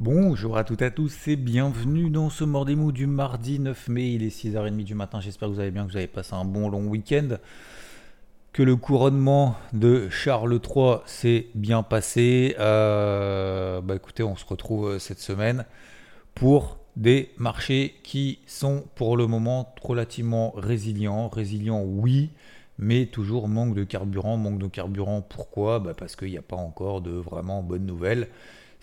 Bonjour 0.00 0.58
à 0.58 0.64
toutes 0.64 0.82
et 0.82 0.86
à 0.86 0.90
tous 0.90 1.28
et 1.28 1.36
bienvenue 1.36 2.10
dans 2.10 2.28
ce 2.28 2.42
Mordemou 2.42 2.90
du 2.90 3.06
mardi 3.06 3.60
9 3.60 3.86
mai. 3.86 4.14
Il 4.14 4.24
est 4.24 4.36
6h30 4.36 4.82
du 4.82 4.96
matin. 4.96 5.20
J'espère 5.20 5.48
que 5.48 5.54
vous 5.54 5.60
allez 5.60 5.70
bien, 5.70 5.86
que 5.86 5.92
vous 5.92 5.96
avez 5.96 6.08
passé 6.08 6.34
un 6.34 6.44
bon 6.44 6.68
long 6.68 6.88
week-end. 6.88 7.36
Que 8.52 8.64
le 8.64 8.74
couronnement 8.74 9.54
de 9.72 10.08
Charles 10.08 10.58
III 10.60 10.96
s'est 11.06 11.46
bien 11.54 11.84
passé. 11.84 12.56
Euh, 12.58 13.80
bah 13.82 13.94
écoutez, 13.94 14.24
on 14.24 14.34
se 14.34 14.44
retrouve 14.44 14.88
euh, 14.88 14.98
cette 14.98 15.20
semaine 15.20 15.64
pour 16.34 16.78
des 16.96 17.30
marchés 17.38 17.94
qui 18.02 18.40
sont 18.48 18.82
pour 18.96 19.16
le 19.16 19.28
moment 19.28 19.76
relativement 19.80 20.50
résilients. 20.56 21.28
Résilients, 21.28 21.84
oui, 21.84 22.30
mais 22.78 23.06
toujours 23.06 23.46
manque 23.46 23.76
de 23.76 23.84
carburant. 23.84 24.38
Manque 24.38 24.58
de 24.58 24.66
carburant, 24.66 25.20
pourquoi? 25.22 25.78
Bah 25.78 25.92
Parce 25.96 26.16
qu'il 26.16 26.30
n'y 26.30 26.36
a 26.36 26.42
pas 26.42 26.56
encore 26.56 27.00
de 27.00 27.12
vraiment 27.12 27.62
bonnes 27.62 27.86
nouvelles. 27.86 28.28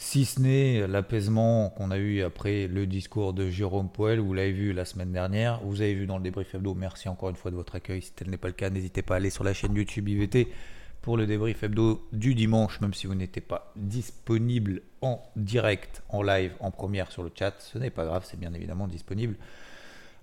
Si 0.04 0.26
ce 0.26 0.42
n'est 0.42 0.88
l'apaisement 0.88 1.70
qu'on 1.70 1.92
a 1.92 1.98
eu 1.98 2.24
après 2.24 2.66
le 2.66 2.88
discours 2.88 3.34
de 3.34 3.52
Jérôme 3.52 3.88
Poel, 3.88 4.20
vous 4.20 4.34
l'avez 4.34 4.52
vu 4.52 4.74
la 4.74 4.84
semaine 4.84 5.12
dernière, 5.12 5.62
vous 5.64 5.80
avez 5.82 5.94
vu 5.94 6.08
dans 6.08 6.18
le 6.18 6.24
débrief 6.24 6.56
hebdo, 6.56 6.74
merci 6.74 7.08
encore 7.08 7.30
une 7.30 7.36
fois 7.36 7.52
de 7.52 7.56
votre 7.56 7.76
accueil. 7.76 8.02
Si 8.02 8.12
tel 8.12 8.32
n'est 8.32 8.38
pas 8.38 8.48
le 8.48 8.56
cas, 8.56 8.72
n'hésitez 8.72 9.04
pas 9.04 9.14
à 9.14 9.18
aller 9.18 9.30
sur 9.30 9.44
la 9.44 9.54
chaîne 9.54 9.76
YouTube 9.76 10.10
IVT 10.10 10.52
pour 11.04 11.18
le 11.18 11.28
débrief 11.28 11.62
hebdo 11.62 12.04
du 12.14 12.34
dimanche, 12.34 12.82
même 12.82 12.96
si 12.96 13.06
vous 13.06 13.14
n'étiez 13.14 13.44
pas 13.44 13.72
disponible 13.76 14.82
en 15.02 15.22
direct, 15.36 16.02
en 16.10 16.24
live, 16.24 16.54
en 16.62 16.72
première 16.72 17.12
sur 17.12 17.22
le 17.22 17.32
chat. 17.38 17.54
Ce 17.60 17.78
n'est 17.78 17.92
pas 17.92 18.06
grave, 18.06 18.26
c'est 18.28 18.40
bien 18.40 18.56
évidemment 18.56 18.88
disponible. 18.88 19.36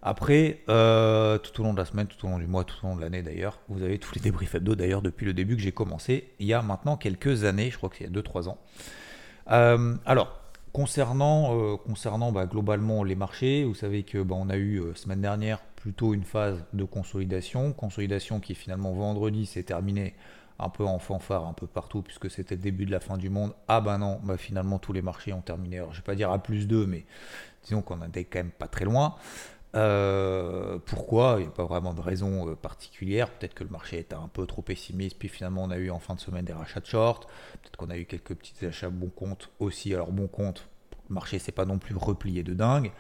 Après, 0.03 0.59
euh, 0.69 1.39
tout 1.39 1.61
au 1.61 1.65
long 1.65 1.73
de 1.73 1.79
la 1.79 1.85
semaine, 1.85 2.09
tout 2.09 2.27
au 2.27 2.29
long 2.29 2.41
du 2.41 2.49
mois, 2.49 2.65
tout 2.65 2.85
au 2.85 2.89
long 2.89 2.97
de 2.97 3.01
l'année 3.01 3.23
d'ailleurs, 3.23 3.61
vous 3.69 3.81
avez 3.85 4.01
tous 4.01 4.13
les 4.17 4.21
débriefs 4.21 4.57
hebdo 4.57 4.75
d'ailleurs 4.75 5.03
depuis 5.03 5.25
le 5.25 5.35
début 5.35 5.55
que 5.55 5.63
j'ai 5.63 5.71
commencé, 5.71 6.33
il 6.41 6.49
y 6.49 6.53
a 6.53 6.63
maintenant 6.63 6.97
quelques 6.97 7.45
années, 7.45 7.71
je 7.71 7.77
crois 7.77 7.91
qu'il 7.91 8.07
y 8.07 8.09
a 8.09 8.13
2-3 8.13 8.49
ans. 8.49 8.59
Euh, 9.51 9.97
alors, 10.05 10.41
concernant, 10.73 11.57
euh, 11.57 11.77
concernant 11.77 12.33
bah, 12.33 12.47
globalement 12.47 13.03
les 13.05 13.15
marchés, 13.15 13.65
vous 13.65 13.75
savez 13.75 14.03
que 14.03 14.23
bah, 14.23 14.37
on 14.39 14.49
a 14.51 14.57
eu 14.57 14.81
euh, 14.81 14.95
semaine 14.95 15.21
dernière 15.21 15.61
plutôt 15.77 16.13
une 16.15 16.25
phase 16.25 16.65
de 16.73 16.85
consolidation, 16.85 17.73
consolidation 17.73 18.41
qui 18.41 18.55
finalement 18.55 18.93
vendredi 18.93 19.47
s'est 19.47 19.63
terminée 19.63 20.15
un 20.59 20.69
peu 20.71 20.85
en 20.85 20.99
fanfare 20.99 21.47
un 21.47 21.53
peu 21.53 21.69
partout 21.69 22.03
puisque 22.03 22.29
c'était 22.29 22.57
le 22.57 22.61
début 22.61 22.85
de 22.85 22.91
la 22.91 23.01
fin 23.01 23.17
du 23.17 23.31
monde. 23.31 23.55
Ah 23.69 23.81
ben 23.81 23.99
non, 23.99 24.21
bah 24.25 24.37
finalement 24.37 24.79
tous 24.81 24.93
les 24.93 25.03
marchés 25.03 25.33
ont 25.33 25.41
terminé. 25.41 25.79
Alors 25.79 25.93
je 25.93 25.99
vais 25.99 26.05
pas 26.05 26.17
dire 26.17 26.33
à 26.33 26.43
plus 26.43 26.67
2, 26.67 26.85
mais 26.87 27.05
disons 27.63 27.81
qu'on 27.81 28.03
était 28.03 28.25
quand 28.25 28.41
même 28.41 28.51
pas 28.51 28.67
très 28.67 28.85
loin. 28.85 29.15
Euh, 29.79 30.79
pourquoi? 30.85 31.37
Il 31.39 31.43
n'y 31.43 31.49
a 31.49 31.51
pas 31.51 31.65
vraiment 31.65 31.95
de 31.95 32.01
raison 32.01 32.49
euh, 32.49 32.55
particulière. 32.55 33.31
Peut-être 33.31 33.55
que 33.55 33.65
le 33.65 33.71
marché 33.71 33.99
était 33.99 34.17
un 34.17 34.29
peu 34.29 34.45
trop 34.45 34.63
pessimiste, 34.63 35.17
puis 35.19 35.29
finalement 35.29 35.65
on 35.65 35.71
a 35.71 35.79
eu 35.79 35.91
en 35.91 36.01
fin 36.01 36.15
de 36.15 36.21
semaine 36.21 36.45
des 36.45 36.53
rachats 36.53 36.81
de 36.81 36.87
short. 36.87 37.29
Peut-être 37.63 37.77
qu'on 37.77 37.91
a 37.91 37.97
eu 37.97 38.05
quelques 38.05 38.35
petits 38.35 38.67
achats 38.67 38.91
bon 38.91 39.09
compte 39.09 39.51
aussi. 39.61 39.95
Alors 39.95 40.11
bon 40.11 40.27
compte, 40.27 40.69
le 41.09 41.15
marché 41.15 41.39
s'est 41.39 41.53
pas 41.53 41.65
non 41.65 41.79
plus 41.79 41.95
replié 41.95 42.43
de 42.43 42.55
dingue. 42.55 42.91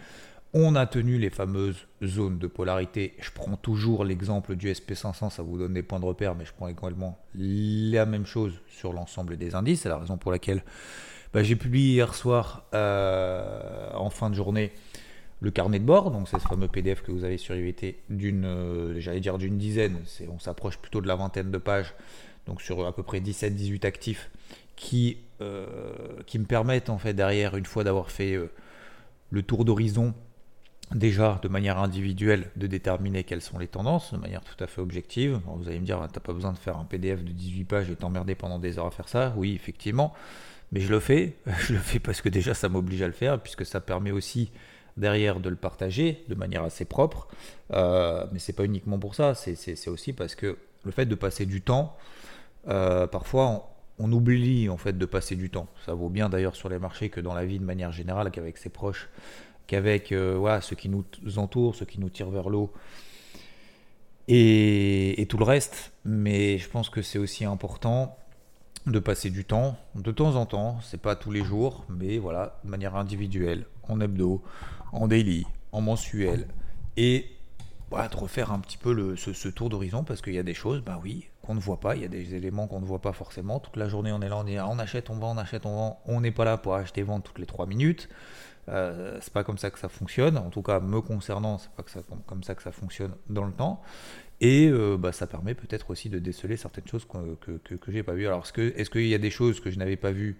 On 0.54 0.76
a 0.76 0.86
tenu 0.86 1.18
les 1.18 1.28
fameuses 1.28 1.86
zones 2.02 2.38
de 2.38 2.46
polarité. 2.46 3.14
Je 3.20 3.30
prends 3.32 3.56
toujours 3.56 4.04
l'exemple 4.04 4.56
du 4.56 4.72
SP500, 4.72 5.30
ça 5.30 5.42
vous 5.42 5.58
donne 5.58 5.74
des 5.74 5.82
points 5.82 6.00
de 6.00 6.06
repère, 6.06 6.34
mais 6.34 6.46
je 6.46 6.54
prends 6.54 6.68
également 6.68 7.18
la 7.34 8.06
même 8.06 8.24
chose 8.24 8.54
sur 8.66 8.94
l'ensemble 8.94 9.36
des 9.36 9.54
indices. 9.54 9.82
C'est 9.82 9.90
la 9.90 9.98
raison 9.98 10.16
pour 10.16 10.32
laquelle 10.32 10.62
bah, 11.34 11.42
j'ai 11.42 11.56
publié 11.56 11.96
hier 11.96 12.14
soir 12.14 12.64
euh, 12.72 13.90
en 13.92 14.08
fin 14.08 14.30
de 14.30 14.34
journée 14.34 14.72
le 15.40 15.50
carnet 15.50 15.78
de 15.78 15.84
bord, 15.84 16.10
donc 16.10 16.28
c'est 16.28 16.38
ce 16.38 16.46
fameux 16.46 16.68
PDF 16.68 17.02
que 17.02 17.12
vous 17.12 17.24
avez 17.24 17.38
sur 17.38 17.54
IVT 17.54 17.98
d'une, 18.10 18.44
euh, 18.44 19.00
j'allais 19.00 19.20
dire 19.20 19.38
d'une 19.38 19.56
dizaine, 19.56 20.00
c'est, 20.04 20.28
on 20.28 20.38
s'approche 20.38 20.78
plutôt 20.78 21.00
de 21.00 21.06
la 21.06 21.14
vingtaine 21.14 21.50
de 21.50 21.58
pages, 21.58 21.94
donc 22.46 22.60
sur 22.60 22.84
à 22.86 22.92
peu 22.92 23.02
près 23.02 23.20
17-18 23.20 23.86
actifs, 23.86 24.30
qui, 24.74 25.18
euh, 25.40 25.66
qui 26.26 26.38
me 26.38 26.44
permettent 26.44 26.90
en 26.90 26.98
fait 26.98 27.14
derrière, 27.14 27.56
une 27.56 27.66
fois 27.66 27.84
d'avoir 27.84 28.10
fait 28.10 28.34
euh, 28.34 28.50
le 29.30 29.42
tour 29.42 29.64
d'horizon, 29.64 30.14
déjà 30.92 31.38
de 31.42 31.48
manière 31.48 31.78
individuelle, 31.78 32.50
de 32.56 32.66
déterminer 32.66 33.22
quelles 33.22 33.42
sont 33.42 33.58
les 33.58 33.68
tendances, 33.68 34.12
de 34.12 34.18
manière 34.18 34.42
tout 34.42 34.62
à 34.62 34.66
fait 34.66 34.80
objective. 34.80 35.40
vous 35.46 35.68
allez 35.68 35.78
me 35.78 35.84
dire, 35.84 36.04
t'as 36.12 36.20
pas 36.20 36.32
besoin 36.32 36.52
de 36.52 36.58
faire 36.58 36.78
un 36.78 36.84
PDF 36.84 37.22
de 37.22 37.30
18 37.30 37.64
pages 37.64 37.90
et 37.90 37.96
t'emmerder 37.96 38.34
pendant 38.34 38.58
des 38.58 38.78
heures 38.78 38.86
à 38.86 38.90
faire 38.90 39.08
ça. 39.08 39.34
Oui, 39.36 39.54
effectivement, 39.54 40.14
mais 40.72 40.80
je 40.80 40.90
le 40.90 41.00
fais. 41.00 41.36
Je 41.60 41.74
le 41.74 41.78
fais 41.78 41.98
parce 41.98 42.22
que 42.22 42.28
déjà 42.28 42.54
ça 42.54 42.68
m'oblige 42.68 43.02
à 43.02 43.06
le 43.06 43.12
faire, 43.12 43.40
puisque 43.40 43.66
ça 43.66 43.80
permet 43.80 44.10
aussi 44.10 44.50
derrière 44.98 45.40
de 45.40 45.48
le 45.48 45.56
partager 45.56 46.24
de 46.28 46.34
manière 46.34 46.62
assez 46.62 46.84
propre. 46.84 47.28
Euh, 47.72 48.26
mais 48.32 48.38
c'est 48.38 48.52
pas 48.52 48.64
uniquement 48.64 48.98
pour 48.98 49.14
ça, 49.14 49.34
c'est 49.34 49.88
aussi 49.88 50.12
parce 50.12 50.34
que 50.34 50.58
le 50.84 50.90
fait 50.90 51.06
de 51.06 51.14
passer 51.14 51.46
du 51.46 51.62
temps, 51.62 51.96
euh, 52.68 53.06
parfois 53.06 53.70
on, 53.98 54.12
oublie 54.12 54.68
en 54.68 54.76
fait 54.76 54.96
de 54.96 55.06
passer 55.06 55.36
du 55.36 55.50
temps. 55.50 55.68
Ça 55.86 55.94
vaut 55.94 56.08
bien 56.08 56.28
d'ailleurs 56.28 56.56
sur 56.56 56.68
les 56.68 56.78
marchés 56.78 57.08
que 57.10 57.20
dans 57.20 57.34
la 57.34 57.44
vie 57.44 57.58
de 57.58 57.64
manière 57.64 57.92
générale, 57.92 58.30
qu'avec 58.30 58.58
ses 58.58 58.68
proches, 58.68 59.08
qu'avec 59.66 60.12
euh, 60.12 60.60
ceux 60.60 60.76
qui 60.76 60.88
nous 60.88 61.04
entourent, 61.36 61.74
ceux 61.74 61.86
qui 61.86 62.00
nous 62.00 62.10
tirent 62.10 62.30
vers 62.30 62.48
l'eau. 62.48 62.72
Et, 64.30 65.22
et, 65.22 65.26
tout 65.26 65.38
le 65.38 65.44
reste, 65.44 65.92
mais 66.04 66.58
je 66.58 66.68
pense 66.68 66.90
que 66.90 67.00
c'est 67.00 67.18
aussi 67.18 67.46
important 67.46 68.18
de 68.86 68.98
passer 68.98 69.30
du 69.30 69.46
temps 69.46 69.78
de 69.94 70.12
temps 70.12 70.36
en 70.36 70.44
temps, 70.44 70.78
c'est 70.82 71.00
pas 71.00 71.16
tous 71.16 71.30
les 71.30 71.42
jours, 71.42 71.84
mais 71.88 72.18
voilà, 72.18 72.60
de 72.64 72.70
manière 72.70 72.94
individuelle, 72.96 73.64
en 73.88 74.00
hebdo, 74.00 74.42
en 74.92 75.08
daily, 75.08 75.46
en 75.72 75.80
mensuel, 75.80 76.46
et 76.96 77.26
voilà, 77.90 78.08
de 78.08 78.16
refaire 78.16 78.52
un 78.52 78.58
petit 78.58 78.76
peu 78.76 78.92
le, 78.92 79.16
ce, 79.16 79.48
tour 79.48 79.70
d'horizon 79.70 80.04
parce 80.04 80.20
qu'il 80.20 80.34
y 80.34 80.38
a 80.38 80.42
des 80.42 80.54
choses, 80.54 80.82
bah 80.82 81.00
oui, 81.02 81.28
qu'on 81.42 81.54
ne 81.54 81.60
voit 81.60 81.80
pas, 81.80 81.96
il 81.96 82.02
y 82.02 82.04
a 82.04 82.08
des 82.08 82.34
éléments 82.34 82.66
qu'on 82.66 82.80
ne 82.80 82.84
voit 82.84 83.00
pas 83.00 83.12
forcément. 83.12 83.60
Toute 83.60 83.76
la 83.76 83.88
journée, 83.88 84.12
on 84.12 84.20
est 84.20 84.28
là, 84.28 84.36
on 84.36 84.46
est 84.46 84.60
on 84.60 84.78
achète, 84.78 85.08
on 85.08 85.14
vend, 85.14 85.34
on 85.34 85.38
achète, 85.38 85.64
on 85.64 85.74
vend. 85.74 86.00
On 86.04 86.20
n'est 86.20 86.30
pas 86.30 86.44
là 86.44 86.58
pour 86.58 86.74
acheter, 86.74 87.02
vendre 87.02 87.22
toutes 87.22 87.38
les 87.38 87.46
3 87.46 87.66
minutes. 87.66 88.08
Euh, 88.68 89.18
c'est 89.22 89.32
pas 89.32 89.44
comme 89.44 89.56
ça 89.56 89.70
que 89.70 89.78
ça 89.78 89.88
fonctionne. 89.88 90.36
En 90.36 90.50
tout 90.50 90.60
cas, 90.60 90.80
me 90.80 91.00
concernant, 91.00 91.56
c'est 91.56 91.70
pas 91.70 91.84
comme 92.26 92.42
ça 92.42 92.54
que 92.54 92.62
ça 92.62 92.72
fonctionne 92.72 93.12
dans 93.30 93.44
le 93.44 93.52
temps. 93.52 93.80
Et 94.40 94.68
euh, 94.68 94.96
bah, 94.96 95.10
ça 95.10 95.26
permet 95.26 95.54
peut-être 95.54 95.90
aussi 95.90 96.08
de 96.08 96.20
déceler 96.20 96.56
certaines 96.56 96.86
choses 96.86 97.04
que, 97.04 97.58
que, 97.58 97.74
que, 97.74 97.92
j'ai 97.92 98.04
pas 98.04 98.12
vues. 98.12 98.26
Alors, 98.26 98.44
est-ce 98.44 98.90
qu'il 98.90 99.00
est 99.00 99.08
y 99.08 99.14
a 99.14 99.18
des 99.18 99.30
choses 99.30 99.58
que 99.58 99.70
je 99.70 99.78
n'avais 99.78 99.96
pas 99.96 100.12
vues? 100.12 100.38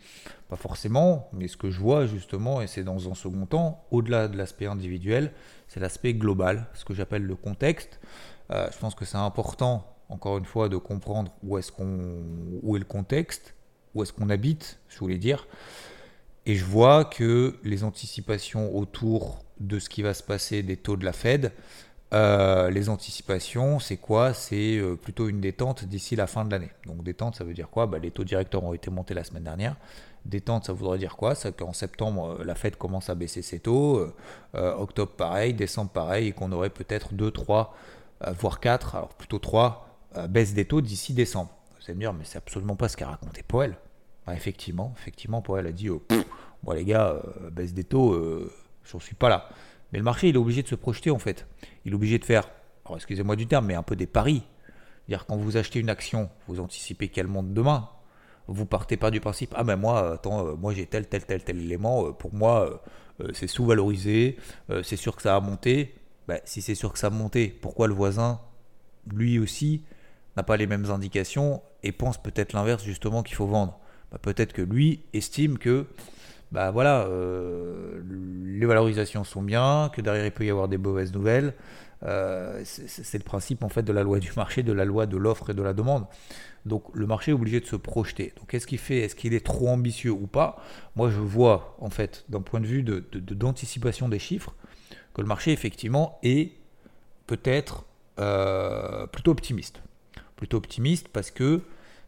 Pas 0.49 0.57
forcément, 0.57 1.29
mais 1.33 1.49
ce 1.49 1.57
que 1.57 1.71
je 1.71 1.81
vois 1.81 2.07
justement, 2.07 2.63
et 2.63 2.69
c'est 2.69 2.85
dans 2.85 3.11
un 3.11 3.15
second 3.15 3.47
temps, 3.47 3.85
au-delà 3.91 4.29
de 4.29 4.37
l'aspect 4.37 4.67
individuel, 4.67 5.33
c'est 5.67 5.81
l'aspect 5.81 6.15
global, 6.15 6.69
ce 6.75 6.85
que 6.85 6.95
j'appelle 6.95 7.25
le 7.25 7.35
contexte. 7.35 7.99
Euh, 8.53 8.69
je 8.73 8.79
pense 8.79 8.95
que 8.95 9.05
c'est 9.05 9.17
important, 9.17 9.97
encore 10.09 10.39
une 10.39 10.45
fois, 10.45 10.69
de 10.69 10.77
comprendre 10.77 11.33
où 11.43 11.59
qu'on, 11.77 12.23
où 12.63 12.77
est 12.77 12.81
le 12.81 12.85
contexte, 12.85 13.57
où 13.95 14.03
est-ce 14.05 14.13
qu'on 14.13 14.31
habite, 14.31 14.79
je 14.89 14.99
voulais 15.01 15.19
dire. 15.19 15.49
Et 16.47 16.55
je 16.55 16.65
vois 16.65 17.05
que 17.05 17.57
les 17.65 17.83
anticipations 17.83 18.75
autour 18.77 19.45
de 19.61 19.79
ce 19.81 19.89
qui 19.89 20.03
va 20.03 20.15
se 20.15 20.23
passer 20.23 20.63
des 20.63 20.77
taux 20.77 20.97
de 20.97 21.05
la 21.05 21.13
Fed, 21.13 21.53
euh, 22.15 22.71
les 22.71 22.89
anticipations, 22.89 23.79
c'est 23.79 23.99
quoi? 23.99 24.33
C'est 24.33 24.79
euh, 24.79 24.97
plutôt 24.97 25.29
une 25.29 25.41
détente 25.41 25.85
d'ici 25.85 26.17
la 26.17 26.27
fin 26.27 26.45
de 26.45 26.51
l'année. 26.51 26.71
Donc 26.87 27.03
détente, 27.03 27.37
ça 27.37 27.45
veut 27.45 27.53
dire 27.53 27.69
quoi? 27.69 27.87
Bah, 27.87 27.99
Les 27.99 28.11
taux 28.11 28.25
directeurs 28.25 28.65
ont 28.65 28.73
été 28.73 28.91
montés 28.91 29.13
la 29.15 29.25
semaine 29.25 29.45
dernière. 29.45 29.77
Détente, 30.25 30.65
ça 30.65 30.73
voudrait 30.73 30.99
dire 30.99 31.17
quoi? 31.17 31.35
C'est 31.35 31.55
qu'en 31.55 31.75
septembre, 31.75 32.39
euh, 32.41 32.45
la 32.45 32.55
Fed 32.55 32.77
commence 32.77 33.11
à 33.11 33.15
baisser 33.15 33.43
ses 33.43 33.61
taux. 33.61 34.07
octobre, 34.55 35.13
pareil. 35.13 35.53
Décembre, 35.53 35.91
pareil. 35.91 36.29
Et 36.29 36.33
qu'on 36.33 36.51
aurait 36.53 36.71
peut-être 36.71 37.13
2, 37.13 37.31
3, 37.31 37.75
voire 38.39 38.61
4, 38.61 38.97
alors 38.97 39.11
plutôt 39.11 39.39
3 39.39 39.85
baisses 40.29 40.55
des 40.55 40.65
taux 40.65 40.81
d'ici 40.81 41.13
décembre. 41.13 41.51
Vous 41.79 41.85
allez 41.87 41.95
me 41.95 42.01
dire, 42.01 42.13
mais 42.15 42.25
c'est 42.25 42.39
absolument 42.39 42.75
pas 42.75 42.89
ce 42.89 42.97
qu'a 42.97 43.09
raconté 43.09 43.43
Powell. 43.43 43.77
Bah, 44.27 44.35
effectivement, 44.35 44.95
effectivement, 44.99 45.43
Powell 45.43 45.67
a 45.67 45.73
dit, 45.73 45.89
bon 45.89 46.73
les 46.73 46.85
gars, 46.85 47.23
baisse 47.53 47.75
des 47.75 47.85
taux, 47.85 48.19
j'en 48.85 48.99
suis 48.99 49.15
pas 49.15 49.29
là. 49.29 49.49
Mais 49.93 49.99
le 49.99 50.05
marché, 50.05 50.29
il 50.29 50.35
est 50.35 50.39
obligé 50.39 50.63
de 50.63 50.69
se 50.69 50.75
projeter 50.75 51.11
en 51.11 51.19
fait. 51.19 51.47
Il 51.89 51.93
est 51.93 51.95
obligé 51.95 52.19
de 52.19 52.25
faire, 52.27 52.51
excusez-moi 52.95 53.35
du 53.35 53.47
terme, 53.47 53.65
mais 53.65 53.75
un 53.75 53.83
peu 53.83 53.97
des 53.97 54.07
paris. 54.07 54.43
C'est-à-dire 55.07 55.25
quand 55.25 55.39
vous 55.39 55.57
achetez 55.57 55.81
une 55.81 55.89
action, 55.89 56.29
vous 56.47 56.61
anticipez 56.61 57.09
qu'elle 57.09 57.29
monte 57.29 57.55
demain? 57.55 57.89
Vous 58.47 58.67
partez 58.67 58.99
pas 58.99 59.11
du 59.11 59.21
principe, 59.21 59.55
ah 59.57 59.65
ben 59.65 59.77
moi, 59.77 60.13
attends, 60.13 60.47
euh, 60.47 60.55
moi 60.55 60.75
j'ai 60.75 60.85
tel, 60.85 61.07
tel, 61.07 61.25
tel, 61.25 61.43
tel 61.43 61.59
élément, 61.59 62.07
euh, 62.07 62.13
pour 62.13 62.35
moi 62.35 62.81
euh, 63.21 63.29
c'est 63.33 63.47
sous-valorisé, 63.47 64.37
c'est 64.83 64.97
sûr 64.97 65.17
que 65.17 65.23
ça 65.23 65.35
a 65.35 65.41
monté. 65.41 65.95
Ben, 66.29 66.41
si 66.45 66.61
c'est 66.61 66.75
sûr 66.75 66.93
que 66.93 66.99
ça 66.99 67.07
a 67.07 67.11
monté, 67.11 67.49
pourquoi 67.49 67.89
le 67.89 67.95
voisin, 67.95 68.39
lui 69.11 69.39
aussi, 69.39 69.83
n'a 70.37 70.43
pas 70.43 70.59
les 70.59 70.67
mêmes 70.67 70.91
indications 70.91 71.63
et 71.83 71.91
pense 71.91 72.23
peut-être 72.23 72.53
l'inverse 72.53 72.85
justement 72.85 73.23
qu'il 73.23 73.35
faut 73.35 73.47
vendre? 73.47 73.79
Ben, 74.13 74.19
Peut-être 74.19 74.53
que 74.53 74.63
lui 74.63 75.05
estime 75.15 75.57
que 75.59 75.87
bah 76.53 76.71
voilà, 76.71 77.03
euh, 77.03 78.03
les 78.47 78.67
valorisations 78.67 79.25
sont 79.25 79.43
bien, 79.43 79.91
que 79.95 80.01
derrière 80.01 80.25
il 80.25 80.33
peut 80.33 80.45
y 80.45 80.51
avoir 80.51 80.69
des 80.69 80.79
mauvaises 80.79 81.13
nouvelles. 81.13 81.55
Euh, 82.05 82.63
c'est 82.65 83.19
le 83.19 83.25
principe 83.25 83.65
en 83.65 83.69
fait 83.69 83.83
de 83.83 83.93
la 83.93 84.03
loi 84.03 84.21
du 84.21 84.31
marché, 84.37 84.63
de 84.63 84.73
la 84.73 84.85
loi 84.85 85.07
de 85.07 85.17
l'offre 85.17 85.51
et 85.51 85.55
de 85.55 85.63
la 85.63 85.73
demande. 85.73 86.07
Donc 86.65 86.85
le 86.95 87.07
marché 87.07 87.33
est 87.33 87.35
obligé 87.35 87.61
de 87.61 87.67
se 87.67 87.77
projeter. 87.77 88.33
Donc 88.37 88.49
qu'est-ce 88.49 88.67
fait 88.77 88.99
Est-ce 88.99 89.17
qu'il 89.17 89.35
est 89.35 89.45
trop 89.45 89.69
ambitieux 89.69 90.13
ou 90.13 90.27
pas? 90.27 90.63
Moi 90.97 91.11
je 91.11 91.19
vois 91.19 91.77
en 91.81 91.91
fait 91.91 92.25
d'un 92.29 92.41
point 92.41 92.61
de 92.61 92.67
vue 92.67 92.83
d'anticipation 92.83 94.07
de, 94.07 94.13
des 94.13 94.19
chiffres 94.19 94.55
que 95.15 95.21
le 95.21 95.27
marché 95.27 95.53
effectivement 95.53 96.19
est 96.23 96.53
peut-être 97.27 97.85
euh, 98.21 99.07
plutôt 99.07 99.33
optimiste. 99.33 99.83
Plutôt 100.37 100.57
optimiste 100.57 101.09
parce 101.09 101.31
que 101.31 101.63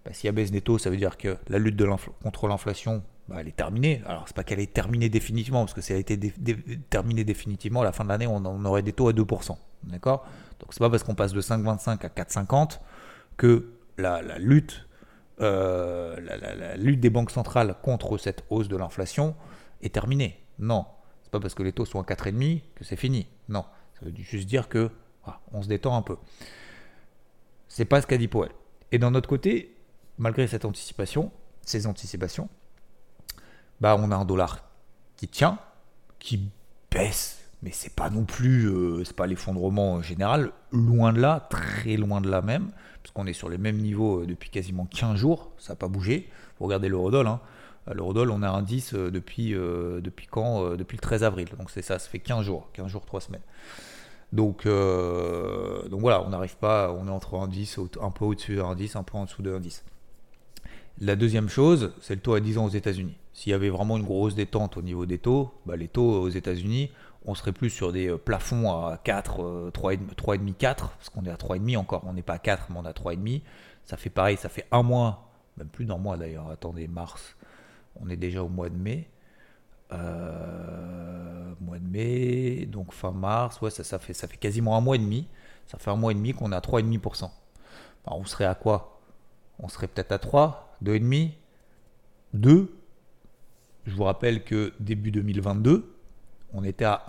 bah, 0.04 0.12
s'il 0.12 0.26
y 0.26 0.28
a 0.28 0.32
baisse 0.32 0.50
des 0.52 0.60
taux, 0.60 0.78
ça 0.78 0.90
veut 0.90 0.96
dire 0.96 1.16
que 1.19 1.36
la 1.48 1.58
lutte 1.58 1.82
contre 2.22 2.46
l'inflation 2.46 3.02
bah, 3.31 3.37
elle 3.38 3.49
est 3.49 3.56
terminée. 3.56 4.03
Alors, 4.06 4.25
c'est 4.27 4.35
pas 4.35 4.43
qu'elle 4.43 4.59
est 4.59 4.73
terminée 4.73 5.09
définitivement, 5.09 5.61
parce 5.61 5.73
que 5.73 5.81
si 5.81 5.93
elle 5.93 5.99
a 5.99 6.00
été 6.00 6.19
terminée 6.91 7.23
définitivement, 7.23 7.82
à 7.82 7.85
la 7.85 7.93
fin 7.93 8.03
de 8.03 8.09
l'année, 8.09 8.27
on, 8.27 8.44
on, 8.44 8.65
aurait 8.65 8.82
des 8.82 8.93
taux 8.93 9.09
à 9.09 9.12
2%. 9.12 9.56
D'accord? 9.85 10.27
Donc, 10.59 10.75
c'est 10.75 10.81
pas 10.81 10.91
parce 10.91 11.05
qu'on 11.05 11.15
passe 11.15 11.32
de 11.32 11.41
5,25 11.41 12.05
à 12.05 12.09
4,50 12.09 12.81
que 13.37 13.73
la, 13.99 14.21
lutte, 14.38 14.88
euh, 15.41 16.17
la, 16.21 16.77
lutte 16.77 16.99
des 16.99 17.11
banques 17.11 17.31
centrales 17.31 17.77
contre 17.82 18.19
cette 18.19 18.44
hausse 18.50 18.67
de 18.67 18.77
l'inflation 18.77 19.37
est 19.81 19.94
terminée. 19.94 20.41
Non. 20.59 20.87
C'est 21.23 21.31
pas 21.31 21.41
parce 21.41 21.55
que 21.55 21.62
les 21.62 21.73
taux 21.73 21.85
sont 21.85 22.00
à 22.00 22.05
4,5 22.05 22.62
que 22.75 22.82
c'est 22.82 22.97
fini. 22.97 23.29
Non. 23.49 23.65
Ça 23.94 24.06
veut 24.06 24.12
juste 24.17 24.49
dire 24.49 24.69
que 24.69 24.91
on 25.53 25.62
se 25.62 25.69
détend 25.69 25.97
un 25.97 26.03
peu. 26.03 26.17
C'est 27.69 27.85
pas 27.85 28.03
ce 28.03 28.09
qu'a 28.09 28.17
dit 28.17 28.27
Powell. 28.27 28.50
Et 28.91 28.99
d'un 28.99 29.15
autre 29.15 29.29
côté, 29.29 29.77
malgré 30.19 30.49
cette 30.49 30.65
anticipation, 30.65 31.31
ces 31.62 31.87
anticipations, 31.87 32.49
bah 33.81 33.97
on 33.99 34.11
a 34.11 34.17
un 34.17 34.25
dollar 34.25 34.62
qui 35.17 35.29
tient, 35.29 35.59
qui 36.19 36.50
baisse, 36.91 37.41
mais 37.62 37.71
c'est 37.73 37.94
pas 37.94 38.11
non 38.11 38.25
plus, 38.25 38.67
euh, 38.67 39.05
c'est 39.05 39.17
pas 39.17 39.27
l'effondrement 39.27 40.03
général, 40.03 40.53
loin 40.73 41.12
de 41.12 41.21
là, 41.21 41.47
très 41.50 41.97
loin 41.97 42.21
de 42.21 42.31
là 42.31 42.43
même, 42.43 42.71
parce 43.03 43.12
qu'on 43.12 43.27
est 43.27 43.32
sur 43.32 43.49
les 43.49 43.59
mêmes 43.59 43.79
niveaux 43.79 44.23
euh, 44.23 44.27
depuis 44.27 44.50
quasiment 44.50 44.87
15 44.87 45.17
jours, 45.17 45.53
ça 45.59 45.73
n'a 45.73 45.77
pas 45.77 45.88
bougé. 45.88 46.29
Vous 46.59 46.67
regardez 46.67 46.88
l'eurodoll, 46.88 47.27
hein. 47.27 47.41
Euh, 47.88 47.94
l'eurodoll 47.94 48.31
on 48.31 48.43
a 48.43 48.49
un 48.49 48.62
10 48.62 48.94
depuis, 48.94 49.53
depuis 49.53 50.27
quand 50.27 50.77
Depuis 50.77 50.97
le 50.97 51.03
13 51.03 51.25
avril, 51.25 51.49
donc 51.59 51.71
c'est 51.71 51.82
ça, 51.82 51.99
ça 51.99 52.09
fait 52.09 52.19
15 52.19 52.44
jours, 52.44 52.69
15 52.73 52.88
jours, 52.88 53.05
3 53.05 53.21
semaines. 53.21 53.43
Donc, 54.32 54.65
donc 54.67 56.00
voilà, 56.00 56.23
on 56.23 56.29
n'arrive 56.29 56.56
pas, 56.56 56.93
on 56.93 57.09
est 57.09 57.11
entre 57.11 57.35
un 57.35 57.49
10, 57.49 57.81
un 58.00 58.11
peu 58.11 58.25
au-dessus 58.27 58.56
d'un 58.56 58.75
10, 58.75 58.97
un 58.97 59.03
peu 59.03 59.17
en 59.17 59.25
dessous 59.25 59.43
d'un 59.43 59.59
10. 59.59 59.82
La 61.02 61.17
deuxième 61.17 61.49
chose, 61.49 61.93
c'est 62.02 62.14
le 62.14 62.20
taux 62.20 62.35
à 62.35 62.41
10 62.41 62.58
ans 62.58 62.67
aux 62.67 62.70
États-Unis. 62.70 63.17
S'il 63.32 63.52
y 63.52 63.55
avait 63.55 63.70
vraiment 63.70 63.97
une 63.97 64.05
grosse 64.05 64.35
détente 64.35 64.76
au 64.76 64.82
niveau 64.82 65.06
des 65.06 65.17
taux, 65.17 65.50
bah, 65.64 65.75
les 65.75 65.88
taux 65.88 66.20
aux 66.20 66.29
États-Unis, 66.29 66.91
on 67.25 67.35
serait 67.35 67.52
plus 67.52 67.70
sur 67.70 67.91
des 67.91 68.08
euh, 68.11 68.19
plafonds 68.19 68.70
à 68.70 68.99
4, 69.02 69.70
3,5, 69.73 70.55
4, 70.55 70.91
parce 70.91 71.08
qu'on 71.08 71.25
est 71.25 71.31
à 71.31 71.37
3,5 71.37 71.79
encore. 71.79 72.02
On 72.06 72.12
n'est 72.12 72.23
pas 72.23 72.35
à 72.35 72.38
4, 72.38 72.67
mais 72.70 72.76
on 72.79 72.85
est 72.85 72.88
à 72.88 72.93
3,5. 72.93 73.41
Ça 73.87 73.97
fait 73.97 74.11
pareil, 74.11 74.37
ça 74.37 74.50
fait 74.50 74.67
un 74.73 74.82
mois, 74.82 75.31
même 75.56 75.69
plus 75.69 75.87
d'un 75.87 75.97
mois 75.97 76.19
d'ailleurs. 76.19 76.50
Attendez, 76.50 76.87
mars, 76.87 77.35
on 77.99 78.11
est 78.11 78.17
déjà 78.17 78.43
au 78.44 78.50
mois 78.50 78.69
de 78.69 78.76
mai. 78.76 79.08
Euh, 79.93 81.55
mois 81.62 81.79
de 81.79 81.88
mai, 81.88 82.67
donc 82.67 82.93
fin 82.93 83.11
mars, 83.11 83.58
ouais, 83.62 83.70
ça, 83.70 83.99
fait, 83.99 84.12
ça 84.12 84.29
fait 84.29 84.37
quasiment 84.37 84.76
un 84.76 84.82
mois 84.82 84.96
et 84.96 85.00
demi. 85.00 85.26
Ça 85.67 85.79
fait 85.79 85.91
un 85.91 85.96
mois 85.96 86.12
et 86.12 86.14
demi 86.14 86.35
qu'on 86.35 86.53
est 86.53 86.56
à 86.56 86.61
3,5%. 86.61 87.31
Alors 88.06 88.20
on 88.20 88.25
serait 88.26 88.44
à 88.44 88.55
quoi? 88.55 89.00
On 89.58 89.69
serait 89.69 89.88
peut-être 89.88 90.12
à 90.12 90.19
3, 90.19 90.69
2,5, 90.85 91.32
2. 92.35 92.73
Je 93.87 93.94
vous 93.94 94.05
rappelle 94.05 94.44
que 94.44 94.73
début 94.79 95.11
2022, 95.11 95.94
on 96.53 96.65
était 96.65 96.85
à 96.85 97.05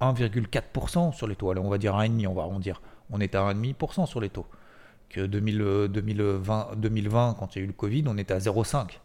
1,4% 0.00 1.12
sur 1.12 1.26
les 1.26 1.36
taux. 1.36 1.50
Allez, 1.50 1.60
on 1.60 1.68
va 1.68 1.78
dire 1.78 1.94
1,5, 1.94 2.26
on 2.26 2.34
va 2.34 2.42
arrondir. 2.42 2.80
On 3.10 3.20
était 3.20 3.38
à 3.38 3.52
1,5% 3.52 4.06
sur 4.06 4.20
les 4.20 4.30
taux. 4.30 4.46
Que 5.08 5.24
2020, 5.24 6.76
2020, 6.76 7.36
quand 7.38 7.56
il 7.56 7.58
y 7.58 7.62
a 7.62 7.64
eu 7.64 7.68
le 7.68 7.72
Covid, 7.72 8.04
on 8.06 8.18
était 8.18 8.34
à 8.34 8.38
0,5. 8.38 8.98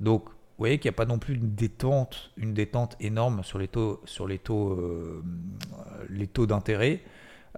Donc, 0.00 0.28
vous 0.28 0.58
voyez 0.58 0.78
qu'il 0.78 0.88
n'y 0.88 0.94
a 0.94 0.96
pas 0.96 1.06
non 1.06 1.18
plus 1.18 1.34
une 1.34 1.54
détente, 1.54 2.30
une 2.36 2.54
détente 2.54 2.96
énorme 3.00 3.42
sur 3.42 3.58
les 3.58 3.66
taux, 3.66 4.00
sur 4.04 4.28
les 4.28 4.38
taux, 4.38 4.72
euh, 4.72 5.22
les 6.08 6.28
taux 6.28 6.46
d'intérêt, 6.46 7.02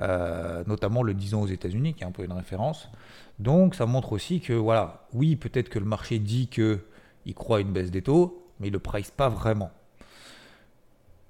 euh, 0.03 0.63
notamment 0.67 1.03
le 1.03 1.15
10 1.15 1.35
ans 1.35 1.43
aux 1.43 1.47
États-Unis, 1.47 1.95
qui 1.95 2.05
est 2.05 2.07
un 2.07 2.13
peu 2.13 2.25
une 2.25 2.33
référence. 2.33 2.91
Donc, 3.39 3.75
ça 3.75 3.87
montre 3.87 4.13
aussi 4.13 4.41
que, 4.41 4.53
voilà, 4.53 5.07
oui, 5.13 5.37
peut-être 5.37 5.69
que 5.69 5.79
le 5.79 5.87
marché 5.87 6.19
dit 6.19 6.49
qu'il 6.49 7.35
croit 7.35 7.59
à 7.59 7.61
une 7.61 7.73
baisse 7.73 7.91
des 7.91 8.03
taux, 8.03 8.47
mais 8.61 8.69
il 8.69 8.71
ne 8.71 8.77
le 8.77 8.81
price 8.81 9.11
pas 9.11 9.29
vraiment. 9.29 9.71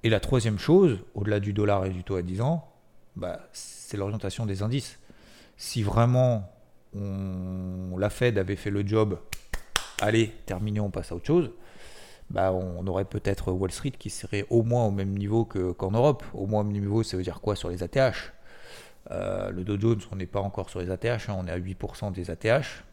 Et 0.02 0.08
la 0.08 0.20
troisième 0.20 0.58
chose, 0.58 0.98
au-delà 1.14 1.40
du 1.40 1.52
dollar 1.52 1.84
et 1.84 1.90
du 1.90 2.02
taux 2.02 2.16
à 2.16 2.22
10 2.22 2.40
ans, 2.40 2.68
bah, 3.14 3.40
c'est 3.52 3.96
l'orientation 3.96 4.46
des 4.46 4.62
indices. 4.62 4.98
Si 5.56 5.82
vraiment 5.82 6.50
la 6.92 8.10
Fed 8.10 8.38
avait 8.38 8.56
fait 8.56 8.70
le 8.70 8.86
job, 8.86 9.18
allez, 10.00 10.32
terminé, 10.46 10.80
on 10.80 10.90
passe 10.90 11.12
à 11.12 11.14
autre 11.14 11.26
chose, 11.26 11.50
bah, 12.30 12.52
on 12.52 12.86
aurait 12.86 13.04
peut-être 13.04 13.52
Wall 13.52 13.70
Street 13.70 13.92
qui 13.92 14.10
serait 14.10 14.46
au 14.50 14.62
moins 14.62 14.84
au 14.86 14.90
même 14.90 15.16
niveau 15.16 15.44
qu'en 15.44 15.90
Europe. 15.92 16.24
Au 16.34 16.46
moins 16.46 16.62
au 16.62 16.64
même 16.64 16.80
niveau, 16.80 17.02
ça 17.02 17.16
veut 17.16 17.22
dire 17.22 17.40
quoi 17.40 17.54
sur 17.54 17.68
les 17.68 17.82
ATH 17.82 18.32
euh, 19.10 19.50
Le 19.50 19.64
Dow 19.64 19.78
Jones, 19.78 20.00
on 20.12 20.16
n'est 20.16 20.26
pas 20.26 20.40
encore 20.40 20.70
sur 20.70 20.80
les 20.80 20.90
ATH, 20.90 21.28
hein, 21.28 21.36
on 21.38 21.46
est 21.46 21.52
à 21.52 21.58
8% 21.58 22.12
des 22.12 22.30
ATH. 22.30 22.84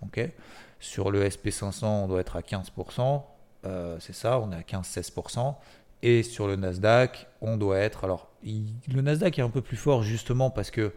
sur 0.79 1.11
le 1.11 1.27
SP500, 1.27 1.85
on 1.85 2.07
doit 2.07 2.21
être 2.21 2.35
à 2.35 2.41
15%. 2.41 3.23
Euh, 3.65 3.97
c'est 3.99 4.13
ça, 4.13 4.39
on 4.39 4.51
est 4.51 4.55
à 4.55 4.61
15-16%. 4.61 5.55
Et 6.01 6.21
sur 6.23 6.47
le 6.47 6.57
Nasdaq, 6.57 7.27
on 7.41 7.55
doit 7.55 7.79
être. 7.79 8.03
Alors, 8.03 8.29
le 8.43 9.01
Nasdaq 9.01 9.39
est 9.39 9.41
un 9.41 9.49
peu 9.49 9.61
plus 9.61 9.77
fort 9.77 10.03
justement 10.03 10.49
parce 10.49 10.69
que 10.69 10.91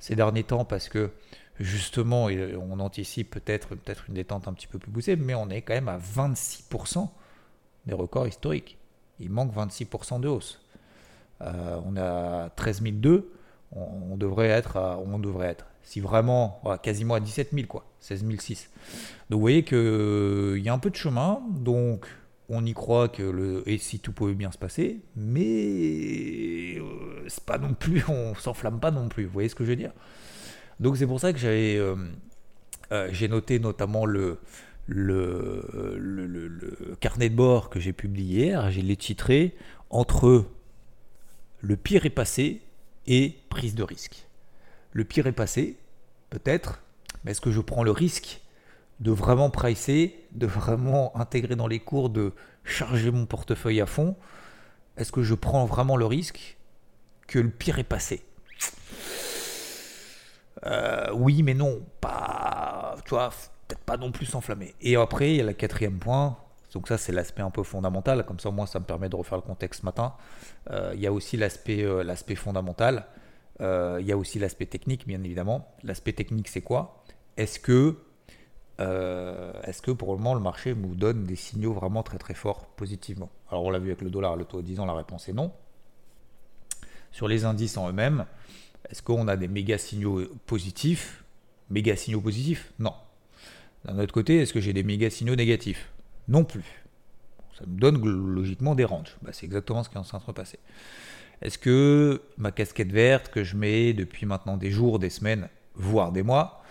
ces 0.00 0.16
derniers 0.16 0.42
temps, 0.42 0.64
parce 0.64 0.88
que 0.88 1.12
justement, 1.60 2.24
on 2.24 2.80
anticipe 2.80 3.30
peut-être 3.30 3.76
peut 3.76 3.94
une 4.08 4.14
détente 4.14 4.48
un 4.48 4.52
petit 4.52 4.66
peu 4.66 4.78
plus 4.78 4.90
poussée, 4.90 5.16
mais 5.16 5.34
on 5.34 5.48
est 5.48 5.62
quand 5.62 5.74
même 5.74 5.88
à 5.88 5.98
26% 5.98 7.08
des 7.86 7.94
records 7.94 8.26
historiques. 8.26 8.78
Il 9.20 9.30
manque 9.30 9.54
26% 9.54 10.20
de 10.20 10.28
hausse. 10.28 10.60
Euh, 11.40 11.80
on 11.84 11.96
est 11.96 12.00
à 12.00 12.50
13 12.56 12.82
002, 12.82 13.32
on, 13.72 14.16
devrait 14.16 14.48
être, 14.48 14.78
on 15.06 15.18
devrait 15.18 15.48
être, 15.48 15.66
si 15.82 16.00
vraiment, 16.00 16.60
quasiment 16.82 17.14
à 17.14 17.20
17 17.20 17.50
000 17.52 17.66
quoi, 17.66 17.84
16 18.00 18.24
006. 18.38 18.70
Donc 19.30 19.38
vous 19.38 19.40
voyez 19.40 19.62
qu'il 19.62 20.60
y 20.62 20.68
a 20.68 20.72
un 20.72 20.78
peu 20.78 20.90
de 20.90 20.96
chemin, 20.96 21.40
donc 21.50 22.06
on 22.48 22.64
y 22.64 22.72
croit 22.72 23.08
que 23.08 23.22
le 23.22 23.62
et 23.68 23.78
si 23.78 23.98
tout 23.98 24.12
pouvait 24.12 24.34
bien 24.34 24.50
se 24.50 24.58
passer, 24.58 25.00
mais 25.16 26.78
euh, 26.78 27.24
c'est 27.28 27.44
pas 27.44 27.58
non 27.58 27.74
plus, 27.74 28.02
on 28.08 28.34
s'enflamme 28.34 28.80
pas 28.80 28.90
non 28.90 29.08
plus. 29.08 29.26
Vous 29.26 29.32
voyez 29.32 29.48
ce 29.48 29.54
que 29.54 29.64
je 29.64 29.70
veux 29.70 29.76
dire? 29.76 29.92
Donc 30.80 30.96
c'est 30.96 31.06
pour 31.06 31.20
ça 31.20 31.32
que 31.32 31.38
j'avais, 31.38 31.76
euh, 31.76 31.96
euh, 32.92 33.08
j'ai 33.12 33.28
noté 33.28 33.58
notamment 33.58 34.06
le 34.06 34.38
le, 34.90 35.98
le, 35.98 36.96
carnet 36.98 37.28
de 37.28 37.34
bord 37.34 37.68
que 37.68 37.78
j'ai 37.78 37.92
publié 37.92 38.46
hier. 38.46 38.70
J'ai 38.70 38.80
les 38.80 38.96
titré 38.96 39.54
entre 39.90 40.46
le 41.60 41.76
pire 41.76 42.06
est 42.06 42.10
passé 42.10 42.62
prise 43.48 43.74
de 43.74 43.82
risque. 43.82 44.26
Le 44.92 45.04
pire 45.04 45.26
est 45.26 45.32
passé, 45.32 45.76
peut-être, 46.30 46.80
mais 47.24 47.30
est-ce 47.32 47.40
que 47.40 47.50
je 47.50 47.60
prends 47.60 47.82
le 47.82 47.90
risque 47.90 48.40
de 49.00 49.10
vraiment 49.10 49.50
pricer, 49.50 50.24
de 50.32 50.46
vraiment 50.46 51.16
intégrer 51.16 51.56
dans 51.56 51.68
les 51.68 51.78
cours, 51.78 52.10
de 52.10 52.32
charger 52.64 53.10
mon 53.10 53.26
portefeuille 53.26 53.80
à 53.80 53.86
fond, 53.86 54.16
est-ce 54.96 55.12
que 55.12 55.22
je 55.22 55.34
prends 55.34 55.64
vraiment 55.64 55.96
le 55.96 56.06
risque 56.06 56.56
que 57.26 57.38
le 57.38 57.50
pire 57.50 57.78
est 57.78 57.84
passé? 57.84 58.24
Euh, 60.66 61.12
Oui, 61.14 61.42
mais 61.42 61.54
non, 61.54 61.80
pas, 62.00 62.96
tu 63.04 63.10
vois, 63.10 63.30
peut-être 63.68 63.84
pas 63.84 63.96
non 63.96 64.10
plus 64.10 64.26
s'enflammer. 64.26 64.74
Et 64.80 64.96
après, 64.96 65.30
il 65.30 65.36
y 65.36 65.40
a 65.40 65.44
le 65.44 65.52
quatrième 65.52 65.98
point. 65.98 66.36
Donc 66.74 66.88
ça, 66.88 66.98
c'est 66.98 67.12
l'aspect 67.12 67.42
un 67.42 67.50
peu 67.50 67.62
fondamental. 67.62 68.24
Comme 68.26 68.40
ça, 68.40 68.50
moi, 68.50 68.66
ça 68.66 68.78
me 68.78 68.84
permet 68.84 69.08
de 69.08 69.16
refaire 69.16 69.38
le 69.38 69.42
contexte 69.42 69.80
ce 69.80 69.86
matin. 69.86 70.14
Euh, 70.70 70.92
il 70.94 71.00
y 71.00 71.06
a 71.06 71.12
aussi 71.12 71.36
l'aspect, 71.36 71.82
euh, 71.82 72.14
fondamental. 72.36 73.06
il 73.60 74.06
y 74.06 74.12
a 74.12 74.16
aussi 74.16 74.38
l'aspect 74.38 74.66
technique, 74.66 75.06
bien 75.06 75.22
évidemment. 75.22 75.74
L'aspect 75.82 76.12
technique, 76.12 76.48
c'est 76.48 76.62
quoi? 76.62 77.02
Est-ce 77.36 77.58
que 77.58 77.96
euh, 78.80 79.52
que 79.82 79.90
pour 79.90 80.12
le 80.12 80.18
moment 80.18 80.34
le 80.34 80.40
marché 80.40 80.74
nous 80.74 80.94
donne 80.94 81.24
des 81.24 81.34
signaux 81.34 81.72
vraiment 81.72 82.02
très 82.02 82.18
très 82.18 82.34
forts 82.34 82.66
positivement? 82.76 83.30
Alors 83.50 83.64
on 83.64 83.70
l'a 83.70 83.78
vu 83.78 83.88
avec 83.88 84.02
le 84.02 84.10
dollar, 84.10 84.36
le 84.36 84.44
taux 84.44 84.58
à 84.58 84.62
10 84.62 84.80
ans, 84.80 84.86
la 84.86 84.94
réponse 84.94 85.28
est 85.28 85.32
non. 85.32 85.52
Sur 87.10 87.26
les 87.26 87.44
indices 87.44 87.76
en 87.76 87.88
eux-mêmes, 87.88 88.26
est-ce 88.90 89.02
qu'on 89.02 89.26
a 89.28 89.36
des 89.36 89.48
méga 89.48 89.78
signaux 89.78 90.22
positifs? 90.46 91.24
Méga 91.70 91.96
signaux 91.96 92.20
positifs? 92.20 92.72
Non. 92.78 92.94
D'un 93.84 93.98
autre 93.98 94.12
côté, 94.12 94.38
est-ce 94.40 94.52
que 94.52 94.60
j'ai 94.60 94.72
des 94.72 94.82
méga 94.82 95.10
signaux 95.10 95.36
négatifs? 95.36 95.90
Non 96.28 96.44
plus. 96.44 96.84
Ça 97.58 97.64
me 97.66 97.78
donne 97.78 98.00
logiquement 98.04 98.74
des 98.74 98.84
ranges. 98.84 99.16
Bah, 99.22 99.30
c'est 99.32 99.46
exactement 99.46 99.82
ce 99.82 99.88
qui 99.88 99.96
est 99.96 99.98
en 99.98 100.04
train 100.04 100.18
de 100.18 100.24
se 100.24 100.30
passer. 100.30 100.58
Est-ce 101.42 101.58
que 101.58 102.22
ma 102.36 102.52
casquette 102.52 102.92
verte 102.92 103.30
que 103.30 103.44
je 103.44 103.56
mets 103.56 103.92
depuis 103.92 104.26
maintenant 104.26 104.56
des 104.56 104.70
jours, 104.70 104.98
des 104.98 105.10
semaines, 105.10 105.48
voire 105.74 106.12
des 106.12 106.22
mois, 106.22 106.62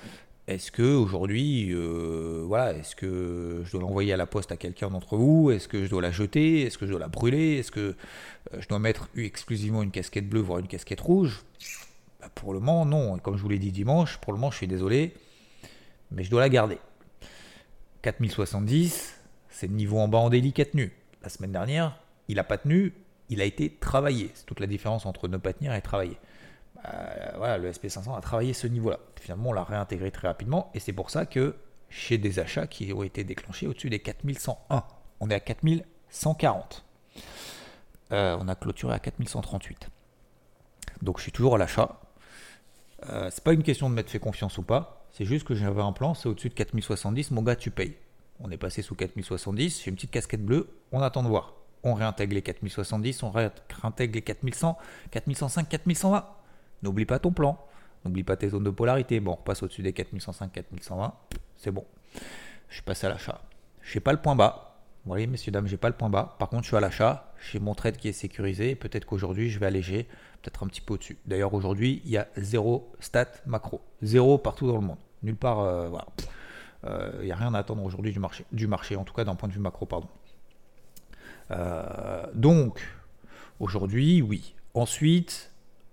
est-ce 0.48 0.72
que 0.72 0.96
aujourd'hui, 0.96 1.74
euh, 1.74 2.44
voilà, 2.48 2.72
est-ce 2.72 2.96
que 2.96 3.64
je 3.66 3.72
dois 3.72 3.82
l'envoyer 3.82 4.14
à 4.14 4.18
la 4.18 4.26
poste 4.26 4.54
à 4.54 4.56
quelqu'un 4.56 4.90
d'entre 4.90 5.18
vous? 5.18 5.52
Est-ce 5.52 5.68
que 5.68 5.84
je 5.84 5.90
dois 5.90 6.02
la 6.02 6.12
jeter? 6.12 6.62
Est-ce 6.62 6.78
que 6.78 6.86
je 6.86 6.92
dois 6.92 7.02
la 7.02 7.10
brûler? 7.10 7.58
Est-ce 7.58 7.72
que 7.72 7.96
euh, 8.54 8.62
je 8.62 8.68
dois 8.70 8.80
mettre 8.80 9.10
exclusivement 9.18 9.84
une 9.84 9.92
casquette 9.92 10.30
bleue, 10.30 10.40
voire 10.40 10.60
une 10.60 10.68
casquette 10.68 11.02
rouge? 11.02 11.44
Bah, 12.22 12.30
Pour 12.34 12.54
le 12.54 12.60
moment, 12.60 12.86
non. 12.86 13.18
Et 13.18 13.20
comme 13.20 13.36
je 13.36 13.42
vous 13.42 13.50
l'ai 13.50 13.60
dit 13.60 13.74
dimanche, 13.74 14.20
pour 14.20 14.32
le 14.32 14.40
moment, 14.40 14.50
je 14.50 14.56
suis 14.56 14.68
désolé, 14.68 15.16
mais 16.12 16.24
je 16.24 16.32
dois 16.32 16.40
la 16.40 16.50
garder. 16.50 16.78
4070, 18.04 19.17
c'est 19.58 19.66
le 19.66 19.74
niveau 19.74 19.98
en 19.98 20.08
bas 20.08 20.20
en 20.20 20.30
délit 20.30 20.54
qui 20.54 20.62
a 20.62 20.66
tenu. 20.66 20.94
La 21.24 21.30
semaine 21.30 21.52
dernière, 21.52 22.00
il 22.28 22.36
n'a 22.36 22.44
pas 22.44 22.60
tenu, 22.60 22.94
il 23.30 23.42
a 23.42 23.44
été 23.44 23.72
travaillé. 23.72 24.30
C'est 24.36 24.46
toute 24.46 24.60
la 24.60 24.68
différence 24.68 25.08
entre 25.08 25.28
ne 25.28 25.38
pas 25.38 25.52
tenir 25.52 25.74
et 25.74 25.82
travailler. 25.82 26.20
Euh, 26.86 27.32
voilà, 27.38 27.58
le 27.58 27.72
SP500 27.72 28.16
a 28.16 28.22
travaillé 28.22 28.54
ce 28.54 28.68
niveau-là. 28.68 29.00
Finalement, 29.20 29.50
on 29.50 29.54
l'a 29.54 29.64
réintégré 29.64 30.12
très 30.12 30.28
rapidement 30.28 30.70
et 30.76 30.80
c'est 30.80 30.94
pour 30.94 31.10
ça 31.10 31.26
que 31.26 31.56
chez 31.90 32.20
des 32.20 32.38
achats 32.38 32.68
qui 32.68 32.94
ont 32.94 33.02
été 33.02 33.24
déclenchés 33.24 33.66
au-dessus 33.66 33.90
des 33.90 33.98
4101. 33.98 34.84
On 35.22 35.30
est 35.32 35.36
à 35.36 35.40
4140. 35.40 36.86
Euh, 38.12 38.38
on 38.40 38.48
a 38.48 38.54
clôturé 38.54 38.94
à 38.94 39.00
4138. 39.00 39.90
Donc 41.02 41.18
je 41.18 41.24
suis 41.24 41.32
toujours 41.32 41.56
à 41.56 41.58
l'achat. 41.58 42.00
Euh, 43.10 43.30
c'est 43.32 43.44
pas 43.44 43.54
une 43.54 43.64
question 43.64 43.90
de 43.90 43.96
m'être 43.96 44.12
fait 44.12 44.20
confiance 44.20 44.60
ou 44.60 44.64
pas. 44.64 45.08
C'est 45.10 45.26
juste 45.26 45.48
que 45.48 45.56
j'avais 45.56 45.82
un 45.82 45.94
plan, 45.94 46.14
c'est 46.14 46.30
au-dessus 46.30 46.50
de 46.50 46.54
4070. 46.54 47.32
Mon 47.32 47.42
gars, 47.42 47.56
tu 47.56 47.72
payes. 47.72 47.98
On 48.40 48.52
est 48.52 48.58
passé 48.58 48.82
sous 48.82 48.96
4070. 48.96 49.84
J'ai 49.84 49.90
une 49.90 49.96
petite 49.96 50.12
casquette 50.12 50.46
bleue. 50.46 50.70
On 50.92 51.02
attend 51.02 51.24
de 51.24 51.28
voir. 51.28 51.54
On 51.84 51.94
réintègre 51.94 52.34
les 52.34 52.42
4070, 52.42 53.24
on 53.24 53.32
réintègre 53.32 54.16
les 54.16 54.22
4100, 54.22 54.78
4105, 55.12 55.70
4120. 55.70 56.26
N'oublie 56.84 57.06
pas 57.06 57.20
ton 57.20 57.32
plan. 57.32 57.58
N'oublie 58.04 58.24
pas 58.24 58.36
tes 58.36 58.50
zones 58.50 58.64
de 58.64 58.70
polarité. 58.70 59.20
Bon, 59.20 59.34
on 59.34 59.36
repasse 59.36 59.64
au-dessus 59.64 59.84
des 59.84 59.94
4105, 59.94 60.52
4120. 60.52 61.14
C'est 61.56 61.72
bon. 61.72 61.86
Je 62.70 62.76
suis 62.76 62.84
passé 62.84 63.08
à 63.08 63.10
l'achat. 63.10 63.42
Je 63.82 63.96
n'ai 63.96 64.02
pas 64.02 64.12
le 64.12 64.22
point 64.22 64.36
bas. 64.36 64.76
Vous 65.06 65.10
voyez, 65.12 65.28
messieurs, 65.28 65.52
dames, 65.52 65.68
j'ai 65.68 65.78
pas 65.78 65.88
le 65.88 65.96
point 65.96 66.10
bas. 66.10 66.36
Par 66.40 66.50
contre, 66.50 66.64
je 66.64 66.68
suis 66.68 66.76
à 66.76 66.82
l'achat. 66.82 67.34
J'ai 67.50 67.60
mon 67.60 67.74
trade 67.74 67.98
qui 67.98 68.10
est 68.10 68.14
sécurisé. 68.14 68.76
Peut-être 68.76 69.06
qu'aujourd'hui, 69.06 69.50
je 69.50 69.58
vais 69.60 69.66
alléger, 69.66 70.04
peut-être 70.42 70.64
un 70.64 70.68
petit 70.68 70.82
peu 70.82 70.96
au-dessus. 70.96 71.18
D'ailleurs, 71.26 71.54
aujourd'hui, 71.54 72.02
il 72.04 72.12
y 72.12 72.18
a 72.18 72.28
zéro 72.36 72.92
stat 73.00 73.28
macro. 73.46 73.82
Zéro 74.02 74.38
partout 74.38 74.68
dans 74.68 74.76
le 74.76 74.86
monde. 74.86 74.98
Nulle 75.24 75.38
part, 75.38 75.60
euh, 75.60 75.88
voilà. 75.88 76.08
Euh, 76.84 77.12
il 77.20 77.26
n'y 77.26 77.32
a 77.32 77.36
rien 77.36 77.54
à 77.54 77.60
attendre 77.60 77.84
aujourd'hui 77.84 78.12
du 78.12 78.20
marché, 78.20 78.46
du 78.52 78.68
marché, 78.68 78.96
en 78.96 79.04
tout 79.04 79.14
cas 79.14 79.24
d'un 79.24 79.36
point 79.36 79.50
de 79.50 79.54
vue 79.54 79.60
macro, 79.60 79.86
pardon. 79.86 80.08
Euh, 81.52 82.26
donc, 82.34 82.82
aujourd'hui, 83.60 84.22
oui. 84.22 84.56
Ensuite, 84.74 85.52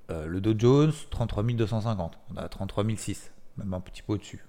le 0.09 0.41
Dow 0.41 0.55
Jones, 0.59 0.93
33 1.11 1.43
250. 1.45 2.19
On 2.33 2.37
a 2.37 2.49
33 2.49 2.85
006, 2.97 3.33
même 3.57 3.73
un 3.73 3.81
petit 3.81 4.03
peu 4.03 4.14
au-dessus. 4.14 4.45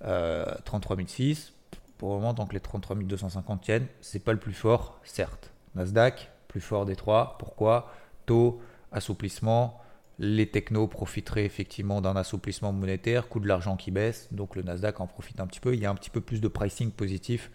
33 0.00 0.96
006. 1.06 1.52
Pour 1.98 2.10
le 2.10 2.20
moment, 2.20 2.34
tant 2.34 2.46
que 2.46 2.54
les 2.54 2.60
33 2.60 2.96
250 2.96 3.60
tiennent, 3.62 3.86
c'est 4.00 4.18
pas 4.18 4.32
le 4.32 4.38
plus 4.38 4.52
fort, 4.52 5.00
certes. 5.04 5.52
Nasdaq, 5.74 6.30
plus 6.48 6.60
fort 6.60 6.86
des 6.86 6.96
trois. 6.96 7.36
Pourquoi? 7.38 7.92
Taux, 8.24 8.60
assouplissement. 8.92 9.80
Les 10.18 10.48
technos 10.50 10.86
profiteraient 10.88 11.44
effectivement 11.44 12.00
d'un 12.00 12.16
assouplissement 12.16 12.72
monétaire, 12.72 13.28
coût 13.28 13.40
de 13.40 13.48
l'argent 13.48 13.76
qui 13.76 13.90
baisse, 13.90 14.28
donc 14.32 14.56
le 14.56 14.62
Nasdaq 14.62 15.00
en 15.00 15.06
profite 15.06 15.40
un 15.40 15.46
petit 15.46 15.60
peu. 15.60 15.74
Il 15.74 15.80
y 15.80 15.86
a 15.86 15.90
un 15.90 15.94
petit 15.94 16.10
peu 16.10 16.20
plus 16.20 16.40
de 16.40 16.48
pricing 16.48 16.90
positif 16.90 17.50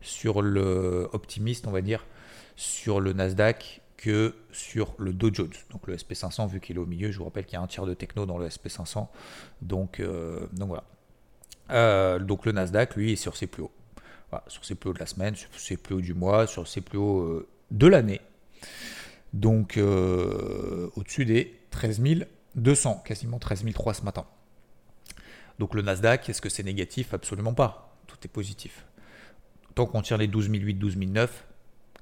sur 0.00 0.40
le 0.40 1.08
optimiste, 1.12 1.66
on 1.66 1.72
va 1.72 1.82
dire, 1.82 2.06
sur 2.56 3.00
le 3.00 3.12
Nasdaq 3.12 3.82
que 3.96 4.34
sur 4.52 4.94
le 4.98 5.12
Dow 5.12 5.32
Jones. 5.32 5.52
Donc 5.70 5.86
le 5.86 5.96
SP500, 5.96 6.48
vu 6.48 6.60
qu'il 6.60 6.76
est 6.76 6.80
au 6.80 6.86
milieu, 6.86 7.10
je 7.10 7.18
vous 7.18 7.24
rappelle 7.24 7.44
qu'il 7.44 7.54
y 7.54 7.56
a 7.56 7.62
un 7.62 7.66
tiers 7.66 7.86
de 7.86 7.94
techno 7.94 8.26
dans 8.26 8.38
le 8.38 8.48
SP500. 8.48 9.08
Donc, 9.62 10.00
euh, 10.00 10.46
donc 10.52 10.68
voilà. 10.68 10.84
Euh, 11.70 12.18
donc 12.18 12.46
le 12.46 12.52
Nasdaq, 12.52 12.96
lui, 12.96 13.12
est 13.12 13.16
sur 13.16 13.36
ses 13.36 13.46
plus 13.46 13.62
hauts. 13.62 13.72
sur 14.48 14.64
ses 14.64 14.74
plus 14.74 14.90
hauts 14.90 14.94
de 14.94 14.98
la 14.98 15.06
semaine, 15.06 15.34
sur 15.34 15.50
ses 15.58 15.76
plus 15.76 15.96
hauts 15.96 16.00
du 16.00 16.14
mois, 16.14 16.46
sur 16.46 16.66
ses 16.68 16.80
plus 16.80 16.98
hauts 16.98 17.20
euh, 17.20 17.48
de 17.70 17.86
l'année. 17.86 18.20
Donc 19.32 19.76
euh, 19.76 20.88
au-dessus 20.96 21.24
des 21.24 21.60
13 21.70 22.00
200, 22.54 23.02
quasiment 23.04 23.38
13 23.38 23.64
300 23.74 24.00
ce 24.00 24.04
matin. 24.04 24.24
Donc 25.58 25.74
le 25.74 25.82
Nasdaq, 25.82 26.28
est-ce 26.28 26.40
que 26.40 26.48
c'est 26.48 26.62
négatif? 26.62 27.14
Absolument 27.14 27.54
pas. 27.54 27.96
Tout 28.06 28.16
est 28.24 28.28
positif. 28.28 28.84
Tant 29.74 29.86
qu'on 29.86 30.02
tire 30.02 30.18
les 30.18 30.26
12 30.26 30.50
008, 30.50 30.74
12 30.74 30.96
009, 30.96 31.44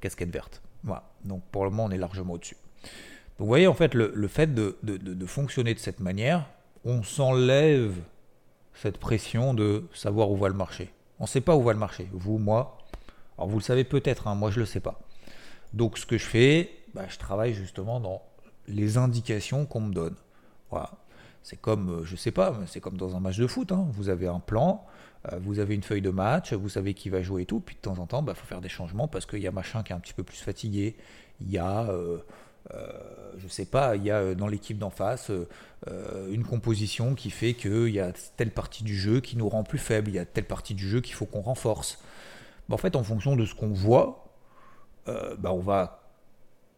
casquette 0.01 0.31
verte. 0.31 0.63
Voilà. 0.83 1.11
Donc 1.25 1.43
pour 1.51 1.65
le 1.65 1.71
moment, 1.71 1.85
on 1.85 1.91
est 1.91 1.99
largement 1.99 2.35
au-dessus. 2.35 2.57
Donc 3.39 3.41
vous 3.41 3.47
voyez, 3.47 3.67
en 3.67 3.75
fait, 3.75 3.95
le, 3.95 4.29
fait 4.29 4.55
de, 4.55 4.77
de, 4.83 5.27
fonctionner 5.27 5.75
de 5.75 5.79
cette 5.81 5.99
manière, 5.99 6.47
on 6.85 7.03
s'enlève 7.03 7.95
cette 8.75 8.99
pression 8.99 9.55
de 9.55 9.85
savoir 9.93 10.31
où 10.31 10.37
va 10.37 10.49
le 10.49 10.55
marché. 10.55 10.91
On 11.19 11.25
ne 11.25 11.29
sait 11.29 11.41
pas 11.41 11.57
où 11.57 11.63
va 11.63 11.73
le 11.73 11.79
marché. 11.79 12.09
Vous, 12.13 12.39
moi, 12.39 12.79
alors 13.39 13.49
vous 13.49 13.59
le 13.59 13.65
savez 13.65 13.85
peut-être, 13.85 14.29
hein, 14.29 14.35
moi 14.35 14.51
je 14.51 14.57
ne 14.57 14.61
le 14.61 14.67
sais 14.67 14.81
pas. 14.81 15.01
Donc 15.73 15.99
ce 15.99 16.07
que 16.07 16.19
je 16.19 16.27
fais, 16.27 16.71
bah, 16.95 17.03
je 17.09 17.19
travaille 17.19 17.55
justement 17.55 18.01
dans 18.01 18.23
les 18.69 18.97
indications 18.97 19.67
qu'on 19.67 19.81
me 19.81 19.93
donne. 19.93 20.15
Voilà. 20.71 20.91
C'est 21.43 21.61
comme, 21.61 21.91
euh, 21.91 22.05
je 22.05 22.17
sais 22.17 22.31
pas, 22.31 22.59
c'est 22.67 22.81
comme 22.81 22.97
dans 22.97 23.17
un 23.17 23.21
match 23.21 23.37
de 23.37 23.47
foot. 23.47 23.71
Hein. 23.71 23.87
Vous 23.93 24.09
avez 24.09 24.27
un 24.27 24.41
plan, 24.41 24.87
euh, 25.31 25.39
vous 25.43 25.59
avez 25.59 25.75
une 25.75 25.83
feuille 25.83 26.01
de 26.01 26.11
match, 26.11 26.55
vous 26.55 26.71
savez 26.71 26.95
qui 26.95 27.11
va 27.11 27.21
jouer 27.21 27.43
et 27.43 27.47
tout. 27.47 27.61
Puis 27.61 27.77
de 27.77 27.81
temps 27.81 27.99
en 27.99 28.07
temps, 28.07 28.21
il 28.21 28.25
bah, 28.25 28.35
faut 28.35 28.47
faire 28.47 28.63
des 28.63 28.71
changements 28.71 29.09
parce 29.09 29.27
qu'il 29.27 29.41
y 29.41 29.47
a 29.47 29.53
machin 29.53 29.83
qui 29.83 29.93
est 29.93 29.97
un 29.97 30.01
petit 30.01 30.15
peu 30.15 30.23
plus 30.23 30.39
fatigué. 30.39 30.97
Il 31.43 31.51
y 31.51 31.59
a, 31.59 31.83
euh, 31.83 32.19
je 33.37 33.47
sais 33.47 33.67
pas, 33.67 33.97
il 33.97 34.05
y 34.05 34.11
a 34.11 34.35
dans 34.35 34.47
l'équipe 34.47 34.79
d'en 34.79 34.91
face 34.91 35.31
une 36.31 36.45
composition 36.45 37.15
qui 37.15 37.29
fait 37.29 37.53
qu'il 37.53 37.91
y 37.91 38.01
a 38.01 38.13
telle 38.39 38.53
partie 38.53 38.85
du 38.85 38.97
jeu 38.97 39.21
qui 39.21 39.37
nous 39.37 39.49
rend 39.49 39.65
plus 39.65 39.79
faible. 39.79 40.09
Il 40.09 40.15
y 40.15 40.19
a 40.19 40.25
telle 40.25 40.47
partie 40.47 40.73
du 40.75 40.89
jeu 40.89 41.03
qu'il 41.03 41.15
faut 41.15 41.27
qu'on 41.27 41.43
renforce. 41.43 41.99
Bah, 42.69 42.77
en 42.77 42.79
fait, 42.79 42.97
en 42.97 43.03
fonction 43.03 43.37
de 43.37 43.45
ce 43.45 43.55
qu'on 43.55 43.69
voit, 43.69 44.25
on 45.07 45.59
va 45.59 46.04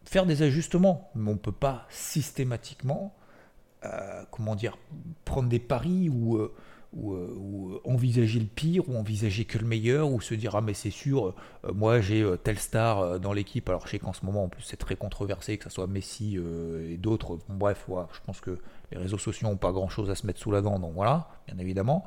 faire 0.07 0.25
des 0.25 0.41
ajustements, 0.41 1.11
mais 1.15 1.29
on 1.31 1.33
ne 1.33 1.39
peut 1.39 1.51
pas 1.51 1.85
systématiquement, 1.89 3.13
euh, 3.83 4.23
comment 4.31 4.55
dire, 4.55 4.77
prendre 5.25 5.49
des 5.49 5.59
paris 5.59 6.07
ou, 6.07 6.37
euh, 6.37 6.55
euh, 6.97 7.81
envisager 7.83 8.39
le 8.39 8.45
pire, 8.45 8.87
ou 8.87 8.95
envisager 8.95 9.43
que 9.43 9.57
le 9.57 9.65
meilleur, 9.65 10.09
ou 10.09 10.21
se 10.21 10.33
dire 10.33 10.55
ah 10.55 10.61
mais 10.61 10.73
c'est 10.73 10.91
sûr, 10.91 11.35
moi 11.73 11.99
j'ai 11.99 12.25
telle 12.41 12.57
star 12.57 13.19
dans 13.19 13.33
l'équipe. 13.33 13.67
Alors 13.67 13.85
je 13.85 13.91
sais 13.91 13.99
qu'en 13.99 14.13
ce 14.13 14.25
moment 14.25 14.45
en 14.45 14.47
plus 14.47 14.63
c'est 14.63 14.77
très 14.77 14.95
controversé, 14.95 15.57
que 15.57 15.65
ce 15.65 15.69
soit 15.69 15.87
Messi 15.87 16.37
et 16.89 16.97
d'autres. 16.97 17.37
bref, 17.49 17.85
je 18.13 18.19
pense 18.25 18.39
que 18.39 18.59
les 18.91 18.97
réseaux 18.97 19.17
sociaux 19.17 19.49
n'ont 19.49 19.57
pas 19.57 19.73
grand 19.73 19.89
chose 19.89 20.09
à 20.09 20.15
se 20.15 20.25
mettre 20.25 20.39
sous 20.39 20.51
la 20.51 20.61
dent, 20.61 20.79
donc 20.79 20.93
voilà, 20.93 21.27
bien 21.47 21.57
évidemment. 21.59 22.05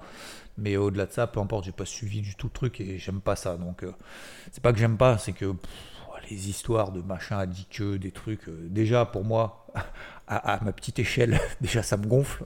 Mais 0.57 0.79
au-delà 0.79 1.05
de 1.05 1.13
ça, 1.13 1.27
peu 1.27 1.39
importe, 1.39 1.67
j'ai 1.67 1.73
pas 1.73 1.85
suivi 1.85 2.23
du 2.23 2.35
tout 2.35 2.47
le 2.47 2.53
truc 2.53 2.81
et 2.81 2.99
j'aime 2.99 3.21
pas 3.21 3.37
ça. 3.37 3.59
Donc 3.59 3.85
c'est 4.51 4.63
pas 4.63 4.73
que 4.73 4.79
j'aime 4.79 4.97
pas, 4.97 5.19
c'est 5.19 5.35
que 5.35 5.55
histoires 6.35 6.93
de 6.93 7.01
machin 7.01 7.47
que 7.71 7.97
des 7.97 8.11
trucs. 8.11 8.49
Euh, 8.49 8.67
déjà, 8.69 9.05
pour 9.05 9.25
moi, 9.25 9.67
à, 10.29 10.61
ma 10.63 10.73
petite 10.73 10.99
échelle, 10.99 11.39
déjà 11.61 11.83
ça 11.83 11.97
me 11.97 12.07
gonfle. 12.07 12.45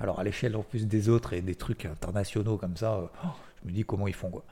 Alors 0.00 0.18
à 0.20 0.24
l'échelle 0.24 0.56
en 0.56 0.62
plus 0.62 0.86
des 0.86 1.08
autres 1.08 1.32
et 1.32 1.42
des 1.42 1.54
trucs 1.54 1.84
internationaux 1.84 2.56
comme 2.56 2.76
ça, 2.76 2.94
euh, 2.94 3.06
oh, 3.24 3.28
je 3.62 3.68
me 3.68 3.74
dis 3.74 3.84
comment 3.84 4.08
ils 4.08 4.14
font 4.14 4.30
quoi. 4.30 4.44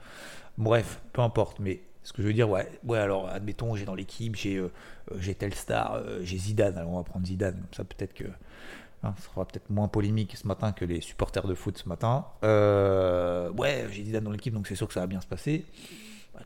Bref, 0.57 1.01
peu 1.13 1.21
importe. 1.21 1.59
Mais 1.59 1.81
ce 2.03 2.13
que 2.13 2.21
je 2.21 2.27
veux 2.27 2.33
dire, 2.33 2.49
ouais, 2.49 2.67
ouais 2.85 2.99
alors 2.99 3.29
admettons, 3.29 3.75
j'ai 3.75 3.85
dans 3.85 3.95
l'équipe, 3.95 4.35
j'ai 4.35 4.57
euh, 4.57 4.71
j'ai 5.19 5.35
telle 5.35 5.53
star, 5.53 6.01
j'ai 6.21 6.37
Zidane. 6.37 6.77
Alors 6.77 6.91
on 6.91 6.97
va 6.97 7.03
prendre 7.03 7.25
Zidane. 7.25 7.61
Ça 7.71 7.83
peut-être 7.83 8.13
que 8.13 8.25
hein, 9.03 9.13
ça 9.17 9.23
sera 9.23 9.45
peut-être 9.45 9.69
moins 9.69 9.87
polémique 9.87 10.37
ce 10.37 10.47
matin 10.47 10.71
que 10.71 10.85
les 10.85 11.01
supporters 11.01 11.47
de 11.47 11.55
foot 11.55 11.77
ce 11.77 11.89
matin. 11.89 12.25
ouais, 12.43 13.87
j'ai 13.91 14.03
Zidane 14.05 14.23
dans 14.23 14.31
l'équipe, 14.31 14.53
donc 14.53 14.67
c'est 14.67 14.75
sûr 14.75 14.87
que 14.87 14.93
ça 14.93 15.01
va 15.01 15.07
bien 15.07 15.21
se 15.21 15.27
passer 15.27 15.65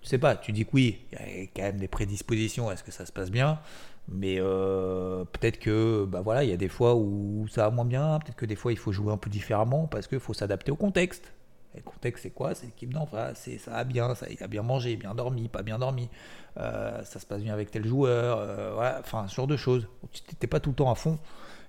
tu 0.01 0.07
sais 0.07 0.17
pas, 0.17 0.35
tu 0.35 0.51
dis 0.51 0.65
que 0.65 0.71
oui, 0.73 0.99
il 1.11 1.17
y 1.17 1.43
a 1.43 1.47
quand 1.55 1.61
même 1.63 1.77
des 1.77 1.87
prédispositions, 1.87 2.71
est-ce 2.71 2.83
que 2.83 2.91
ça 2.91 3.05
se 3.05 3.11
passe 3.11 3.31
bien 3.31 3.59
mais 4.07 4.35
euh, 4.39 5.25
peut-être 5.25 5.59
que 5.59 6.05
bah 6.05 6.21
voilà, 6.21 6.43
il 6.43 6.49
y 6.49 6.53
a 6.53 6.57
des 6.57 6.67
fois 6.69 6.95
où 6.95 7.47
ça 7.49 7.63
va 7.63 7.69
moins 7.71 7.85
bien, 7.85 8.19
peut-être 8.19 8.35
que 8.35 8.45
des 8.45 8.55
fois 8.55 8.71
il 8.71 8.77
faut 8.77 8.91
jouer 8.91 9.11
un 9.11 9.17
peu 9.17 9.29
différemment 9.29 9.87
parce 9.87 10.07
qu'il 10.07 10.19
faut 10.19 10.33
s'adapter 10.33 10.71
au 10.71 10.75
contexte. 10.75 11.33
Et 11.73 11.77
le 11.77 11.83
contexte 11.83 12.23
c'est 12.23 12.29
quoi? 12.29 12.53
C'est 12.53 12.67
l'équipe 12.67 12.93
d'en 12.93 13.05
face, 13.05 13.49
ça 13.59 13.71
va 13.71 13.83
bien, 13.83 14.13
ça, 14.15 14.27
il 14.29 14.41
a 14.41 14.47
bien 14.47 14.61
mangé, 14.61 14.95
bien 14.95 15.15
dormi, 15.15 15.49
pas 15.49 15.63
bien 15.63 15.79
dormi, 15.79 16.09
euh, 16.57 17.03
ça 17.03 17.19
se 17.19 17.25
passe 17.25 17.41
bien 17.41 17.53
avec 17.53 17.71
tel 17.71 17.85
joueur, 17.85 18.37
euh, 18.39 18.99
enfin 18.99 19.27
ce 19.27 19.35
genre 19.35 19.47
de 19.47 19.57
choses. 19.57 19.87
Tu 20.11 20.21
n'étais 20.29 20.47
pas 20.47 20.59
tout 20.59 20.69
le 20.69 20.75
temps 20.75 20.91
à 20.91 20.95
fond. 20.95 21.17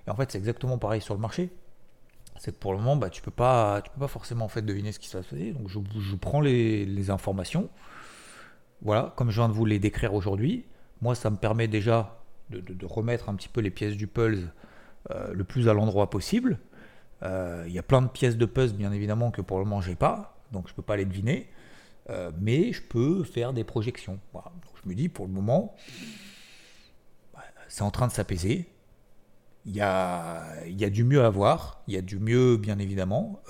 Et 0.06 0.10
en 0.10 0.14
fait 0.14 0.30
c'est 0.30 0.38
exactement 0.38 0.78
pareil 0.78 1.00
sur 1.00 1.14
le 1.14 1.20
marché. 1.20 1.50
C'est 2.38 2.52
que 2.52 2.58
pour 2.58 2.72
le 2.72 2.78
moment, 2.78 2.96
bah, 2.96 3.08
tu 3.08 3.22
peux 3.22 3.30
pas, 3.30 3.80
peux 3.80 4.00
pas 4.00 4.08
forcément 4.08 4.44
en 4.44 4.48
fait 4.48 4.60
deviner 4.60 4.92
ce 4.92 4.98
qui 4.98 5.08
se 5.08 5.16
passe. 5.16 5.32
Donc 5.32 5.68
je, 5.68 5.78
je 5.98 6.16
prends 6.16 6.42
les, 6.42 6.84
les 6.84 7.08
informations 7.08 7.70
voilà, 8.82 9.12
comme 9.16 9.30
je 9.30 9.40
viens 9.40 9.48
de 9.48 9.54
vous 9.54 9.64
les 9.64 9.78
décrire 9.78 10.14
aujourd'hui, 10.14 10.64
moi 11.00 11.14
ça 11.14 11.30
me 11.30 11.36
permet 11.36 11.68
déjà 11.68 12.18
de, 12.50 12.86
remettre 12.86 13.28
un 13.28 13.34
petit 13.34 13.48
peu 13.48 13.60
les 13.60 13.70
pièces 13.70 13.96
du 13.96 14.06
puzzle 14.06 14.52
euh, 15.10 15.32
le 15.32 15.44
plus 15.44 15.68
à 15.68 15.74
l'endroit 15.74 16.10
possible. 16.10 16.58
Euh, 17.22 17.64
il 17.66 17.72
y 17.72 17.78
a 17.78 17.82
plein 17.82 18.02
de 18.02 18.08
pièces 18.08 18.36
de 18.36 18.46
puzzle 18.46 18.76
bien 18.76 18.92
évidemment 18.92 19.30
que 19.30 19.40
pour 19.40 19.58
le 19.58 19.64
moment 19.64 19.80
j'ai 19.80 19.96
pas, 19.96 20.38
donc 20.52 20.68
je 20.68 20.74
peux 20.74 20.82
pas 20.82 20.96
les 20.96 21.04
deviner, 21.04 21.48
euh, 22.10 22.30
mais 22.40 22.72
je 22.72 22.82
peux 22.82 23.24
faire 23.24 23.52
des 23.52 23.64
projections. 23.64 24.18
je 24.34 24.88
me 24.88 24.94
dis 24.94 25.08
pour 25.08 25.26
le 25.26 25.32
moment, 25.32 25.74
bah, 27.34 27.40
c'est 27.68 27.82
en 27.82 27.90
train 27.90 28.06
de 28.06 28.12
s'apaiser. 28.12 28.68
Il 29.68 29.74
y, 29.74 29.80
a, 29.80 30.64
il 30.68 30.80
y 30.80 30.84
a, 30.84 30.90
du 30.90 31.02
mieux 31.02 31.24
à 31.24 31.28
voir, 31.28 31.82
il 31.88 31.94
y 31.94 31.96
a 31.96 32.00
du 32.00 32.20
mieux 32.20 32.56
bien 32.56 32.78
évidemment, 32.78 33.40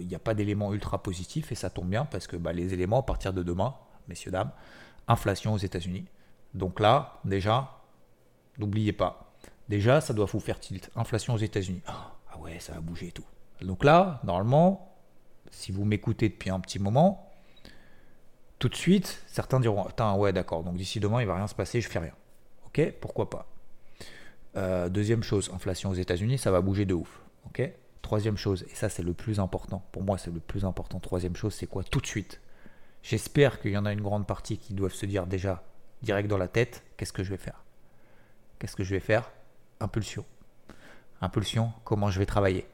il 0.00 0.06
n'y 0.06 0.14
a 0.14 0.18
pas 0.18 0.34
d'éléments 0.34 0.74
ultra 0.74 1.02
positifs 1.02 1.50
et 1.50 1.54
ça 1.54 1.70
tombe 1.70 1.88
bien 1.88 2.04
parce 2.04 2.26
que 2.26 2.36
bah, 2.36 2.52
les 2.52 2.74
éléments 2.74 3.00
à 3.00 3.02
partir 3.04 3.32
de 3.32 3.42
demain, 3.42 3.74
messieurs, 4.08 4.30
dames, 4.30 4.50
inflation 5.08 5.52
aux 5.52 5.58
États-Unis. 5.58 6.06
Donc 6.54 6.80
là, 6.80 7.20
déjà, 7.24 7.80
n'oubliez 8.58 8.92
pas, 8.92 9.32
déjà, 9.68 10.00
ça 10.00 10.14
doit 10.14 10.26
vous 10.26 10.40
faire 10.40 10.60
tilt. 10.60 10.90
Inflation 10.96 11.34
aux 11.34 11.38
États-Unis. 11.38 11.82
Ah, 11.86 12.12
ah 12.32 12.38
ouais, 12.38 12.58
ça 12.60 12.74
va 12.74 12.80
bouger 12.80 13.08
et 13.08 13.12
tout. 13.12 13.24
Donc 13.60 13.84
là, 13.84 14.20
normalement, 14.24 14.94
si 15.50 15.72
vous 15.72 15.84
m'écoutez 15.84 16.28
depuis 16.28 16.50
un 16.50 16.60
petit 16.60 16.78
moment, 16.78 17.30
tout 18.58 18.68
de 18.68 18.74
suite, 18.74 19.22
certains 19.26 19.60
diront 19.60 19.84
Attends, 19.84 20.16
ouais, 20.18 20.32
d'accord, 20.32 20.62
donc 20.62 20.76
d'ici 20.76 21.00
demain, 21.00 21.20
il 21.20 21.26
va 21.26 21.36
rien 21.36 21.46
se 21.46 21.54
passer, 21.54 21.80
je 21.80 21.88
fais 21.88 21.98
rien. 21.98 22.14
Ok, 22.66 22.92
pourquoi 23.00 23.28
pas. 23.28 23.46
Euh, 24.56 24.88
deuxième 24.88 25.22
chose, 25.22 25.50
inflation 25.54 25.90
aux 25.90 25.94
États-Unis, 25.94 26.38
ça 26.38 26.50
va 26.50 26.60
bouger 26.60 26.84
de 26.84 26.94
ouf. 26.94 27.20
Ok, 27.46 27.72
Troisième 28.02 28.36
chose, 28.36 28.64
et 28.64 28.74
ça 28.74 28.88
c'est 28.88 29.04
le 29.04 29.14
plus 29.14 29.38
important, 29.38 29.82
pour 29.92 30.02
moi 30.02 30.18
c'est 30.18 30.32
le 30.32 30.40
plus 30.40 30.64
important, 30.64 30.98
troisième 30.98 31.36
chose, 31.36 31.54
c'est 31.54 31.68
quoi 31.68 31.84
Tout 31.84 32.00
de 32.00 32.06
suite. 32.06 32.40
J'espère 33.02 33.60
qu'il 33.60 33.72
y 33.72 33.76
en 33.76 33.84
a 33.84 33.92
une 33.92 34.00
grande 34.00 34.26
partie 34.26 34.58
qui 34.58 34.74
doivent 34.74 34.94
se 34.94 35.06
dire 35.06 35.26
déjà, 35.26 35.62
direct 36.02 36.28
dans 36.28 36.38
la 36.38 36.48
tête, 36.48 36.84
qu'est-ce 36.96 37.12
que 37.12 37.24
je 37.24 37.30
vais 37.30 37.36
faire? 37.36 37.64
Qu'est-ce 38.58 38.76
que 38.76 38.84
je 38.84 38.94
vais 38.94 39.00
faire? 39.00 39.30
Impulsion. 39.80 40.24
Impulsion, 41.20 41.72
comment 41.84 42.10
je 42.10 42.18
vais 42.18 42.26
travailler? 42.26 42.66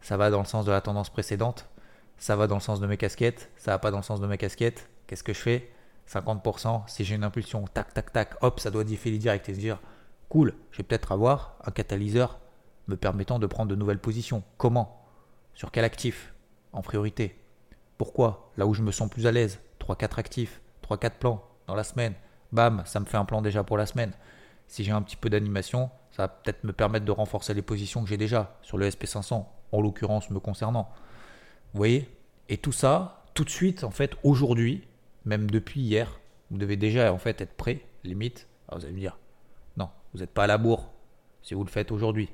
Ça 0.00 0.16
va 0.16 0.30
dans 0.30 0.40
le 0.40 0.46
sens 0.46 0.64
de 0.64 0.70
la 0.70 0.80
tendance 0.80 1.10
précédente? 1.10 1.68
Ça 2.16 2.36
va 2.36 2.46
dans 2.46 2.56
le 2.56 2.60
sens 2.60 2.80
de 2.80 2.86
mes 2.86 2.96
casquettes? 2.96 3.50
Ça 3.56 3.72
va 3.72 3.78
pas 3.78 3.90
dans 3.90 3.98
le 3.98 4.02
sens 4.02 4.20
de 4.20 4.26
mes 4.26 4.38
casquettes? 4.38 4.88
Qu'est-ce 5.06 5.22
que 5.22 5.34
je 5.34 5.40
fais? 5.40 5.70
50%, 6.08 6.82
si 6.86 7.04
j'ai 7.04 7.14
une 7.14 7.24
impulsion, 7.24 7.64
tac, 7.66 7.92
tac, 7.94 8.12
tac, 8.12 8.42
hop, 8.42 8.60
ça 8.60 8.70
doit 8.70 8.84
différer 8.84 9.18
direct 9.18 9.48
et 9.48 9.54
se 9.54 9.58
dire, 9.58 9.80
cool, 10.28 10.54
je 10.70 10.78
vais 10.78 10.82
peut-être 10.84 11.12
avoir 11.12 11.56
un 11.64 11.70
catalyseur 11.70 12.40
me 12.88 12.96
permettant 12.96 13.38
de 13.38 13.46
prendre 13.46 13.70
de 13.70 13.76
nouvelles 13.76 13.98
positions. 13.98 14.42
Comment? 14.58 15.06
Sur 15.54 15.70
quel 15.70 15.84
actif? 15.84 16.34
En 16.72 16.82
priorité. 16.82 17.38
Pourquoi? 17.96 18.50
Là 18.56 18.66
où 18.66 18.74
je 18.74 18.82
me 18.82 18.92
sens 18.92 19.08
plus 19.08 19.26
à 19.26 19.32
l'aise. 19.32 19.60
3-4 19.86 20.18
actifs, 20.18 20.60
3-4 20.88 21.10
plans 21.18 21.44
dans 21.66 21.74
la 21.74 21.84
semaine. 21.84 22.14
Bam, 22.52 22.82
ça 22.86 23.00
me 23.00 23.04
fait 23.04 23.16
un 23.16 23.24
plan 23.24 23.42
déjà 23.42 23.64
pour 23.64 23.76
la 23.76 23.86
semaine. 23.86 24.12
Si 24.66 24.84
j'ai 24.84 24.92
un 24.92 25.02
petit 25.02 25.16
peu 25.16 25.28
d'animation, 25.28 25.90
ça 26.10 26.22
va 26.22 26.28
peut-être 26.28 26.64
me 26.64 26.72
permettre 26.72 27.04
de 27.04 27.12
renforcer 27.12 27.54
les 27.54 27.62
positions 27.62 28.02
que 28.02 28.08
j'ai 28.08 28.16
déjà 28.16 28.56
sur 28.62 28.78
le 28.78 28.88
SP500, 28.88 29.44
en 29.72 29.80
l'occurrence 29.80 30.30
me 30.30 30.40
concernant. 30.40 30.88
Vous 31.72 31.78
voyez? 31.78 32.08
Et 32.48 32.58
tout 32.58 32.72
ça, 32.72 33.24
tout 33.34 33.44
de 33.44 33.50
suite, 33.50 33.84
en 33.84 33.90
fait, 33.90 34.12
aujourd'hui, 34.22 34.86
même 35.24 35.50
depuis 35.50 35.80
hier, 35.80 36.20
vous 36.50 36.58
devez 36.58 36.76
déjà 36.76 37.12
en 37.12 37.18
fait 37.18 37.40
être 37.40 37.54
prêt, 37.54 37.80
limite. 38.04 38.46
Alors 38.68 38.78
vous 38.78 38.84
allez 38.86 38.94
me 38.94 39.00
dire, 39.00 39.18
non, 39.76 39.90
vous 40.12 40.20
n'êtes 40.20 40.32
pas 40.32 40.44
à 40.44 40.46
la 40.46 40.58
bourre 40.58 40.92
si 41.42 41.54
vous 41.54 41.64
le 41.64 41.70
faites 41.70 41.90
aujourd'hui. 41.90 42.30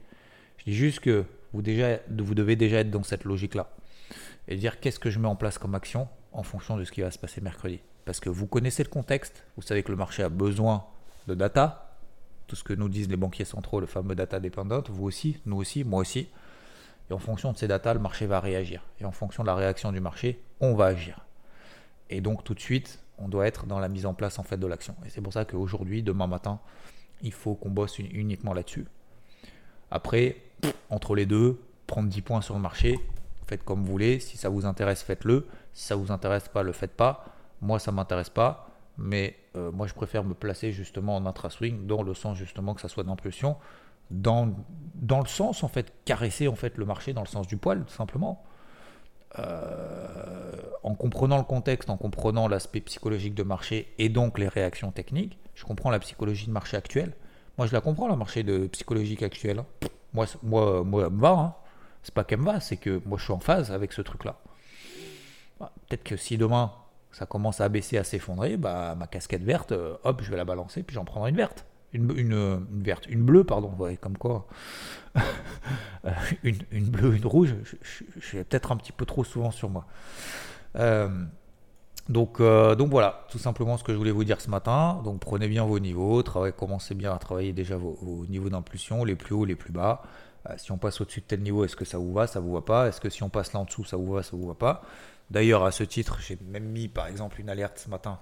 Je 0.58 0.64
dis 0.64 0.74
juste 0.74 1.00
que 1.00 1.24
vous, 1.52 1.62
vous 1.62 2.34
devez 2.34 2.56
déjà 2.56 2.80
être 2.80 2.90
dans 2.90 3.02
cette 3.02 3.24
logique-là. 3.24 3.70
Et 4.48 4.56
dire 4.56 4.80
qu'est-ce 4.80 4.98
que 4.98 5.10
je 5.10 5.18
mets 5.18 5.28
en 5.28 5.36
place 5.36 5.58
comme 5.58 5.74
action 5.74 6.08
en 6.32 6.42
fonction 6.42 6.76
de 6.76 6.84
ce 6.84 6.92
qui 6.92 7.00
va 7.00 7.10
se 7.10 7.18
passer 7.18 7.40
mercredi. 7.40 7.80
Parce 8.04 8.20
que 8.20 8.30
vous 8.30 8.46
connaissez 8.46 8.82
le 8.82 8.88
contexte, 8.88 9.44
vous 9.56 9.62
savez 9.62 9.82
que 9.82 9.90
le 9.90 9.96
marché 9.96 10.22
a 10.22 10.28
besoin 10.28 10.84
de 11.26 11.34
data, 11.34 11.96
tout 12.46 12.56
ce 12.56 12.64
que 12.64 12.72
nous 12.72 12.88
disent 12.88 13.08
les 13.08 13.16
banquiers 13.16 13.44
centraux, 13.44 13.80
le 13.80 13.86
fameux 13.86 14.14
data 14.14 14.40
dépendant, 14.40 14.82
vous 14.88 15.04
aussi, 15.04 15.40
nous 15.46 15.56
aussi, 15.56 15.84
moi 15.84 16.00
aussi. 16.00 16.28
Et 17.08 17.12
en 17.12 17.18
fonction 17.18 17.52
de 17.52 17.56
ces 17.56 17.68
datas, 17.68 17.94
le 17.94 18.00
marché 18.00 18.26
va 18.26 18.40
réagir. 18.40 18.82
Et 19.00 19.04
en 19.04 19.12
fonction 19.12 19.42
de 19.42 19.46
la 19.46 19.54
réaction 19.54 19.92
du 19.92 20.00
marché, 20.00 20.42
on 20.60 20.74
va 20.74 20.86
agir. 20.86 21.24
Et 22.08 22.20
donc 22.20 22.42
tout 22.44 22.54
de 22.54 22.60
suite, 22.60 23.00
on 23.18 23.28
doit 23.28 23.46
être 23.46 23.66
dans 23.66 23.78
la 23.78 23.88
mise 23.88 24.06
en 24.06 24.14
place 24.14 24.38
en 24.38 24.42
fait 24.42 24.56
de 24.56 24.66
l'action. 24.66 24.96
Et 25.04 25.10
c'est 25.10 25.20
pour 25.20 25.32
ça 25.32 25.44
qu'aujourd'hui, 25.44 26.02
demain 26.02 26.26
matin, 26.26 26.60
il 27.22 27.32
faut 27.32 27.54
qu'on 27.54 27.70
bosse 27.70 27.98
uniquement 27.98 28.54
là-dessus. 28.54 28.86
Après, 29.90 30.36
entre 30.88 31.14
les 31.14 31.26
deux, 31.26 31.60
prendre 31.86 32.08
10 32.08 32.22
points 32.22 32.40
sur 32.40 32.54
le 32.54 32.60
marché, 32.60 32.98
faites 33.50 33.64
comme 33.64 33.80
vous 33.84 33.90
voulez. 33.90 34.20
Si 34.20 34.36
ça 34.36 34.48
vous 34.48 34.64
intéresse, 34.64 35.02
faites-le. 35.02 35.46
Si 35.72 35.84
ça 35.84 35.96
vous 35.96 36.10
intéresse 36.12 36.48
pas, 36.48 36.62
le 36.62 36.72
faites 36.72 36.96
pas. 36.96 37.24
Moi, 37.60 37.78
ça 37.78 37.92
m'intéresse 37.92 38.30
pas. 38.30 38.68
Mais 38.96 39.36
euh, 39.56 39.72
moi, 39.72 39.86
je 39.86 39.94
préfère 39.94 40.24
me 40.24 40.34
placer 40.34 40.72
justement 40.72 41.16
en 41.16 41.26
intra-swing, 41.26 41.86
dans 41.86 42.02
le 42.02 42.14
sens 42.14 42.38
justement 42.38 42.74
que 42.74 42.80
ça 42.80 42.88
soit 42.88 43.04
d'impulsion, 43.04 43.56
dans, 44.10 44.54
dans 44.94 45.20
le 45.20 45.26
sens 45.26 45.62
en 45.62 45.68
fait 45.68 45.92
caresser 46.04 46.48
en 46.48 46.54
fait 46.54 46.76
le 46.76 46.84
marché 46.84 47.12
dans 47.12 47.22
le 47.22 47.28
sens 47.28 47.46
du 47.46 47.56
poil, 47.56 47.84
tout 47.84 47.94
simplement. 47.94 48.44
Euh, 49.38 50.52
en 50.82 50.94
comprenant 50.94 51.38
le 51.38 51.44
contexte, 51.44 51.88
en 51.88 51.96
comprenant 51.96 52.48
l'aspect 52.48 52.80
psychologique 52.80 53.34
de 53.34 53.44
marché 53.44 53.94
et 53.98 54.08
donc 54.08 54.38
les 54.38 54.48
réactions 54.48 54.90
techniques, 54.90 55.38
je 55.54 55.64
comprends 55.64 55.90
la 55.90 56.00
psychologie 56.00 56.46
de 56.46 56.52
marché 56.52 56.76
actuelle. 56.76 57.14
Moi, 57.56 57.66
je 57.66 57.72
la 57.72 57.80
comprends, 57.80 58.08
la 58.08 58.16
marché 58.16 58.42
de 58.42 58.66
psychologique 58.66 59.22
actuelle. 59.22 59.60
Hein. 59.60 59.66
Moi, 60.12 60.26
moi, 60.42 60.82
moi, 60.82 61.04
elle 61.06 61.12
me 61.12 61.20
va. 61.20 61.30
Hein. 61.30 61.54
C'est 62.02 62.14
pas 62.14 62.24
qu'elle 62.24 62.40
me 62.40 62.46
va, 62.46 62.60
c'est 62.60 62.76
que 62.76 63.00
moi, 63.04 63.18
je 63.18 63.24
suis 63.24 63.32
en 63.32 63.40
phase 63.40 63.70
avec 63.72 63.92
ce 63.92 64.02
truc-là. 64.02 64.38
Bah, 65.58 65.72
peut-être 65.88 66.02
que 66.02 66.16
si 66.16 66.38
demain, 66.38 66.72
ça 67.12 67.26
commence 67.26 67.60
à 67.60 67.68
baisser, 67.68 67.98
à 67.98 68.04
s'effondrer, 68.04 68.56
bah, 68.56 68.94
ma 68.96 69.06
casquette 69.06 69.42
verte, 69.42 69.72
euh, 69.72 69.96
hop, 70.04 70.22
je 70.22 70.30
vais 70.30 70.36
la 70.36 70.44
balancer, 70.44 70.82
puis 70.82 70.94
j'en 70.94 71.04
prendrai 71.04 71.30
une 71.30 71.36
verte. 71.36 71.66
Une, 71.92 72.16
une, 72.16 72.66
verte, 72.82 73.06
une 73.08 73.22
bleue, 73.22 73.42
pardon, 73.42 73.74
ouais, 73.78 73.96
comme 73.96 74.16
quoi. 74.16 74.46
une, 76.44 76.58
une, 76.70 76.88
bleue, 76.88 77.16
une 77.16 77.26
rouge, 77.26 77.56
je, 77.64 78.20
suis 78.20 78.44
peut-être 78.44 78.70
un 78.70 78.76
petit 78.76 78.92
peu 78.92 79.04
trop 79.04 79.24
souvent 79.24 79.50
sur 79.50 79.68
moi. 79.68 79.86
Euh, 80.76 81.08
donc, 82.08 82.40
euh, 82.40 82.74
donc 82.74 82.90
voilà, 82.90 83.24
tout 83.30 83.38
simplement 83.38 83.76
ce 83.76 83.84
que 83.84 83.92
je 83.92 83.96
voulais 83.96 84.10
vous 84.10 84.24
dire 84.24 84.40
ce 84.40 84.50
matin. 84.50 85.00
Donc 85.04 85.20
prenez 85.20 85.48
bien 85.48 85.64
vos 85.64 85.78
niveaux, 85.78 86.22
travaillez, 86.22 86.52
commencez 86.52 86.94
bien 86.94 87.12
à 87.12 87.18
travailler 87.18 87.52
déjà 87.52 87.76
vos, 87.76 88.24
niveaux 88.28 88.50
d'impulsion, 88.50 89.04
les 89.04 89.14
plus 89.14 89.34
hauts, 89.34 89.44
les 89.44 89.54
plus 89.54 89.72
bas. 89.72 90.02
Euh, 90.48 90.54
si 90.56 90.72
on 90.72 90.78
passe 90.78 91.00
au-dessus 91.00 91.20
de 91.20 91.26
tel 91.26 91.40
niveau, 91.40 91.64
est-ce 91.64 91.76
que 91.76 91.84
ça 91.84 91.98
vous 91.98 92.12
va, 92.12 92.26
ça 92.26 92.40
vous 92.40 92.52
va 92.52 92.62
pas? 92.62 92.88
Est-ce 92.88 93.00
que 93.00 93.10
si 93.10 93.22
on 93.22 93.28
passe 93.28 93.52
là 93.52 93.60
en 93.60 93.64
dessous, 93.64 93.84
ça 93.84 93.96
vous 93.96 94.12
va, 94.12 94.22
ça 94.22 94.36
vous 94.36 94.46
va 94.46 94.54
pas? 94.54 94.82
D'ailleurs, 95.30 95.64
à 95.64 95.70
ce 95.70 95.84
titre, 95.84 96.18
j'ai 96.20 96.38
même 96.48 96.68
mis 96.68 96.88
par 96.88 97.06
exemple 97.06 97.40
une 97.40 97.48
alerte 97.48 97.78
ce 97.78 97.88
matin 97.88 98.18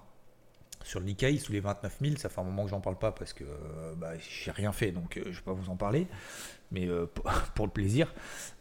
sur 0.85 1.01
le 1.01 1.07
Nikkei 1.07 1.39
sous 1.39 1.53
les 1.53 1.61
29 1.61 1.99
000. 2.01 2.17
Ça 2.17 2.29
fait 2.29 2.41
un 2.41 2.45
moment 2.45 2.65
que 2.65 2.71
j'en 2.71 2.81
parle 2.81 2.99
pas 2.99 3.13
parce 3.13 3.33
que 3.33 3.45
bah, 3.97 4.13
j'ai 4.19 4.51
rien 4.51 4.73
fait, 4.73 4.93
donc 4.93 5.19
je 5.25 5.31
vais 5.31 5.45
pas 5.45 5.53
vous 5.53 5.71
en 5.71 5.77
parler 5.77 6.07
mais 6.71 6.87
euh, 6.87 7.07
pour 7.55 7.67
le 7.67 7.73
plaisir. 7.73 8.13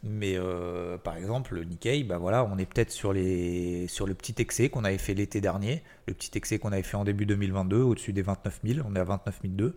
Mais 0.02 0.36
euh, 0.36 0.98
par 0.98 1.16
exemple, 1.16 1.54
le 1.54 1.64
Nikkei, 1.64 2.04
bah 2.04 2.18
voilà, 2.18 2.44
on 2.44 2.58
est 2.58 2.66
peut-être 2.66 2.90
sur, 2.90 3.12
sur 3.12 4.06
le 4.06 4.14
petit 4.14 4.34
excès 4.38 4.68
qu'on 4.68 4.84
avait 4.84 4.98
fait 4.98 5.14
l'été 5.14 5.40
dernier, 5.40 5.82
le 6.06 6.14
petit 6.14 6.30
excès 6.34 6.58
qu'on 6.58 6.72
avait 6.72 6.82
fait 6.82 6.96
en 6.96 7.04
début 7.04 7.26
2022, 7.26 7.78
au-dessus 7.78 8.12
des 8.12 8.22
29 8.22 8.60
000, 8.64 8.86
on 8.88 8.94
est 8.94 9.00
à 9.00 9.04
29 9.04 9.40
002. 9.44 9.76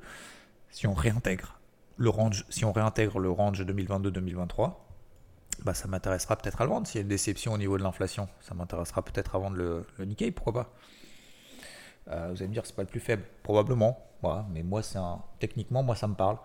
Si 0.70 0.88
on 0.88 0.94
réintègre 0.94 1.60
le 1.98 2.12
si 2.50 2.66
on 2.66 2.72
réintègre 2.72 3.20
le 3.20 3.30
range 3.30 3.64
2022-2023, 3.64 4.74
bah 5.64 5.74
ça 5.74 5.88
m'intéressera 5.88 6.36
peut-être 6.36 6.62
à 6.62 6.66
le 6.66 6.70
vendre. 6.70 6.88
S'il 6.88 6.96
y 6.96 7.00
a 7.00 7.02
une 7.04 7.08
déception 7.08 7.54
au 7.54 7.58
niveau 7.58 7.78
de 7.78 7.84
l'inflation, 7.84 8.28
ça 8.42 8.54
m'intéressera 8.54 9.04
peut-être 9.04 9.36
à 9.36 9.40
vendre 9.40 9.58
le, 9.58 9.86
Nikkei, 10.00 10.32
pourquoi 10.32 10.54
pas 10.54 10.74
euh, 12.10 12.30
Vous 12.32 12.38
allez 12.38 12.48
me 12.48 12.54
dire, 12.54 12.66
c'est 12.66 12.76
pas 12.76 12.84
le 12.84 12.88
plus 12.88 13.00
faible, 13.00 13.24
probablement. 13.44 14.00
Voilà, 14.22 14.46
mais 14.52 14.64
moi, 14.64 14.84
c'est 14.84 15.00
techniquement, 15.40 15.84
moi, 15.84 15.96
ça 15.96 16.08
me 16.08 16.16
parle. 16.16 16.38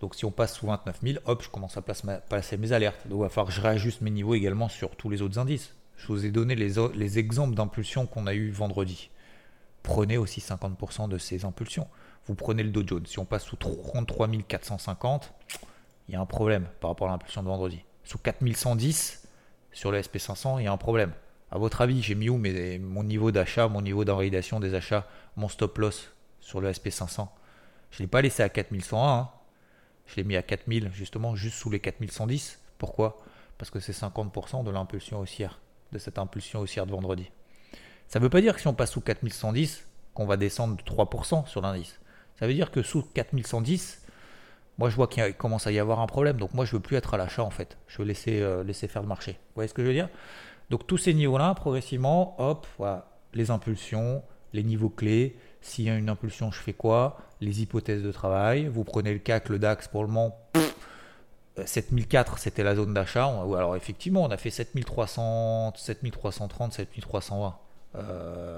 Donc 0.00 0.14
si 0.14 0.24
on 0.24 0.30
passe 0.30 0.54
sous 0.54 0.66
29 0.66 1.00
000, 1.02 1.18
hop, 1.24 1.42
je 1.42 1.48
commence 1.48 1.76
à 1.76 1.82
passer 1.82 2.56
mes 2.56 2.72
alertes. 2.72 3.06
Donc 3.08 3.20
il 3.20 3.22
va 3.22 3.28
falloir 3.28 3.46
que 3.46 3.52
je 3.52 3.60
réajuste 3.60 4.00
mes 4.02 4.10
niveaux 4.10 4.34
également 4.34 4.68
sur 4.68 4.96
tous 4.96 5.08
les 5.08 5.22
autres 5.22 5.38
indices. 5.38 5.74
Je 5.96 6.08
vous 6.08 6.26
ai 6.26 6.30
donné 6.30 6.54
les, 6.54 7.18
exemples 7.18 7.54
d'impulsions 7.54 8.06
qu'on 8.06 8.26
a 8.26 8.34
eu 8.34 8.50
vendredi. 8.50 9.10
Prenez 9.82 10.18
aussi 10.18 10.40
50% 10.40 11.08
de 11.08 11.18
ces 11.18 11.44
impulsions. 11.44 11.86
Vous 12.26 12.34
prenez 12.34 12.62
le 12.62 12.70
Dow 12.70 12.82
Jones. 12.86 13.06
Si 13.06 13.18
on 13.18 13.24
passe 13.24 13.44
sous 13.44 13.56
33 13.56 14.28
450, 14.48 15.32
il 16.08 16.14
y 16.14 16.16
a 16.16 16.20
un 16.20 16.26
problème 16.26 16.66
par 16.80 16.90
rapport 16.90 17.08
à 17.08 17.10
l'impulsion 17.10 17.42
de 17.42 17.48
vendredi. 17.48 17.84
Sous 18.04 18.18
4110 18.18 19.28
sur 19.72 19.90
le 19.90 20.00
SP500, 20.00 20.60
il 20.60 20.64
y 20.64 20.66
a 20.66 20.72
un 20.72 20.76
problème. 20.76 21.12
À 21.50 21.58
votre 21.58 21.80
avis, 21.82 22.02
j'ai 22.02 22.14
mis 22.14 22.28
où 22.28 22.36
mon 22.38 23.04
niveau 23.04 23.30
d'achat, 23.30 23.68
mon 23.68 23.82
niveau 23.82 24.04
d'invalidation 24.04 24.58
des 24.58 24.74
achats, 24.74 25.06
mon 25.36 25.48
stop 25.48 25.78
loss 25.78 26.10
sur 26.40 26.60
le 26.60 26.70
SP500 26.70 27.28
Je 27.90 27.98
ne 27.98 28.04
l'ai 28.04 28.06
pas 28.06 28.22
laissé 28.22 28.42
à 28.42 28.48
4101. 28.48 29.18
Hein. 29.18 29.30
Je 30.06 30.16
l'ai 30.16 30.24
mis 30.24 30.36
à 30.36 30.42
4000, 30.42 30.90
justement, 30.92 31.34
juste 31.36 31.56
sous 31.56 31.70
les 31.70 31.80
4110. 31.80 32.60
Pourquoi? 32.78 33.22
Parce 33.58 33.70
que 33.70 33.80
c'est 33.80 33.92
50% 33.92 34.64
de 34.64 34.70
l'impulsion 34.70 35.20
haussière, 35.20 35.60
de 35.92 35.98
cette 35.98 36.18
impulsion 36.18 36.60
haussière 36.60 36.86
de 36.86 36.90
vendredi. 36.90 37.30
Ça 38.08 38.18
ne 38.18 38.24
veut 38.24 38.30
pas 38.30 38.40
dire 38.40 38.54
que 38.54 38.60
si 38.60 38.68
on 38.68 38.74
passe 38.74 38.92
sous 38.92 39.00
4110, 39.00 39.86
qu'on 40.12 40.26
va 40.26 40.36
descendre 40.36 40.76
de 40.76 40.82
3% 40.82 41.46
sur 41.46 41.60
l'indice. 41.60 41.98
Ça 42.38 42.46
veut 42.46 42.54
dire 42.54 42.70
que 42.70 42.82
sous 42.82 43.02
4110, 43.02 44.02
moi 44.78 44.90
je 44.90 44.96
vois 44.96 45.06
qu'il 45.06 45.34
commence 45.34 45.66
à 45.66 45.72
y 45.72 45.78
avoir 45.78 46.00
un 46.00 46.06
problème. 46.06 46.36
Donc 46.36 46.54
moi 46.54 46.64
je 46.64 46.72
veux 46.72 46.80
plus 46.80 46.96
être 46.96 47.14
à 47.14 47.16
l'achat 47.16 47.42
en 47.42 47.50
fait. 47.50 47.76
Je 47.86 47.98
veux 47.98 48.04
laisser, 48.04 48.40
euh, 48.40 48.64
faire 48.72 49.02
le 49.02 49.08
marché. 49.08 49.32
Vous 49.32 49.56
voyez 49.56 49.68
ce 49.68 49.74
que 49.74 49.82
je 49.82 49.88
veux 49.88 49.94
dire? 49.94 50.08
Donc 50.70 50.86
tous 50.86 50.98
ces 50.98 51.14
niveaux-là, 51.14 51.54
progressivement, 51.54 52.34
hop, 52.38 52.66
voilà, 52.78 53.06
les 53.34 53.50
impulsions, 53.50 54.22
les 54.52 54.62
niveaux 54.62 54.88
clés, 54.88 55.36
s'il 55.60 55.84
y 55.84 55.90
a 55.90 55.96
une 55.96 56.08
impulsion, 56.08 56.50
je 56.50 56.60
fais 56.60 56.72
quoi? 56.72 57.18
Les 57.40 57.62
hypothèses 57.62 58.02
de 58.02 58.12
travail. 58.12 58.66
Vous 58.66 58.84
prenez 58.84 59.12
le 59.12 59.18
CAC, 59.18 59.48
le 59.48 59.58
DAX 59.58 59.88
pour 59.88 60.02
le 60.02 60.08
moment. 60.08 60.36
7004, 61.64 62.38
c'était 62.38 62.64
la 62.64 62.74
zone 62.74 62.94
d'achat. 62.94 63.26
Alors 63.26 63.76
effectivement, 63.76 64.24
on 64.24 64.30
a 64.30 64.36
fait 64.36 64.50
7300, 64.50 65.74
7330, 65.76 66.72
7320 66.72 67.58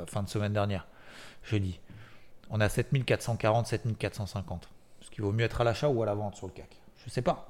fin 0.07 0.23
de 0.23 0.29
semaine 0.29 0.53
dernière, 0.53 0.87
jeudi. 1.43 1.79
On 2.51 2.61
a 2.61 2.69
7440, 2.69 3.67
7450. 3.67 4.69
Ce 5.01 5.11
qui 5.11 5.21
vaut 5.21 5.33
mieux 5.33 5.45
être 5.45 5.61
à 5.61 5.65
l'achat 5.65 5.89
ou 5.89 6.03
à 6.03 6.07
la 6.07 6.15
vente 6.15 6.37
sur 6.37 6.47
le 6.47 6.53
CAC 6.53 6.69
Je 6.99 7.07
ne 7.07 7.11
sais 7.11 7.23
pas. 7.23 7.49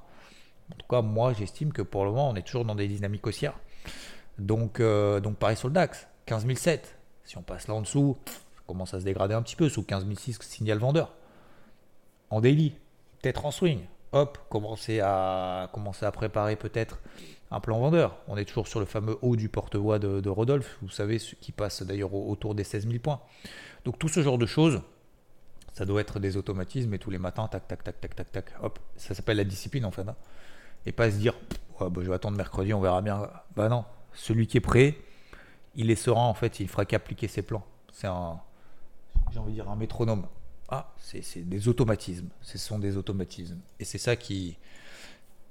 En 0.71 0.75
tout 0.75 0.87
cas, 0.89 1.01
moi, 1.01 1.33
j'estime 1.33 1.71
que 1.71 1.81
pour 1.81 2.03
le 2.03 2.11
moment, 2.11 2.29
on 2.29 2.35
est 2.35 2.41
toujours 2.41 2.65
dans 2.65 2.75
des 2.75 2.87
dynamiques 2.87 3.25
haussières. 3.25 3.57
Donc, 4.37 4.79
euh, 4.79 5.19
donc 5.19 5.37
pareil 5.37 5.57
sur 5.57 5.67
le 5.67 5.73
DAX, 5.73 6.07
15007. 6.25 6.97
Si 7.23 7.37
on 7.37 7.41
passe 7.41 7.67
là 7.67 7.73
en 7.73 7.81
dessous, 7.81 8.17
commence 8.67 8.93
à 8.93 8.99
se 8.99 9.05
dégrader 9.05 9.33
un 9.33 9.41
petit 9.41 9.55
peu 9.55 9.69
sous 9.69 9.83
15006 9.83 10.39
signal 10.41 10.77
vendeur. 10.77 11.13
En 12.29 12.41
daily, 12.41 12.75
peut-être 13.21 13.45
en 13.45 13.51
swing. 13.51 13.81
Hop, 14.11 14.37
commencer 14.49 14.99
à, 15.01 15.69
commencer 15.73 16.05
à 16.05 16.11
préparer 16.11 16.55
peut-être 16.55 16.99
un 17.51 17.59
plan 17.59 17.79
vendeur. 17.79 18.17
On 18.27 18.37
est 18.37 18.45
toujours 18.45 18.67
sur 18.67 18.79
le 18.79 18.85
fameux 18.85 19.17
haut 19.21 19.35
du 19.35 19.49
porte-voix 19.49 19.99
de, 19.99 20.29
Rodolphe, 20.29 20.77
vous 20.81 20.89
savez, 20.89 21.17
qui 21.17 21.51
passe 21.51 21.83
d'ailleurs 21.83 22.13
autour 22.13 22.55
des 22.55 22.63
16 22.63 22.87
000 22.87 22.99
points. 22.99 23.21
Donc 23.87 23.99
tout 23.99 24.09
ce 24.09 24.21
genre 24.21 24.37
de 24.37 24.45
choses, 24.45 24.81
ça 25.71 25.85
doit 25.85 26.01
être 26.01 26.19
des 26.19 26.35
automatismes 26.35 26.93
et 26.93 26.99
tous 26.99 27.09
les 27.09 27.19
matins, 27.19 27.47
tac, 27.47 27.69
tac, 27.69 27.85
tac, 27.85 28.01
tac, 28.01 28.15
tac, 28.17 28.31
tac, 28.33 28.53
hop. 28.61 28.79
Ça 28.97 29.15
s'appelle 29.15 29.37
la 29.37 29.45
discipline 29.45 29.85
en 29.85 29.91
fait. 29.91 30.01
Hein. 30.01 30.17
Et 30.85 30.91
pas 30.91 31.09
se 31.09 31.15
dire, 31.15 31.33
bah, 31.79 31.89
je 32.01 32.09
vais 32.09 32.13
attendre 32.13 32.35
mercredi, 32.35 32.73
on 32.73 32.81
verra 32.81 33.01
bien. 33.01 33.29
Bah 33.55 33.69
non, 33.69 33.85
celui 34.11 34.45
qui 34.45 34.57
est 34.57 34.59
prêt, 34.59 34.97
il 35.75 35.89
est 35.89 35.95
serein 35.95 36.25
en 36.25 36.33
fait, 36.33 36.59
il 36.59 36.67
fera 36.67 36.83
qu'appliquer 36.83 37.29
ses 37.29 37.43
plans. 37.43 37.65
C'est 37.93 38.07
un, 38.07 38.41
j'ai 39.31 39.39
envie 39.39 39.51
de 39.51 39.55
dire, 39.55 39.69
un 39.69 39.77
métronome. 39.77 40.27
Ah, 40.67 40.93
c'est 40.97 41.47
des 41.47 41.69
automatismes. 41.69 42.27
Ce 42.41 42.57
sont 42.57 42.79
des 42.79 42.97
automatismes. 42.97 43.61
Et 43.79 43.85
c'est 43.85 43.99
ça 43.99 44.17
qui, 44.17 44.57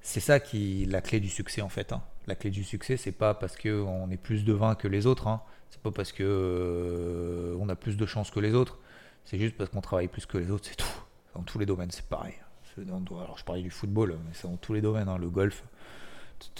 c'est 0.02 0.20
ça 0.20 0.40
qui 0.40 0.84
la 0.84 1.00
clé 1.00 1.20
du 1.20 1.30
succès 1.30 1.62
en 1.62 1.70
fait. 1.70 1.90
Hein. 1.90 2.02
La 2.26 2.34
clé 2.34 2.50
du 2.50 2.64
succès, 2.64 2.98
c'est 2.98 3.12
pas 3.12 3.32
parce 3.32 3.56
que 3.56 3.80
on 3.80 4.10
est 4.10 4.18
plus 4.18 4.44
devin 4.44 4.74
que 4.74 4.88
les 4.88 5.06
autres. 5.06 5.26
Hein. 5.26 5.40
C'est 5.70 5.80
pas 5.80 5.90
parce 5.90 6.12
que 6.12 6.22
euh, 6.24 7.56
on 7.60 7.68
a 7.68 7.76
plus 7.76 7.96
de 7.96 8.06
chance 8.06 8.30
que 8.30 8.40
les 8.40 8.54
autres. 8.54 8.78
C'est 9.24 9.38
juste 9.38 9.56
parce 9.56 9.70
qu'on 9.70 9.80
travaille 9.80 10.08
plus 10.08 10.26
que 10.26 10.38
les 10.38 10.50
autres, 10.50 10.66
c'est 10.68 10.76
tout. 10.76 10.86
Dans 11.34 11.42
tous 11.42 11.58
les 11.58 11.66
domaines, 11.66 11.90
c'est 11.90 12.06
pareil. 12.06 12.34
Alors 12.78 13.38
je 13.38 13.44
parlais 13.44 13.62
du 13.62 13.70
football, 13.70 14.18
mais 14.24 14.32
c'est 14.34 14.48
dans 14.48 14.56
tous 14.56 14.74
les 14.74 14.80
domaines, 14.80 15.08
hein. 15.08 15.18
le 15.18 15.30
golf, 15.30 15.64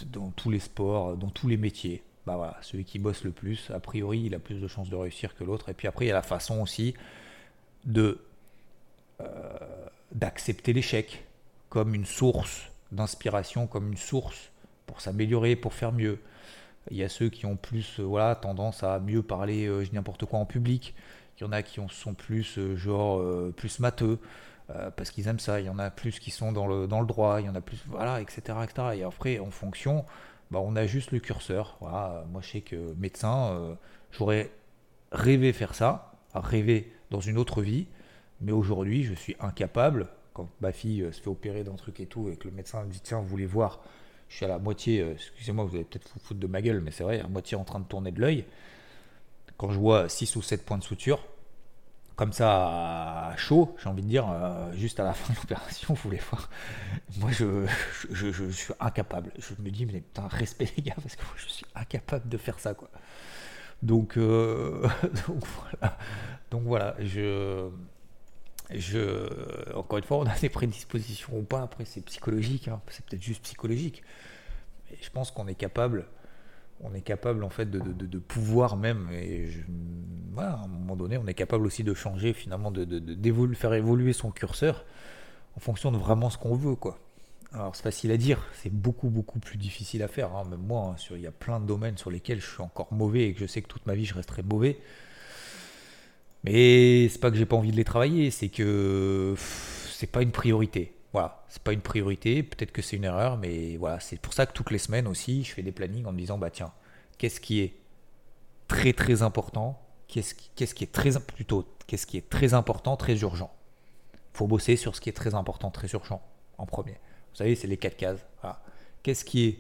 dans 0.07 0.31
tous 0.31 0.51
les 0.51 0.59
sports, 0.59 1.17
dans 1.17 1.29
tous 1.29 1.49
les 1.49 1.57
métiers. 1.57 2.03
Bah 2.27 2.37
voilà, 2.37 2.57
celui 2.63 2.85
qui 2.85 2.99
bosse 2.99 3.23
le 3.23 3.31
plus, 3.31 3.71
a 3.71 3.79
priori, 3.79 4.23
il 4.25 4.35
a 4.35 4.39
plus 4.39 4.61
de 4.61 4.67
chances 4.67 4.89
de 4.89 4.97
réussir 4.97 5.35
que 5.37 5.45
l'autre. 5.45 5.69
Et 5.69 5.75
puis 5.75 5.87
après, 5.87 6.07
il 6.07 6.09
y 6.09 6.11
a 6.11 6.15
la 6.15 6.23
façon 6.23 6.61
aussi 6.61 6.95
de 7.85 8.19
euh, 9.21 9.27
d'accepter 10.13 10.73
l'échec 10.73 11.25
comme 11.69 11.95
une 11.95 12.07
source 12.07 12.71
d'inspiration, 12.93 13.67
comme 13.67 13.93
une 13.93 13.97
source 13.97 14.51
pour 14.87 15.01
s'améliorer, 15.01 15.55
pour 15.55 15.75
faire 15.75 15.93
mieux. 15.93 16.19
Il 16.91 16.97
y 16.97 17.05
a 17.05 17.09
ceux 17.09 17.29
qui 17.29 17.47
ont 17.47 17.57
plus 17.57 18.01
euh, 18.01 18.03
voilà, 18.03 18.35
tendance 18.35 18.83
à 18.83 19.01
mieux 19.01 19.23
parler 19.23 19.67
euh, 19.67 19.85
n'importe 19.93 20.25
quoi 20.25 20.39
en 20.39 20.47
public. 20.47 20.95
Il 21.39 21.45
y 21.45 21.47
en 21.47 21.53
a 21.53 21.63
qui 21.63 21.81
sont 21.91 22.15
plus 22.15 22.59
genre 22.77 23.23
plus 23.53 23.79
matheux 23.79 24.19
parce 24.97 25.11
qu'ils 25.11 25.29
aiment 25.29 25.39
ça. 25.39 25.61
Il 25.61 25.67
y 25.67 25.69
en 25.69 25.79
a 25.79 25.91
plus 25.91 26.19
qui 26.19 26.31
sont 26.31 26.51
dans 26.51 26.67
le, 26.67 26.87
dans 26.87 27.01
le 27.01 27.07
droit. 27.07 27.43
Il 27.43 27.47
y 27.47 27.49
en 27.51 27.55
a 27.55 27.61
plus 27.61 27.85
voilà 27.89 28.23
etc 28.23 28.59
etc. 28.65 28.89
Et 28.95 29.03
après 29.03 29.39
en 29.39 29.51
fonction 29.51 30.07
bah, 30.51 30.61
on 30.63 30.77
a 30.77 30.87
juste 30.87 31.13
le 31.13 31.21
curseur. 31.21 31.77
Voilà. 31.81 32.25
Moi, 32.31 32.41
je 32.43 32.51
sais 32.51 32.61
que 32.61 32.95
médecin, 32.95 33.51
euh, 33.53 33.75
j'aurais 34.13 34.51
rêvé 35.13 35.53
faire 35.53 35.75
ça, 35.75 36.13
rêvé 36.35 36.93
dans 37.11 37.21
une 37.21 37.39
autre 37.39 37.63
vie, 37.63 37.87
mais 38.41 38.53
aujourd'hui, 38.53 39.05
je 39.05 39.15
suis 39.15 39.37
incapable. 39.41 40.09
Quand 40.35 40.49
ma 40.61 40.73
fille 40.73 41.03
euh, 41.03 41.13
se 41.13 41.21
fait 41.21 41.29
opérer 41.29 41.65
d'un 41.65 41.75
truc 41.75 42.01
et 42.01 42.07
tout, 42.07 42.29
et 42.29 42.37
que 42.37 42.49
le 42.49 42.55
médecin 42.55 42.85
me 42.85 42.91
dit 42.91 43.01
Tiens, 43.01 43.21
vous 43.21 43.27
voulez 43.27 43.47
voir 43.47 43.81
Je 44.29 44.37
suis 44.37 44.45
à 44.45 44.49
la 44.49 44.59
moitié, 44.59 45.01
euh, 45.01 45.13
excusez-moi, 45.13 45.65
vous 45.65 45.77
allez 45.77 45.85
peut-être 45.85 46.11
vous 46.15 46.21
foutre 46.21 46.41
de 46.41 46.47
ma 46.47 46.61
gueule, 46.63 46.81
mais 46.81 46.91
c'est 46.91 47.05
vrai, 47.05 47.21
à 47.21 47.29
moitié 47.29 47.57
en 47.57 47.65
train 47.65 47.81
de 47.81 47.85
tourner 47.85 48.13
de 48.13 48.21
l'œil. 48.21 48.45
Quand 49.57 49.71
je 49.71 49.79
vois 49.79 50.09
6 50.09 50.37
ou 50.37 50.43
7 50.43 50.65
points 50.65 50.79
de 50.79 50.85
suture, 50.85 51.21
comme 52.17 52.33
ça 52.33 53.35
chaud, 53.37 53.77
j'ai 53.79 53.89
envie 53.89 54.03
de 54.03 54.09
dire, 54.09 54.27
euh, 54.31 54.73
juste 54.73 54.99
à 55.01 55.05
la 55.05 55.13
fin 55.13 55.33
de 55.33 55.39
l'opération, 55.39 55.95
vous 55.95 56.01
voulez 56.03 56.21
voir. 56.31 56.49
Moi, 57.19 57.31
je, 57.31 57.67
je, 58.11 58.51
suis 58.51 58.75
incapable. 58.81 59.33
Je 59.39 59.55
me 59.63 59.71
dis, 59.71 59.85
mais 59.85 60.01
putain, 60.01 60.27
respect 60.29 60.69
les 60.77 60.83
gars, 60.83 60.95
parce 61.01 61.15
que 61.15 61.23
moi, 61.23 61.35
je 61.37 61.49
suis 61.49 61.67
incapable 61.75 62.29
de 62.29 62.39
faire 62.39 62.59
ça, 62.59 62.75
quoi. 62.75 62.91
Donc, 63.83 64.17
euh, 64.17 64.89
donc 65.29 65.45
voilà. 65.45 65.99
Donc 66.51 66.63
voilà, 66.63 66.97
je, 67.01 67.69
je, 68.71 69.75
encore 69.75 69.99
une 69.99 70.05
fois, 70.05 70.19
on 70.19 70.27
a 70.27 70.39
des 70.39 70.49
prédispositions 70.49 71.39
ou 71.39 71.43
pas. 71.43 71.63
Après, 71.63 71.85
c'est 71.85 72.01
psychologique, 72.03 72.69
hein. 72.69 72.81
c'est 72.89 73.05
peut-être 73.05 73.23
juste 73.23 73.43
psychologique. 73.43 74.03
Mais 74.91 74.99
je 75.01 75.11
pense 75.11 75.31
qu'on 75.31 75.47
est 75.47 75.55
capable 75.55 76.07
on 76.81 76.95
est 76.95 77.01
capable 77.01 77.45
en 77.45 77.49
fait 77.49 77.71
de, 77.71 78.19
pouvoir 78.19 78.77
même, 78.77 79.09
et 79.13 79.49
à 80.37 80.63
un 80.65 80.69
moment 80.69 80.97
donné, 80.97 81.17
on 81.17 81.27
est 81.27 81.35
capable 81.35 81.67
aussi 81.67 81.85
de 81.85 81.95
changer 81.95 82.33
finalement, 82.33 82.71
de, 82.71 83.55
faire 83.55 83.75
évoluer 83.75 84.13
son 84.13 84.31
curseur 84.31 84.85
en 85.57 85.61
fonction 85.61 85.91
de 85.91 85.97
vraiment 85.97 86.29
ce 86.29 86.39
qu'on 86.39 86.55
veut, 86.55 86.75
quoi. 86.75 86.99
Alors 87.53 87.75
c'est 87.75 87.85
facile 87.85 88.11
à 88.11 88.17
dire, 88.17 88.45
c'est 88.53 88.73
beaucoup 88.73 89.09
beaucoup 89.09 89.39
plus 89.39 89.57
difficile 89.57 90.03
à 90.03 90.09
faire. 90.09 90.35
Hein. 90.35 90.45
Même 90.51 90.61
moi, 90.61 90.95
hein, 90.95 91.03
il 91.13 91.21
y 91.21 91.27
a 91.27 91.33
plein 91.33 91.61
de 91.61 91.65
domaines 91.65 91.97
sur 91.97 92.11
lesquels 92.11 92.41
je 92.41 92.47
suis 92.47 92.61
encore 92.61 92.93
mauvais 92.93 93.29
et 93.29 93.33
que 93.33 93.41
je 93.41 93.47
sais 93.47 93.63
que 93.63 93.69
toute 93.69 93.87
ma 93.87 93.95
vie 93.95 94.05
je 94.05 94.15
resterai 94.15 94.43
mauvais. 94.43 94.79
Mais 96.47 97.09
c'est 97.09 97.21
pas 97.21 97.31
que 97.31 97.37
j'ai 97.37 97.45
pas 97.45 97.57
envie 97.57 97.73
de 97.73 97.77
les 97.77 97.85
travailler, 97.85 98.31
c'est 98.31 98.49
que 98.49 99.35
c'est 99.91 100.07
pas 100.07 100.23
une 100.23 100.31
priorité. 100.31 100.95
Voilà, 101.13 101.45
c'est 101.49 101.63
pas 101.63 101.73
une 101.73 101.81
priorité, 101.81 102.43
peut-être 102.43 102.73
que 102.73 102.83
c'est 102.83 102.97
une 102.97 103.05
erreur, 103.05 103.37
mais 103.37 103.77
voilà, 103.77 103.99
c'est 104.01 104.21
pour 104.21 104.33
ça 104.33 104.47
que 104.47 104.53
toutes 104.53 104.71
les 104.71 104.79
semaines 104.79 105.09
aussi, 105.09 105.43
je 105.45 105.53
fais 105.53 105.63
des 105.63 105.73
plannings 105.73 106.07
en 106.07 106.13
me 106.13 106.19
disant, 106.19 106.39
bah 106.39 106.51
tiens, 106.51 106.73
qu'est-ce 107.19 107.41
qui 107.41 107.61
est 107.61 107.75
très 108.69 108.93
très 108.93 109.23
important, 109.23 109.81
qu'est-ce 110.09 110.35
qui, 110.35 110.51
qui 110.55 110.85
est 110.85 110.93
très 110.93 111.19
plutôt, 111.19 111.67
qu'est-ce 111.87 112.07
qui 112.07 112.17
est 112.17 112.29
très 112.29 112.55
important, 112.55 112.97
très 112.97 113.19
urgent. 113.21 113.51
Faut 114.35 114.47
bosser 114.47 114.77
sur 114.77 114.95
ce 114.95 115.01
qui 115.01 115.09
est 115.09 115.15
très 115.15 115.35
important, 115.35 115.71
très 115.71 115.89
urgent 115.89 116.23
en 116.59 116.67
premier. 116.67 116.93
Vous 116.93 117.37
savez, 117.37 117.55
c'est 117.55 117.67
les 117.67 117.79
quatre 117.79 117.97
cases. 117.97 118.25
Qu'est-ce 119.03 119.25
qui 119.25 119.47
est 119.47 119.59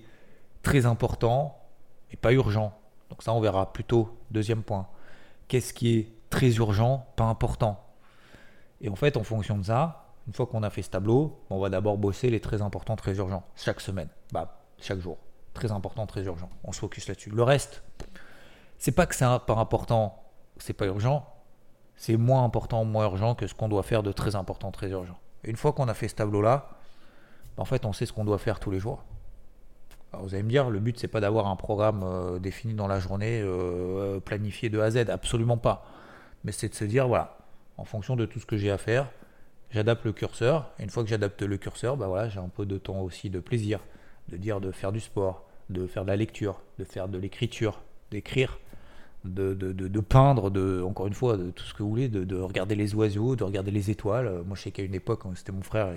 très 0.62 0.87
important 0.87 1.59
et 2.12 2.16
pas 2.16 2.33
urgent? 2.33 2.79
Donc 3.09 3.22
ça, 3.22 3.33
on 3.33 3.40
verra 3.40 3.72
plutôt. 3.72 4.18
Deuxième 4.31 4.62
point. 4.62 4.88
Qu'est-ce 5.49 5.72
qui 5.72 5.96
est 5.96 6.09
très 6.31 6.57
urgent, 6.57 7.07
pas 7.17 7.25
important 7.25 7.85
Et 8.81 8.89
en 8.89 8.97
fait, 8.97 9.17
en 9.17 9.23
fonction 9.23 9.59
de 9.59 9.65
ça, 9.65 10.15
une 10.27 10.33
fois 10.33 10.47
qu'on 10.47 10.62
a 10.62 10.71
fait 10.71 10.83
ce 10.83 10.91
tableau, 10.91 11.41
on 11.51 11.61
va 11.61 11.71
d'abord 11.71 11.99
bosser 11.99 12.31
les 12.31 12.41
très 12.41 12.62
importants, 12.62 12.97
très 12.97 13.17
urgents, 13.17 13.45
chaque 13.55 13.81
semaine, 13.81 14.09
bah, 14.33 14.61
chaque 14.79 14.99
jour. 14.99 15.19
Très 15.55 15.73
important, 15.73 16.07
très 16.07 16.25
urgent. 16.25 16.51
On 16.65 16.73
se 16.73 16.81
focus 16.81 17.09
là-dessus. 17.09 17.31
Le 17.31 17.43
reste, 17.43 17.83
c'est 18.79 18.93
pas 18.93 19.07
que 19.07 19.15
c'est 19.15 19.25
pas 19.25 19.55
important, 19.57 20.23
c'est 20.59 20.75
pas 20.75 20.87
urgent, 20.87 21.27
c'est 21.97 22.17
moins 22.17 22.45
important, 22.45 22.85
moins 22.85 23.05
urgent 23.05 23.35
que 23.35 23.47
ce 23.47 23.55
qu'on 23.55 23.69
doit 23.69 23.83
faire 23.83 24.03
de 24.03 24.12
très 24.12 24.37
important, 24.37 24.71
très 24.71 24.91
urgent. 24.91 25.19
Et 25.45 25.51
une 25.51 25.57
fois 25.57 25.73
qu'on 25.73 25.89
a 25.89 25.95
fait 25.95 26.09
ce 26.09 26.17
tableau-là, 26.17 26.71
bah, 27.57 27.62
en 27.62 27.65
fait, 27.65 27.87
on 27.87 27.93
sait 27.93 28.05
ce 28.05 28.12
qu'on 28.12 28.25
doit 28.25 28.39
faire 28.39 28.61
tous 28.61 28.71
les 28.71 28.79
jours. 28.79 29.05
Vous 30.12 30.35
allez 30.35 30.43
me 30.43 30.49
dire, 30.49 30.71
le 30.71 30.79
but 30.79 30.99
c'est 30.99 31.09
pas 31.09 31.21
d'avoir 31.21 31.47
un 31.47 31.57
programme 31.57 32.03
euh, 32.03 32.39
défini 32.39 32.75
dans 32.75 32.87
la 32.87 32.99
journée, 33.01 33.41
euh, 33.43 34.21
planifié 34.21 34.71
de 34.71 34.79
A 34.79 34.85
à 34.85 34.91
Z, 34.91 35.11
absolument 35.11 35.59
pas. 35.59 35.85
Mais 36.46 36.52
c'est 36.52 36.68
de 36.68 36.74
se 36.74 36.85
dire, 36.85 37.09
voilà, 37.09 37.37
en 37.76 37.85
fonction 37.85 38.14
de 38.14 38.24
tout 38.24 38.38
ce 38.38 38.46
que 38.46 38.56
j'ai 38.56 38.70
à 38.70 38.78
faire, 38.78 39.11
j'adapte 39.70 40.04
le 40.04 40.12
curseur. 40.12 40.70
Et 40.78 40.85
une 40.85 40.90
fois 40.90 41.02
que 41.02 41.09
j'adapte 41.09 41.42
le 41.42 41.59
curseur, 41.59 41.96
bah 41.96 42.06
voilà, 42.06 42.28
j'ai 42.28 42.38
un 42.38 42.48
peu 42.48 42.64
de 42.64 42.78
temps 42.78 43.00
aussi 43.00 43.30
de 43.30 43.40
plaisir, 43.40 43.80
de 44.28 44.37
dire 44.37 44.61
de 44.61 44.70
faire 44.70 44.92
du 44.92 45.00
sport, 45.00 45.48
de 45.70 45.88
faire 45.88 46.04
de 46.04 46.09
la 46.09 46.16
lecture, 46.16 46.62
de 46.78 46.85
faire 46.85 47.09
de 47.09 47.18
l'écriture, 47.18 47.82
d'écrire, 48.12 48.61
de, 49.24 49.54
de, 49.54 50.00
peindre, 50.00 50.52
de, 50.52 50.80
encore 50.87 51.09
une 51.09 51.14
fois, 51.14 51.37
de 51.37 51.50
tout 51.50 51.64
ce 51.64 51.74
que 51.74 51.82
vous 51.82 51.90
voulez, 51.90 52.09
de, 52.09 52.40
regarder 52.40 52.76
les 52.76 52.94
oiseaux, 52.94 53.35
de 53.35 53.42
regarder 53.42 53.72
les 53.72 53.90
étoiles. 53.90 54.42
Moi, 54.46 54.56
je 54.56 54.62
sais 54.62 54.70
qu'à 54.70 54.85
une 54.85 54.94
époque, 54.94 55.22
c'était 55.35 55.50
mon 55.50 55.62
frère, 55.62 55.92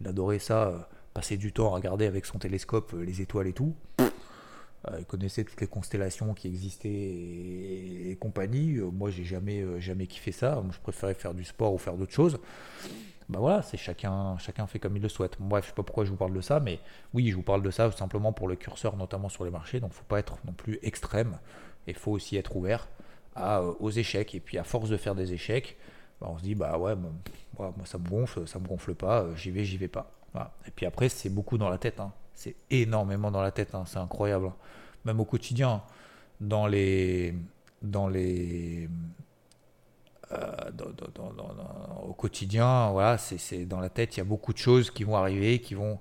il 0.00 0.08
adorait 0.08 0.40
ça, 0.40 0.66
euh, 0.66 0.78
passer 1.14 1.36
du 1.36 1.52
temps 1.52 1.72
à 1.72 1.76
regarder 1.76 2.06
avec 2.06 2.26
son 2.26 2.38
télescope 2.38 2.92
euh, 2.94 3.04
les 3.04 3.20
étoiles 3.20 3.46
et 3.46 3.52
tout. 3.52 3.72
Euh, 4.88 4.96
il 4.98 5.04
connaissait 5.04 5.44
toutes 5.44 5.60
les 5.60 5.66
constellations 5.66 6.34
qui 6.34 6.48
existaient 6.48 6.88
et, 6.88 8.16
compagnie. 8.20 8.78
moi, 8.92 9.10
j'ai 9.10 9.24
jamais, 9.24 9.64
jamais 9.80 10.06
kiffé 10.06 10.32
ça. 10.32 10.56
Moi, 10.56 10.72
je 10.72 10.80
préférais 10.80 11.14
faire 11.14 11.34
du 11.34 11.44
sport 11.44 11.72
ou 11.74 11.78
faire 11.78 11.96
d'autres 11.96 12.12
choses 12.12 12.38
bah 13.28 13.38
voilà, 13.38 13.62
c'est 13.62 13.76
chacun, 13.76 14.36
chacun 14.38 14.66
fait 14.66 14.78
comme 14.78 14.96
il 14.96 15.02
le 15.02 15.08
souhaite. 15.08 15.36
Bref, 15.40 15.64
je 15.64 15.68
sais 15.70 15.74
pas 15.74 15.82
pourquoi 15.82 16.04
je 16.04 16.10
vous 16.10 16.16
parle 16.16 16.34
de 16.34 16.40
ça, 16.40 16.60
mais 16.60 16.80
oui, 17.14 17.30
je 17.30 17.36
vous 17.36 17.42
parle 17.42 17.62
de 17.62 17.70
ça 17.70 17.90
simplement 17.92 18.32
pour 18.32 18.46
le 18.46 18.56
curseur, 18.56 18.96
notamment 18.96 19.28
sur 19.28 19.44
les 19.44 19.50
marchés. 19.50 19.80
Donc, 19.80 19.92
faut 19.92 20.04
pas 20.04 20.18
être 20.18 20.36
non 20.44 20.52
plus 20.52 20.78
extrême. 20.82 21.38
Il 21.86 21.94
faut 21.94 22.12
aussi 22.12 22.36
être 22.36 22.54
ouvert 22.56 22.88
euh, 23.38 23.72
aux 23.80 23.90
échecs. 23.90 24.34
Et 24.34 24.40
puis, 24.40 24.58
à 24.58 24.64
force 24.64 24.90
de 24.90 24.96
faire 24.96 25.14
des 25.14 25.32
échecs, 25.32 25.76
bah, 26.20 26.28
on 26.30 26.38
se 26.38 26.42
dit, 26.42 26.54
bah 26.54 26.76
ouais, 26.78 26.94
moi 26.94 27.72
ça 27.84 27.98
me 27.98 28.08
gonfle, 28.08 28.46
ça 28.46 28.58
me 28.58 28.66
gonfle 28.66 28.94
pas, 28.94 29.22
euh, 29.22 29.36
j'y 29.36 29.50
vais, 29.50 29.64
j'y 29.64 29.76
vais 29.76 29.88
pas. 29.88 30.12
Et 30.66 30.70
puis 30.70 30.86
après, 30.86 31.08
c'est 31.08 31.28
beaucoup 31.28 31.58
dans 31.58 31.68
la 31.68 31.78
tête. 31.78 32.00
Hein. 32.00 32.12
C'est 32.34 32.56
énormément 32.70 33.30
dans 33.30 33.42
la 33.42 33.50
tête. 33.50 33.74
Hein. 33.74 33.84
C'est 33.86 33.98
incroyable. 33.98 34.46
Hein. 34.46 34.54
Même 35.04 35.20
au 35.20 35.24
quotidien, 35.24 35.82
dans 36.40 36.66
les, 36.66 37.34
dans 37.82 38.08
les, 38.08 38.88
euh, 40.32 40.70
au 42.04 42.14
quotidien, 42.14 42.90
voilà, 42.90 43.18
c'est 43.18 43.64
dans 43.66 43.80
la 43.80 43.88
tête, 43.88 44.16
il 44.16 44.18
y 44.18 44.20
a 44.20 44.24
beaucoup 44.24 44.52
de 44.52 44.58
choses 44.58 44.90
qui 44.90 45.04
vont 45.04 45.16
arriver, 45.16 45.58
qui 45.58 45.74
vont 45.74 45.98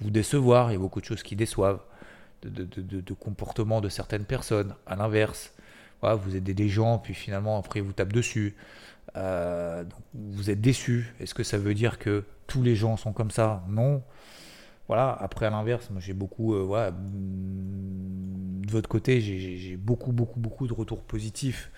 vous 0.00 0.10
décevoir, 0.10 0.70
il 0.70 0.74
y 0.74 0.76
a 0.76 0.78
beaucoup 0.78 1.00
de 1.00 1.06
choses 1.06 1.22
qui 1.22 1.36
déçoivent, 1.36 1.80
de, 2.42 3.14
comportement 3.14 3.80
de 3.80 3.88
certaines 3.88 4.24
personnes. 4.24 4.74
À 4.86 4.96
l'inverse, 4.96 5.52
voilà, 6.00 6.16
vous 6.16 6.36
aidez 6.36 6.54
des 6.54 6.68
gens, 6.68 6.98
puis 6.98 7.14
finalement, 7.14 7.58
après, 7.58 7.80
vous 7.80 7.92
tapent 7.92 8.12
dessus. 8.12 8.56
Euh, 9.16 9.84
vous 10.14 10.50
êtes 10.50 10.60
déçu. 10.60 11.14
Est-ce 11.20 11.34
que 11.34 11.42
ça 11.42 11.58
veut 11.58 11.74
dire 11.74 11.98
que 11.98 12.24
tous 12.46 12.62
les 12.62 12.76
gens 12.76 12.96
sont 12.96 13.12
comme 13.12 13.30
ça? 13.30 13.62
Non. 13.68 14.02
Voilà, 14.90 15.12
après, 15.20 15.46
à 15.46 15.50
l'inverse, 15.50 15.88
moi 15.90 16.00
j'ai 16.00 16.14
beaucoup, 16.14 16.52
euh, 16.52 16.64
voilà, 16.64 16.90
de 16.90 18.70
votre 18.70 18.88
côté, 18.88 19.20
j'ai 19.20 19.76
beaucoup, 19.76 20.10
beaucoup, 20.10 20.40
beaucoup 20.40 20.66
de 20.66 20.72
retours 20.72 21.04
positifs 21.04 21.70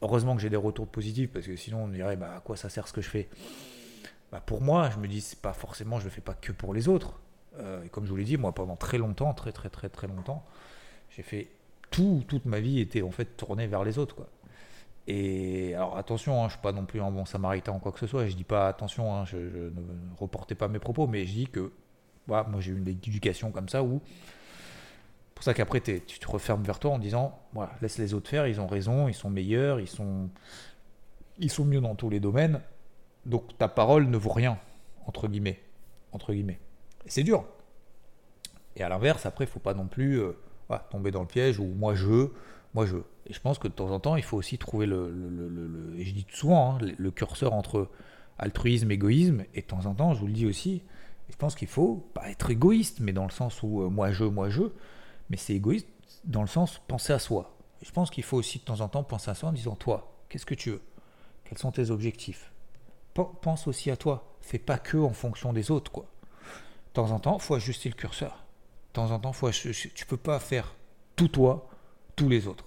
heureusement 0.00 0.36
que 0.36 0.42
j'ai 0.42 0.48
des 0.48 0.54
retours 0.54 0.86
positifs 0.86 1.32
parce 1.32 1.44
que 1.44 1.56
sinon 1.56 1.82
on 1.82 1.88
dirait 1.88 2.14
bah, 2.16 2.36
à 2.36 2.40
quoi 2.40 2.56
ça 2.56 2.68
sert 2.68 2.86
ce 2.86 2.92
que 2.92 3.00
je 3.00 3.08
fais? 3.10 3.28
Bah, 4.30 4.40
Pour 4.46 4.60
moi, 4.60 4.90
je 4.90 4.98
me 4.98 5.08
dis 5.08 5.20
c'est 5.20 5.40
pas 5.40 5.52
forcément, 5.52 5.98
je 5.98 6.04
le 6.04 6.10
fais 6.10 6.20
pas 6.20 6.34
que 6.34 6.52
pour 6.52 6.72
les 6.72 6.86
autres. 6.86 7.18
Euh, 7.58 7.82
et 7.82 7.88
comme 7.88 8.04
je 8.04 8.10
vous 8.10 8.16
l'ai 8.16 8.22
dit, 8.22 8.36
moi 8.36 8.52
pendant 8.52 8.76
très 8.76 8.96
longtemps, 8.96 9.34
très 9.34 9.50
très 9.50 9.68
très 9.68 9.88
très 9.88 10.06
longtemps, 10.06 10.44
j'ai 11.10 11.24
fait 11.24 11.48
tout, 11.90 12.22
toute 12.28 12.44
ma 12.46 12.60
vie 12.60 12.78
était 12.78 13.02
en 13.02 13.10
fait 13.10 13.36
tournée 13.36 13.66
vers 13.66 13.82
les 13.82 13.98
autres. 13.98 14.14
Quoi. 14.14 14.28
Et 15.08 15.74
alors 15.74 15.96
attention, 15.96 16.44
hein, 16.44 16.46
je 16.46 16.52
suis 16.52 16.62
pas 16.62 16.70
non 16.70 16.84
plus 16.84 17.00
un 17.00 17.10
bon 17.10 17.24
samaritain 17.24 17.72
ou 17.72 17.80
quoi 17.80 17.90
que 17.90 17.98
ce 17.98 18.06
soit, 18.06 18.26
je 18.26 18.36
dis 18.36 18.44
pas 18.44 18.68
attention, 18.68 19.12
hein, 19.12 19.24
je, 19.24 19.36
ne 19.36 19.70
reportais 20.16 20.54
pas 20.54 20.68
mes 20.68 20.78
propos, 20.78 21.08
mais 21.08 21.26
je 21.26 21.32
dis 21.32 21.46
que 21.48 21.72
moi 22.26 22.46
j'ai 22.60 22.72
eu 22.72 22.78
une 22.78 22.88
éducation 22.88 23.50
comme 23.50 23.68
ça 23.68 23.82
où 23.82 24.00
pour 25.42 25.46
ça 25.46 25.54
qu'après, 25.54 25.80
tu 25.80 26.20
te 26.20 26.30
refermes 26.30 26.62
vers 26.62 26.78
toi 26.78 26.92
en 26.92 27.00
disant 27.00 27.36
voilà, 27.52 27.72
laisse 27.82 27.98
les 27.98 28.14
autres 28.14 28.30
faire, 28.30 28.46
ils 28.46 28.60
ont 28.60 28.68
raison, 28.68 29.08
ils 29.08 29.14
sont 29.14 29.28
meilleurs, 29.28 29.80
ils 29.80 29.88
sont, 29.88 30.30
ils 31.40 31.50
sont 31.50 31.64
mieux 31.64 31.80
dans 31.80 31.96
tous 31.96 32.10
les 32.10 32.20
domaines. 32.20 32.60
Donc 33.26 33.58
ta 33.58 33.66
parole 33.66 34.08
ne 34.08 34.16
vaut 34.16 34.30
rien, 34.30 34.56
entre 35.04 35.26
guillemets. 35.26 35.60
Entre 36.12 36.32
guillemets. 36.32 36.60
Et 37.06 37.10
c'est 37.10 37.24
dur. 37.24 37.44
Et 38.76 38.84
à 38.84 38.88
l'inverse, 38.88 39.26
après, 39.26 39.44
il 39.44 39.48
faut 39.48 39.58
pas 39.58 39.74
non 39.74 39.88
plus 39.88 40.20
euh, 40.20 40.32
tomber 40.90 41.10
dans 41.10 41.22
le 41.22 41.26
piège 41.26 41.58
où 41.58 41.64
moi 41.64 41.96
je, 41.96 42.28
moi 42.72 42.86
je. 42.86 42.98
Et 43.26 43.32
je 43.32 43.40
pense 43.40 43.58
que 43.58 43.66
de 43.66 43.72
temps 43.72 43.90
en 43.90 43.98
temps, 43.98 44.14
il 44.14 44.22
faut 44.22 44.36
aussi 44.36 44.58
trouver 44.58 44.86
le, 44.86 45.10
le, 45.10 45.98
et 45.98 46.04
je 46.04 46.14
dis 46.14 46.26
souvent, 46.30 46.76
hein, 46.76 46.78
le 46.96 47.10
curseur 47.10 47.52
entre 47.52 47.88
altruisme, 48.38 48.92
égoïsme, 48.92 49.42
et 49.54 49.62
de 49.62 49.66
temps 49.66 49.86
en 49.86 49.94
temps, 49.94 50.14
je 50.14 50.20
vous 50.20 50.28
le 50.28 50.32
dis 50.32 50.46
aussi, 50.46 50.82
je 51.32 51.36
pense 51.36 51.54
qu'il 51.54 51.66
faut 51.66 51.96
pas 52.14 52.30
être 52.30 52.50
égoïste, 52.50 53.00
mais 53.00 53.12
dans 53.12 53.24
le 53.24 53.30
sens 53.30 53.62
où 53.62 53.82
euh, 53.82 53.88
moi 53.88 54.12
je, 54.12 54.24
moi 54.24 54.50
je, 54.50 54.62
mais 55.30 55.38
c'est 55.38 55.54
égoïste 55.54 55.88
dans 56.24 56.42
le 56.42 56.46
sens 56.46 56.80
penser 56.86 57.14
à 57.14 57.18
soi. 57.18 57.56
Je 57.80 57.90
pense 57.90 58.10
qu'il 58.10 58.22
faut 58.22 58.36
aussi 58.36 58.58
de 58.58 58.64
temps 58.64 58.82
en 58.82 58.88
temps 58.88 59.02
penser 59.02 59.30
à 59.30 59.34
soi 59.34 59.48
en 59.48 59.52
disant 59.52 59.74
toi, 59.74 60.14
qu'est-ce 60.28 60.46
que 60.46 60.54
tu 60.54 60.70
veux? 60.70 60.82
Quels 61.44 61.58
sont 61.58 61.72
tes 61.72 61.90
objectifs? 61.90 62.52
Pense 63.14 63.66
aussi 63.66 63.90
à 63.90 63.96
toi. 63.96 64.36
Fais 64.40 64.58
pas 64.58 64.78
que 64.78 64.98
en 64.98 65.12
fonction 65.12 65.52
des 65.52 65.70
autres, 65.70 65.90
quoi. 65.90 66.06
De 66.88 66.92
temps 66.92 67.10
en 67.10 67.18
temps, 67.18 67.38
faut 67.38 67.54
ajuster 67.54 67.88
le 67.88 67.94
curseur. 67.94 68.44
De 68.88 68.92
temps 68.92 69.10
en 69.10 69.18
temps, 69.18 69.32
faut 69.32 69.50
tu 69.50 70.06
peux 70.06 70.16
pas 70.16 70.38
faire 70.38 70.76
tout 71.16 71.28
toi, 71.28 71.68
tous 72.14 72.28
les 72.28 72.46
autres. 72.46 72.66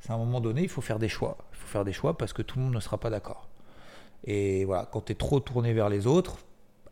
C'est 0.00 0.10
à 0.10 0.14
un 0.14 0.18
moment 0.18 0.40
donné, 0.40 0.62
il 0.62 0.68
faut 0.68 0.82
faire 0.82 0.98
des 0.98 1.08
choix. 1.08 1.36
Il 1.52 1.58
faut 1.58 1.68
faire 1.68 1.84
des 1.84 1.92
choix 1.92 2.16
parce 2.16 2.32
que 2.32 2.42
tout 2.42 2.58
le 2.58 2.64
monde 2.64 2.74
ne 2.74 2.80
sera 2.80 2.98
pas 2.98 3.10
d'accord. 3.10 3.48
Et 4.24 4.64
voilà, 4.64 4.86
quand 4.86 5.02
tu 5.02 5.12
es 5.12 5.14
trop 5.14 5.40
tourné 5.40 5.72
vers 5.72 5.88
les 5.88 6.06
autres, 6.06 6.38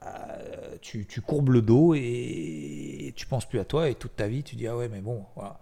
bah, 0.01 0.39
tu, 0.83 1.07
courbes 1.21 1.51
le 1.51 1.63
dos 1.63 1.95
et 1.95 3.13
tu 3.17 3.27
penses 3.27 3.49
plus 3.49 3.61
à 3.61 3.65
toi 3.65 3.89
et 3.89 3.95
toute 3.95 4.17
ta 4.17 4.29
vie 4.29 4.43
tu 4.43 4.57
dis 4.57 4.67
ah 4.67 4.77
ouais 4.77 4.89
mais 4.89 5.01
bon 5.01 5.25
voilà. 5.37 5.61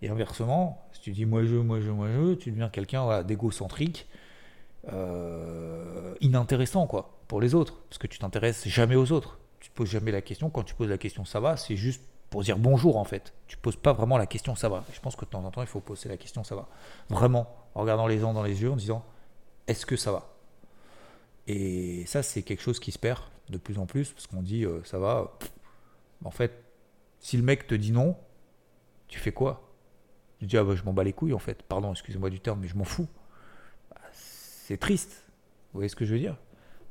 Et 0.00 0.08
inversement, 0.08 0.84
si 0.92 1.00
tu 1.00 1.12
dis 1.12 1.26
moi 1.26 1.44
je, 1.44 1.54
moi 1.54 1.80
je, 1.80 1.90
moi 1.90 2.08
je, 2.08 2.34
tu 2.34 2.50
deviens 2.50 2.68
quelqu'un 2.68 3.22
d'égocentrique, 3.22 4.08
euh, 4.92 6.14
inintéressant 6.20 6.88
quoi 6.88 7.20
pour 7.28 7.40
les 7.40 7.54
autres 7.54 7.80
parce 7.88 7.98
que 7.98 8.08
tu 8.08 8.18
t'intéresses 8.18 8.66
jamais 8.66 8.96
aux 8.96 9.12
autres. 9.12 9.38
Tu 9.60 9.70
te 9.70 9.74
poses 9.76 9.90
jamais 9.90 10.10
la 10.10 10.22
question. 10.22 10.50
Quand 10.50 10.64
tu 10.64 10.74
poses 10.74 10.88
la 10.88 10.98
question 10.98 11.24
ça 11.24 11.38
va, 11.38 11.56
c'est 11.56 11.76
juste 11.76 12.02
pour 12.30 12.42
dire 12.42 12.58
bonjour 12.58 12.96
en 12.96 13.04
fait. 13.04 13.32
Tu 13.46 13.56
poses 13.56 13.76
pas 13.76 13.92
vraiment 13.92 14.18
la 14.18 14.26
question 14.26 14.56
ça 14.56 14.68
va. 14.68 14.84
je 14.92 15.00
pense 15.00 15.14
que 15.14 15.24
de 15.24 15.30
temps 15.30 15.44
en 15.44 15.50
temps 15.50 15.62
il 15.62 15.68
faut 15.68 15.80
poser 15.80 16.08
la 16.08 16.16
question 16.16 16.42
ça 16.42 16.56
va. 16.56 16.66
Vraiment 17.10 17.54
en 17.74 17.82
regardant 17.82 18.06
les 18.06 18.18
gens 18.18 18.32
dans 18.32 18.42
les 18.42 18.62
yeux 18.62 18.72
en 18.72 18.76
disant 18.76 19.04
est-ce 19.68 19.86
que 19.86 19.96
ça 19.96 20.10
va? 20.10 20.28
Et 21.46 22.04
ça, 22.06 22.22
c'est 22.22 22.42
quelque 22.42 22.62
chose 22.62 22.80
qui 22.80 22.92
se 22.92 22.98
perd 22.98 23.20
de 23.48 23.58
plus 23.58 23.78
en 23.78 23.86
plus, 23.86 24.12
parce 24.12 24.26
qu'on 24.26 24.42
dit, 24.42 24.64
euh, 24.64 24.82
ça 24.84 24.98
va. 24.98 25.32
En 26.24 26.30
fait, 26.30 26.52
si 27.20 27.36
le 27.36 27.42
mec 27.42 27.66
te 27.66 27.74
dit 27.74 27.92
non, 27.92 28.16
tu 29.08 29.18
fais 29.18 29.32
quoi? 29.32 29.68
Tu 30.38 30.46
dis, 30.46 30.56
ah 30.56 30.64
bah, 30.64 30.74
je 30.74 30.82
m'en 30.84 30.92
bats 30.92 31.04
les 31.04 31.12
couilles, 31.12 31.34
en 31.34 31.38
fait. 31.38 31.62
Pardon, 31.62 31.92
excusez-moi 31.92 32.30
du 32.30 32.40
terme, 32.40 32.60
mais 32.60 32.68
je 32.68 32.76
m'en 32.76 32.84
fous. 32.84 33.08
Bah, 33.90 34.00
c'est 34.12 34.78
triste. 34.78 35.24
Vous 35.72 35.78
voyez 35.78 35.88
ce 35.88 35.96
que 35.96 36.04
je 36.04 36.12
veux 36.12 36.20
dire? 36.20 36.36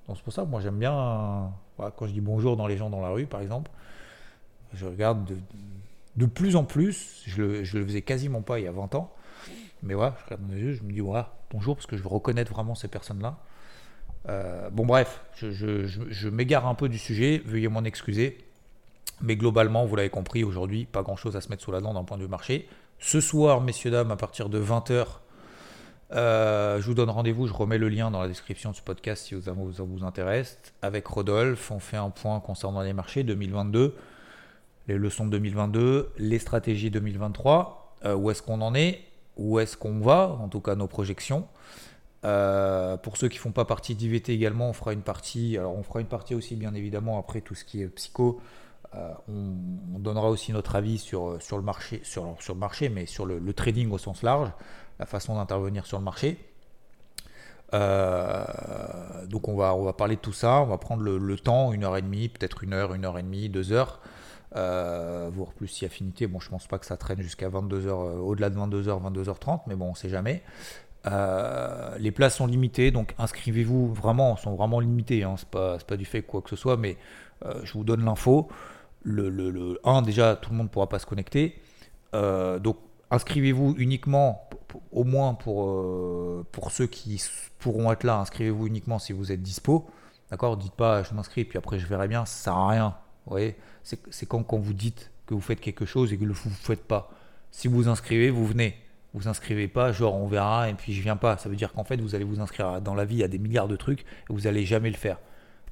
Donc 0.08 0.18
c'est 0.18 0.24
pour 0.24 0.34
ça 0.34 0.44
moi 0.46 0.62
j'aime 0.62 0.78
bien, 0.78 1.54
quand 1.78 2.08
je 2.08 2.12
dis 2.12 2.22
bonjour 2.22 2.58
dans 2.58 2.68
les 2.68 2.78
gens 2.78 2.90
dans 2.90 3.02
la 3.02 3.10
rue, 3.10 3.28
par 3.28 3.42
exemple, 3.42 3.72
je 4.74 4.86
regarde 4.86 5.26
de, 5.26 5.38
de 6.16 6.26
plus 6.26 6.56
en 6.56 6.64
plus, 6.64 7.24
je 7.28 7.42
le, 7.42 7.64
je 7.64 7.78
le 7.78 7.86
faisais 7.86 8.02
quasiment 8.02 8.42
pas 8.42 8.60
il 8.60 8.66
y 8.66 8.68
a 8.68 8.72
20 8.72 8.96
ans, 8.96 9.14
mais 9.84 9.94
voilà, 9.94 10.16
je 10.20 10.26
regarde 10.26 10.52
les 10.52 10.62
yeux, 10.62 10.74
je 10.74 10.84
me 10.84 10.92
dis, 10.92 11.00
voilà, 11.00 11.34
bonjour, 11.52 11.76
parce 11.76 11.86
que 11.86 11.98
je 11.98 12.04
veux 12.04 12.10
reconnaître 12.10 12.52
vraiment 12.52 12.76
ces 12.76 12.88
personnes-là. 12.88 13.38
Euh, 14.30 14.70
bon, 14.70 14.86
bref, 14.86 15.22
je, 15.36 16.30
m'égare 16.30 16.68
un 16.68 16.76
peu 16.76 16.90
du 16.90 16.98
sujet, 16.98 17.42
veuillez 17.46 17.68
m'en 17.68 17.84
excuser. 17.84 18.38
Mais 19.22 19.36
globalement, 19.36 19.86
vous 19.86 19.96
l'avez 19.96 20.10
compris, 20.10 20.44
aujourd'hui, 20.44 20.86
pas 20.86 21.04
grand 21.04 21.16
chose 21.16 21.36
à 21.36 21.42
se 21.42 21.50
mettre 21.50 21.62
sous 21.62 21.72
la 21.72 21.80
dent 21.80 21.94
d'un 21.94 22.04
point 22.04 22.18
de 22.18 22.24
vue 22.24 22.30
marché. 22.30 22.68
Ce 23.00 23.22
soir, 23.22 23.62
messieurs, 23.62 23.92
dames, 23.92 24.12
à 24.12 24.16
partir 24.16 24.50
de 24.50 24.60
20h, 24.60 25.06
euh, 26.14 26.82
je 26.82 26.86
vous 26.86 26.94
donne 26.94 27.10
rendez-vous. 27.10 27.48
Je 27.48 27.54
remets 27.54 27.78
le 27.78 27.90
lien 27.90 28.12
dans 28.12 28.22
la 28.22 28.28
description 28.28 28.72
de 28.72 28.76
ce 28.76 28.82
podcast 28.82 29.26
si 29.26 29.42
ça 29.42 29.52
vous, 29.52 29.72
vous, 29.72 30.04
intéresse. 30.04 30.60
Avec 30.82 31.08
Rodolphe, 31.08 31.72
on 31.72 31.80
fait 31.80 31.98
un 31.98 32.10
point 32.10 32.40
concernant 32.40 32.82
les 32.82 32.94
marchés 32.94 33.24
2022, 33.24 33.96
les 34.88 34.98
leçons 34.98 35.26
de 35.26 35.32
2022, 35.32 36.12
les 36.18 36.40
stratégies 36.40 36.92
2023, 36.92 37.96
euh, 38.06 38.16
où 38.16 38.32
est-ce 38.32 38.42
qu'on 38.42 38.62
en 38.62 38.74
est, 38.74 39.02
où 39.38 39.60
est-ce 39.60 39.78
qu'on 39.78 40.00
va, 40.00 40.28
en 40.28 40.48
tout 40.48 40.62
cas 40.62 40.76
nos 40.76 40.88
projections. 40.88 41.48
Euh, 42.24 42.98
pour 42.98 43.18
ceux 43.18 43.30
qui 43.30 43.38
font 43.38 43.52
pas 43.52 43.66
partie 43.66 43.96
d'IVT 43.96 44.34
également, 44.34 44.70
on 44.70 44.74
fera 44.74 44.94
une 44.94 45.02
partie. 45.02 45.58
Alors 45.58 45.76
on 45.76 45.84
fera 45.84 46.02
une 46.02 46.08
partie 46.08 46.36
aussi 46.36 46.56
bien 46.56 46.74
évidemment 46.74 47.20
après 47.20 47.42
tout 47.42 47.56
ce 47.56 47.66
qui 47.66 47.82
est 47.82 47.88
psycho. 47.88 48.42
Euh, 48.94 49.14
on, 49.30 50.00
donnera 50.00 50.30
aussi 50.30 50.52
notre 50.52 50.76
avis 50.76 50.98
sur, 50.98 51.42
sur 51.42 51.58
le 51.58 51.64
marché, 51.64 52.02
sur, 52.04 52.36
sur 52.40 52.54
le 52.54 52.60
marché, 52.60 52.90
mais 52.90 53.06
sur 53.06 53.26
le, 53.26 53.54
trading 53.54 53.90
au 53.92 53.98
sens 53.98 54.22
large, 54.22 54.52
la 55.00 55.06
façon 55.06 55.36
d'intervenir 55.36 55.86
sur 55.86 55.98
le 55.98 56.04
marché. 56.04 56.38
Euh, 57.74 58.44
donc 59.28 59.48
on 59.48 59.56
va, 59.56 59.76
on 59.76 59.84
va 59.84 59.94
parler 59.94 60.18
de 60.18 60.22
tout 60.22 60.34
ça, 60.34 60.60
on 60.62 60.66
va 60.66 60.78
prendre 60.78 61.04
le, 61.04 61.38
temps, 61.38 61.72
une 61.72 61.86
heure 61.86 61.96
et 61.96 62.02
demie, 62.02 62.28
peut-être 62.28 62.64
une 62.64 62.74
heure, 62.74 62.94
une 62.94 63.06
heure 63.06 63.18
et 63.18 63.24
demie, 63.24 63.48
deux 63.48 63.72
heures, 63.72 64.02
voire 64.54 65.54
plus 65.56 65.68
si 65.68 65.86
affinité. 65.86 66.28
Bon, 66.28 66.40
je 66.40 66.50
pense 66.50 66.68
pas 66.68 66.78
que 66.78 66.86
ça 66.86 66.98
traîne 66.98 67.22
jusqu'à 67.22 67.48
22h, 67.48 67.92
au-delà 68.18 68.50
de 68.50 68.58
22h, 68.58 69.14
22h30, 69.14 69.62
mais 69.68 69.76
bon, 69.76 69.92
on 69.92 69.96
sait 69.96 70.10
jamais. 70.10 70.44
Euh, 71.08 71.98
les 71.98 72.12
places 72.12 72.38
sont 72.38 72.48
limitées, 72.48 72.92
donc 72.92 73.16
inscrivez-vous 73.18 73.94
vraiment, 73.94 74.36
sont 74.38 74.56
vraiment 74.56 74.80
limitées, 74.80 75.24
hein, 75.24 75.36
c'est 75.38 75.50
pas, 75.50 75.98
du 75.98 76.06
fait 76.06 76.22
quoi 76.22 76.42
que 76.42 76.50
ce 76.50 76.56
soit, 76.56 76.78
mais 76.78 76.98
euh, 77.46 77.62
je 77.64 77.74
vous 77.74 77.84
donne 77.84 78.06
l'info. 78.06 78.50
Le, 79.04 79.30
le, 79.30 79.80
1, 79.84 80.04
déjà, 80.04 80.36
tout 80.36 80.52
le 80.52 80.58
monde 80.58 80.68
ne 80.68 80.72
pourra 80.72 80.88
pas 80.88 81.00
se 81.00 81.08
connecter. 81.08 81.60
Euh, 82.14 82.60
donc 82.60 82.78
inscrivez-vous 83.10 83.76
uniquement, 83.78 84.48
au 84.92 85.04
moins 85.04 85.34
pour, 85.34 86.46
pour 86.52 86.72
ceux 86.72 86.88
qui 86.88 87.22
pourront 87.60 87.92
être 87.92 88.04
là, 88.04 88.20
inscrivez-vous 88.20 88.68
uniquement 88.68 89.00
si 89.00 89.12
vous 89.12 89.32
êtes 89.32 89.42
dispo. 89.42 89.90
D'accord? 90.30 90.56
Dites 90.56 90.74
pas 90.74 91.04
je 91.04 91.14
m'inscris, 91.14 91.46
puis 91.46 91.58
après 91.58 91.80
je 91.80 91.88
verrai 91.88 92.08
bien, 92.08 92.26
ça 92.26 92.44
sert 92.44 92.54
à 92.54 92.70
rien. 92.70 92.96
Vous 93.26 93.32
voyez? 93.32 93.56
C'est 93.84 94.26
quand, 94.28 94.44
quand 94.44 94.60
vous 94.60 94.74
dites 94.74 95.12
que 95.26 95.34
vous 95.34 95.42
faites 95.42 95.60
quelque 95.60 95.86
chose 95.86 96.14
et 96.14 96.18
que 96.18 96.26
vous 96.26 96.50
ne 96.50 96.56
faites 96.56 96.84
pas. 96.84 97.12
Si 97.50 97.68
vous 97.68 97.76
vous 97.76 97.90
inscrivez, 97.90 98.30
vous 98.30 98.46
venez 98.46 98.76
vous 99.13 99.28
inscrivez 99.28 99.67
pas, 99.67 99.91
genre 99.91 100.15
on 100.15 100.28
verra 100.28 100.69
et 100.69 100.74
puis 100.74 100.93
je 100.93 101.02
viens 101.02 101.17
pas. 101.17 101.38
Ça 101.38 101.50
veut 101.50 101.56
dire 101.56 101.74
qu'en 101.74 101.84
fait 101.84 102.00
vous 102.00 102.15
allez 102.15 102.24
vous 102.24 102.39
inscrire 102.39 102.82
dans 102.82 102.95
la 102.95 103.06
vie 103.06 103.24
à 103.24 103.28
des 103.28 103.39
milliards 103.39 103.67
de 103.67 103.76
trucs 103.76 104.02
et 104.02 104.06
vous 104.30 104.47
allez 104.47 104.65
jamais 104.65 104.89
le 104.89 104.95
faire. 104.95 105.17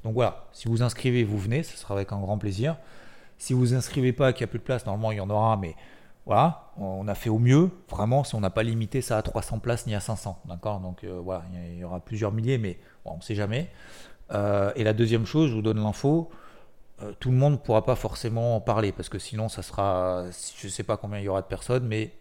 Donc 0.04 0.14
voilà, 0.14 0.46
si 0.52 0.68
vous 0.68 0.82
inscrivez, 0.82 1.24
vous 1.24 1.38
venez, 1.38 1.64
ce 1.64 1.78
sera 1.78 1.94
avec 1.94 2.12
un 2.12 2.20
grand 2.20 2.38
plaisir. 2.38 2.78
Si 3.38 3.54
vous 3.54 3.74
inscrivez 3.74 4.14
pas, 4.14 4.34
qu'il 4.34 4.46
n'y 4.46 4.50
a 4.50 4.52
plus 4.52 4.60
de 4.60 4.64
place, 4.64 4.86
normalement 4.86 5.12
il 5.12 5.18
y 5.18 5.22
en 5.22 5.30
aura, 5.30 5.58
mais 5.58 5.76
voilà, 6.26 6.72
on 6.78 7.08
a 7.08 7.16
fait 7.16 7.30
au 7.30 7.40
mieux. 7.40 7.70
Vraiment, 7.90 8.24
si 8.24 8.36
on 8.36 8.40
n'a 8.40 8.50
pas 8.50 8.64
limité 8.64 9.02
ça 9.02 9.18
à 9.18 9.22
300 9.22 9.60
places 9.60 9.88
ni 9.88 9.96
à 9.96 10.00
500, 10.00 10.42
d'accord? 10.46 10.80
Donc 10.80 11.04
euh, 11.04 11.20
voilà, 11.24 11.44
il 11.54 11.80
y 11.80 11.84
aura 11.84 12.00
plusieurs 12.00 12.32
milliers, 12.32 12.58
mais 12.58 12.78
on 13.06 13.18
ne 13.18 13.22
sait 13.22 13.36
jamais. 13.36 13.70
Euh, 14.32 14.72
et 14.76 14.84
la 14.84 14.94
deuxième 14.94 15.26
chose, 15.26 15.50
je 15.50 15.56
vous 15.56 15.62
donne 15.62 15.82
l'info. 15.82 16.30
Euh, 17.02 17.14
tout 17.20 17.32
le 17.32 17.38
monde 17.38 17.54
ne 17.54 17.58
pourra 17.58 17.86
pas 17.86 17.96
forcément 17.96 18.58
en 18.58 18.62
parler 18.62 18.92
parce 18.92 19.10
que 19.10 19.20
sinon 19.20 19.48
ça 19.48 19.62
sera, 19.62 20.26
je 20.60 20.68
ne 20.68 20.72
sais 20.72 20.84
pas 20.84 20.98
combien 20.98 21.20
il 21.20 21.24
y 21.24 21.30
aura 21.30 21.42
de 21.42 21.48
personnes, 21.48 21.88
mais 21.88 22.12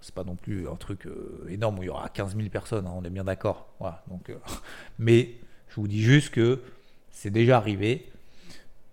c'est 0.00 0.14
pas 0.14 0.24
non 0.24 0.36
plus 0.36 0.68
un 0.68 0.76
truc 0.76 1.06
euh, 1.06 1.46
énorme 1.48 1.78
où 1.78 1.82
il 1.82 1.86
y 1.86 1.90
aura 1.90 2.08
15 2.08 2.36
000 2.36 2.48
personnes, 2.48 2.86
hein, 2.86 2.94
on 2.96 3.04
est 3.04 3.10
bien 3.10 3.24
d'accord. 3.24 3.68
donc, 4.08 4.30
euh, 4.30 4.36
mais 4.98 5.34
je 5.68 5.76
vous 5.76 5.88
dis 5.88 6.02
juste 6.02 6.30
que 6.30 6.60
c'est 7.10 7.30
déjà 7.30 7.56
arrivé 7.58 8.10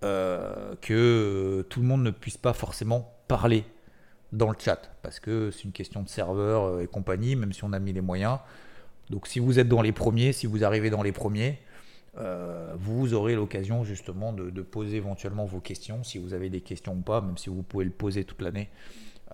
euh, 0.04 0.76
que 0.82 1.66
tout 1.70 1.82
le 1.82 1.88
monde 1.88 2.04
ne 2.04 2.12
puisse 2.12 2.38
pas 2.38 2.54
forcément 2.54 3.14
parler 3.28 3.64
dans 4.32 4.50
le 4.50 4.56
chat 4.60 4.92
parce 5.02 5.20
que 5.20 5.52
c'est 5.52 5.64
une 5.64 5.72
question 5.72 6.02
de 6.04 6.10
serveur 6.10 6.82
et 6.82 6.88
compagnie, 6.88 7.36
même 7.36 7.54
si 7.54 7.64
on 7.64 7.72
a 7.72 7.80
mis 7.80 7.94
les 7.94 8.02
moyens. 8.02 8.40
Donc 9.10 9.28
si 9.28 9.40
vous 9.40 9.60
êtes 9.60 9.70
dans 9.70 9.82
les 9.82 9.92
premiers, 9.92 10.34
si 10.34 10.48
vous 10.48 10.64
arrivez 10.64 10.90
dans 10.90 11.04
les 11.04 11.12
premiers, 11.12 11.60
vous 12.76 13.14
aurez 13.14 13.36
l'occasion 13.36 13.84
justement 13.84 14.34
de, 14.34 14.62
poser 14.62 14.98
éventuellement 14.98 15.46
vos 15.46 15.60
questions, 15.60 16.04
si 16.04 16.18
vous 16.18 16.34
avez 16.34 16.50
des 16.50 16.62
questions 16.62 16.94
ou 16.94 17.02
pas, 17.02 17.22
même 17.22 17.38
si 17.38 17.50
vous 17.50 17.64
pouvez 17.64 17.86
le 17.86 17.92
poser 17.92 18.24
toute 18.24 18.42
l'année 18.42 18.70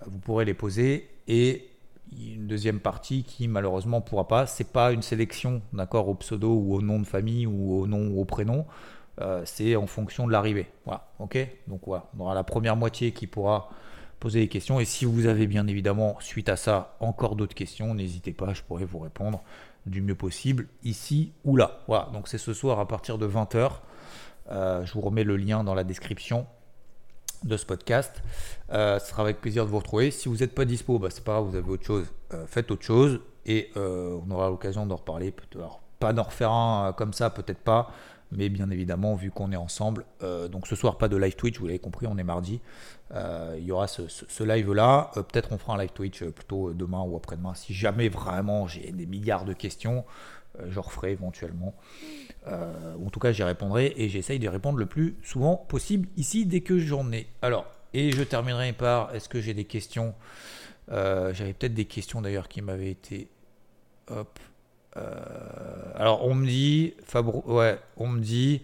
vous 0.06 0.18
pourrez 0.18 0.44
les 0.44 0.54
poser. 0.54 1.08
Et 1.28 1.68
une 2.12 2.46
deuxième 2.46 2.80
partie 2.80 3.22
qui 3.22 3.48
malheureusement 3.48 4.00
pourra 4.00 4.26
pas. 4.26 4.46
C'est 4.46 4.72
pas 4.72 4.92
une 4.92 5.02
sélection, 5.02 5.62
d'accord, 5.72 6.08
au 6.08 6.14
pseudo 6.14 6.52
ou 6.52 6.74
au 6.74 6.82
nom 6.82 6.98
de 6.98 7.06
famille 7.06 7.46
ou 7.46 7.80
au 7.80 7.86
nom 7.86 8.08
ou 8.08 8.20
au 8.20 8.24
prénom. 8.24 8.66
Euh, 9.20 9.42
c'est 9.44 9.76
en 9.76 9.86
fonction 9.86 10.26
de 10.26 10.32
l'arrivée. 10.32 10.66
Voilà, 10.84 11.06
ok. 11.18 11.38
Donc 11.68 11.82
voilà, 11.86 12.06
on 12.16 12.20
aura 12.20 12.34
la 12.34 12.44
première 12.44 12.76
moitié 12.76 13.12
qui 13.12 13.26
pourra 13.26 13.70
poser 14.18 14.40
des 14.40 14.48
questions. 14.48 14.80
Et 14.80 14.84
si 14.84 15.04
vous 15.04 15.26
avez 15.26 15.46
bien 15.46 15.66
évidemment, 15.66 16.16
suite 16.20 16.48
à 16.48 16.56
ça, 16.56 16.96
encore 17.00 17.36
d'autres 17.36 17.54
questions, 17.54 17.94
n'hésitez 17.94 18.32
pas, 18.32 18.54
je 18.54 18.62
pourrai 18.62 18.84
vous 18.84 18.98
répondre 18.98 19.42
du 19.86 20.02
mieux 20.02 20.14
possible, 20.14 20.66
ici 20.84 21.32
ou 21.44 21.56
là. 21.56 21.80
Voilà, 21.88 22.10
donc 22.12 22.28
c'est 22.28 22.38
ce 22.38 22.52
soir 22.52 22.78
à 22.80 22.86
partir 22.86 23.18
de 23.18 23.26
20h. 23.26 23.70
Euh, 24.50 24.84
je 24.84 24.92
vous 24.92 25.00
remets 25.00 25.24
le 25.24 25.36
lien 25.36 25.64
dans 25.64 25.74
la 25.74 25.84
description 25.84 26.46
de 27.44 27.56
ce 27.56 27.66
podcast. 27.66 28.22
Euh, 28.72 28.98
ce 28.98 29.08
sera 29.08 29.22
avec 29.22 29.40
plaisir 29.40 29.64
de 29.64 29.70
vous 29.70 29.78
retrouver. 29.78 30.10
Si 30.10 30.28
vous 30.28 30.36
n'êtes 30.36 30.54
pas 30.54 30.64
dispo, 30.64 30.98
bah, 30.98 31.08
c'est 31.10 31.24
pas 31.24 31.32
grave, 31.32 31.46
vous 31.46 31.56
avez 31.56 31.70
autre 31.70 31.84
chose. 31.84 32.06
Euh, 32.34 32.46
faites 32.46 32.70
autre 32.70 32.84
chose 32.84 33.20
et 33.46 33.70
euh, 33.76 34.18
on 34.26 34.30
aura 34.30 34.48
l'occasion 34.48 34.86
d'en 34.86 34.96
reparler. 34.96 35.34
Alors, 35.54 35.80
pas 35.98 36.12
d'en 36.12 36.22
refaire 36.22 36.52
un 36.52 36.92
comme 36.92 37.12
ça, 37.12 37.30
peut-être 37.30 37.60
pas. 37.60 37.90
Mais 38.32 38.48
bien 38.48 38.70
évidemment, 38.70 39.16
vu 39.16 39.32
qu'on 39.32 39.50
est 39.50 39.56
ensemble, 39.56 40.04
donc 40.52 40.68
ce 40.68 40.76
soir 40.76 40.98
pas 40.98 41.08
de 41.08 41.16
live 41.16 41.34
Twitch, 41.34 41.58
vous 41.58 41.66
l'avez 41.66 41.80
compris, 41.80 42.06
on 42.06 42.16
est 42.16 42.22
mardi. 42.22 42.60
Il 43.12 43.64
y 43.64 43.72
aura 43.72 43.88
ce, 43.88 44.44
live-là. 44.44 45.10
Peut-être 45.16 45.50
on 45.50 45.58
fera 45.58 45.74
un 45.74 45.78
live 45.78 45.90
Twitch 45.92 46.22
plutôt 46.22 46.72
demain 46.72 47.02
ou 47.02 47.16
après-demain. 47.16 47.54
Si 47.54 47.74
jamais 47.74 48.08
vraiment 48.08 48.68
j'ai 48.68 48.92
des 48.92 49.06
milliards 49.06 49.44
de 49.44 49.52
questions, 49.52 50.04
je 50.68 50.78
referai 50.78 51.12
éventuellement. 51.12 51.74
en 52.46 53.10
tout 53.10 53.20
cas, 53.20 53.32
j'y 53.32 53.42
répondrai 53.42 53.94
et 53.96 54.08
j'essaye 54.08 54.38
de 54.38 54.48
répondre 54.48 54.78
le 54.78 54.86
plus 54.86 55.16
souvent 55.22 55.56
possible 55.56 56.08
ici 56.16 56.46
dès 56.46 56.60
que 56.60 56.78
j'en 56.78 57.12
ai. 57.12 57.26
Alors, 57.42 57.66
et 57.94 58.12
je 58.12 58.22
terminerai 58.22 58.72
par 58.72 59.14
est-ce 59.14 59.28
que 59.28 59.40
j'ai 59.40 59.54
des 59.54 59.64
questions 59.64 60.14
J'avais 60.88 61.52
peut-être 61.52 61.74
des 61.74 61.84
questions 61.84 62.20
d'ailleurs 62.20 62.48
qui 62.48 62.62
m'avaient 62.62 62.90
été. 62.90 63.28
Hop. 64.08 64.38
Euh, 64.96 65.92
alors 65.94 66.26
on 66.26 66.34
me 66.34 66.46
dit, 66.46 66.94
Fabro, 67.04 67.44
ouais, 67.46 67.78
on 67.96 68.08
me 68.08 68.20
dit, 68.20 68.62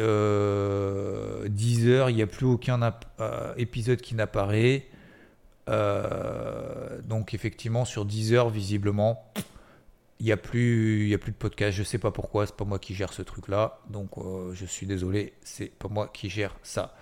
euh, 0.00 1.48
10 1.48 1.88
heures, 1.88 2.10
il 2.10 2.16
n'y 2.16 2.22
a 2.22 2.26
plus 2.26 2.46
aucun 2.46 2.80
euh, 3.20 3.54
épisode 3.56 4.00
qui 4.00 4.14
n'apparaît. 4.14 4.86
Euh, 5.68 7.00
donc 7.02 7.34
effectivement 7.34 7.84
sur 7.84 8.04
10 8.04 8.34
heures 8.34 8.50
visiblement 8.50 9.24
il 10.18 10.26
n'y 10.26 10.32
a 10.32 10.36
plus 10.36 11.08
il 11.08 11.14
a 11.14 11.18
plus 11.18 11.32
de 11.32 11.36
podcast 11.36 11.76
je 11.76 11.82
sais 11.82 11.98
pas 11.98 12.10
pourquoi 12.10 12.46
c'est 12.46 12.56
pas 12.56 12.64
moi 12.64 12.78
qui 12.78 12.94
gère 12.94 13.12
ce 13.12 13.22
truc 13.22 13.48
là 13.48 13.80
donc 13.90 14.12
je 14.54 14.64
suis 14.64 14.86
désolé 14.86 15.34
c'est 15.42 15.70
pas 15.70 15.88
moi 15.88 16.08
qui 16.12 16.30
gère 16.30 16.56
ça 16.62 16.94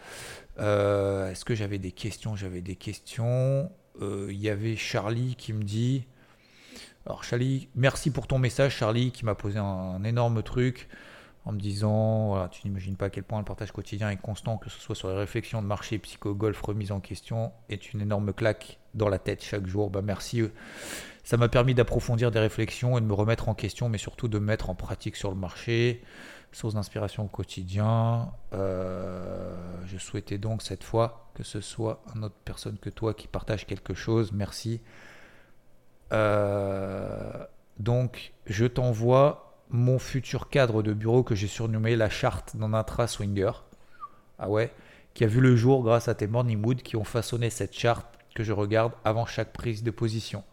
est-ce 0.57 1.45
que 1.45 1.57
j'avais 1.57 1.79
des 1.79 1.91
questions? 1.91 2.37
J'avais 2.37 2.61
des 2.61 2.77
questions 2.77 3.71
il 4.01 4.37
y 4.37 4.49
avait 4.49 4.77
Charlie 4.77 5.37
qui 5.37 5.53
me 5.53 5.63
dit 5.63 6.07
alors 7.07 7.23
Charlie, 7.23 7.69
merci 7.75 8.11
pour 8.11 8.27
ton 8.27 8.39
message 8.39 8.77
Charlie 8.77 9.11
qui 9.13 9.27
m'a 9.27 9.35
posé 9.35 9.59
un, 9.59 10.03
énorme 10.05 10.43
truc 10.43 10.89
en 11.45 11.53
me 11.53 11.61
disant, 11.61 12.49
tu 12.49 12.67
n'imagines 12.67 12.97
pas 12.97 13.07
à 13.07 13.11
quel 13.11 13.25
point 13.25 13.39
le 13.39 13.45
partage 13.45 13.71
quotidien 13.71 14.09
est 14.09 14.17
constant, 14.17 14.57
que 14.57 14.71
ce 14.71 14.81
soit 14.81 14.95
sur 14.95 15.11
les 15.11 15.17
réflexions 15.17 15.61
de 15.61 15.67
marché, 15.67 15.99
psycho-golf, 15.99 16.59
remise 16.63 16.91
en 16.91 17.01
question, 17.01 17.53
est 17.69 17.93
une 17.93 18.01
énorme 18.01 18.33
claque 18.33 18.79
dans 18.95 19.11
la 19.11 19.19
tête 19.19 19.45
chaque 19.45 19.67
jour. 19.67 19.91
Bah 19.91 20.01
merci. 20.01 20.43
Ça 21.25 21.39
m'a 21.39 21.49
permis 21.49 21.75
d'approfondir 21.75 22.31
des 22.31 22.39
réflexions 22.39 22.99
et 22.99 23.01
de 23.01 23.07
me 23.07 23.15
remettre 23.15 23.49
en 23.49 23.55
question, 23.55 23.89
mais 23.89 23.97
surtout 23.97 24.29
de 24.29 24.39
me 24.39 24.45
mettre 24.45 24.69
en 24.69 24.75
pratique 24.75 25.17
sur 25.17 25.31
le 25.31 25.37
marché. 25.37 26.03
Source 26.53 26.75
d'inspiration 26.75 27.25
au 27.25 27.29
quotidien. 27.29 28.31
Euh, 28.53 29.57
je 29.87 29.99
souhaitais 29.99 30.39
donc 30.39 30.63
cette 30.63 30.85
fois 30.85 31.31
que 31.35 31.43
ce 31.43 31.61
soit 31.61 32.03
une 32.15 32.25
autre 32.25 32.37
personne 32.45 32.79
que 32.79 32.91
toi 32.91 33.15
qui 33.15 33.27
partage 33.27 33.67
quelque 33.67 33.95
chose. 33.95 34.33
Merci. 34.33 34.83
Euh, 36.13 37.45
donc, 37.79 38.35
je 38.47 38.67
t'envoie 38.67 39.55
mon 39.71 39.99
futur 39.99 40.51
cadre 40.51 40.83
de 40.83 40.93
bureau 40.93 41.23
que 41.23 41.35
j'ai 41.35 41.49
surnommé 41.49 41.97
la 41.97 42.11
charte 42.11 42.55
d'un 42.57 42.75
intra 42.75 43.07
swinger. 43.07 43.51
Ah 44.39 44.51
ouais, 44.51 44.73
qui 45.15 45.25
a 45.25 45.27
vu 45.27 45.41
le 45.41 45.57
jour 45.57 45.83
grâce 45.83 46.07
à 46.09 46.15
tes 46.15 46.27
morning 46.27 46.61
mood 46.61 46.83
qui 46.83 46.97
ont 46.97 47.05
façonné 47.05 47.49
cette 47.49 47.73
charte 47.73 48.07
que 48.35 48.45
je 48.45 48.53
regarde 48.53 48.93
avant 49.05 49.27
chaque 49.27 49.53
prise 49.53 49.83
de 49.83 49.91
position. 49.91 50.45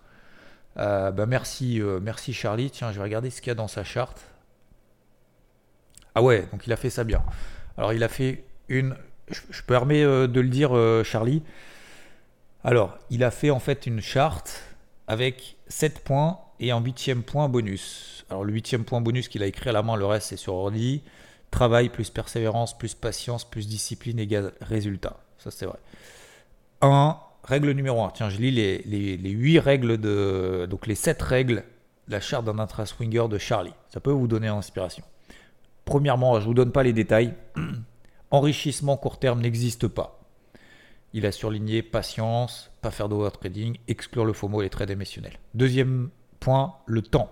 Euh, 0.77 1.12
bah 1.12 1.25
merci, 1.25 1.81
euh, 1.81 1.99
merci 2.01 2.34
Charlie. 2.34 2.71
Tiens, 2.71 2.91
je 2.91 2.97
vais 2.97 3.03
regarder 3.03 3.29
ce 3.29 3.41
qu'il 3.41 3.49
y 3.49 3.51
a 3.51 3.55
dans 3.55 3.67
sa 3.67 3.84
charte. 3.84 4.21
Ah 6.15 6.21
ouais, 6.21 6.47
donc 6.51 6.67
il 6.67 6.73
a 6.73 6.77
fait 6.77 6.89
ça 6.89 7.03
bien. 7.03 7.23
Alors 7.77 7.93
il 7.93 8.03
a 8.03 8.07
fait 8.07 8.43
une. 8.67 8.95
Je, 9.29 9.62
permets 9.62 10.03
de 10.03 10.39
le 10.41 10.49
dire, 10.49 10.71
Charlie. 11.05 11.41
Alors, 12.65 12.97
il 13.10 13.23
a 13.23 13.31
fait 13.31 13.49
en 13.49 13.60
fait 13.60 13.86
une 13.88 14.01
charte 14.01 14.62
avec 15.07 15.57
7 15.67 16.03
points 16.03 16.39
et 16.60 16.71
un 16.71 16.79
huitième 16.79 17.23
point 17.23 17.49
bonus. 17.49 18.25
Alors 18.29 18.43
le 18.45 18.53
huitième 18.53 18.86
point 18.86 19.01
bonus 19.01 19.27
qu'il 19.27 19.43
a 19.43 19.47
écrit 19.47 19.69
à 19.69 19.73
la 19.73 19.84
main, 19.84 19.95
le 19.95 20.05
reste 20.05 20.29
c'est 20.29 20.38
sur 20.38 20.53
ordi. 20.53 21.01
Travail 21.49 21.89
plus 21.89 22.10
persévérance 22.10 22.77
plus 22.77 22.93
patience 22.93 23.49
plus 23.49 23.67
discipline 23.67 24.19
égale 24.19 24.53
résultat. 24.62 25.17
Ça 25.38 25.51
c'est 25.51 25.65
vrai. 25.65 25.79
1. 26.81 27.17
Règle 27.43 27.71
numéro 27.71 28.04
1. 28.04 28.12
Tiens, 28.12 28.30
je 28.30 28.38
lis 28.38 28.51
les, 28.51 28.80
les, 28.86 29.17
les 29.17 29.30
8 29.30 29.60
règles 29.60 29.97
de... 29.97 30.67
Donc 30.69 30.88
les 30.88 30.95
7 30.95 31.21
règles 31.21 31.63
de 32.08 32.12
la 32.12 32.19
charte 32.21 32.45
d'un 32.45 32.60
intra-swinger 32.60 33.27
de 33.30 33.38
Charlie. 33.38 33.73
Ça 33.89 33.99
peut 33.99 34.12
vous 34.12 34.27
donner 34.27 34.47
inspiration. 34.47 35.04
Premièrement, 35.86 36.36
je 36.36 36.41
ne 36.41 36.45
vous 36.45 36.54
donne 36.54 36.71
pas 36.71 36.84
les 36.84 36.93
détails. 36.93 37.34
Enrichissement 38.32 38.97
court 38.97 39.19
terme 39.19 39.41
n'existe 39.41 39.88
pas. 39.88 40.19
Il 41.13 41.25
a 41.25 41.32
surligné 41.32 41.82
patience, 41.82 42.71
pas 42.82 42.91
faire 42.91 43.10
trading, 43.32 43.77
exclure 43.88 44.23
le 44.23 44.32
FOMO 44.32 44.62
et 44.62 44.65
les 44.65 44.69
trades 44.69 44.91
émotionnels. 44.91 45.38
Deuxième 45.54 46.10
point, 46.39 46.75
le 46.86 47.01
temps. 47.01 47.30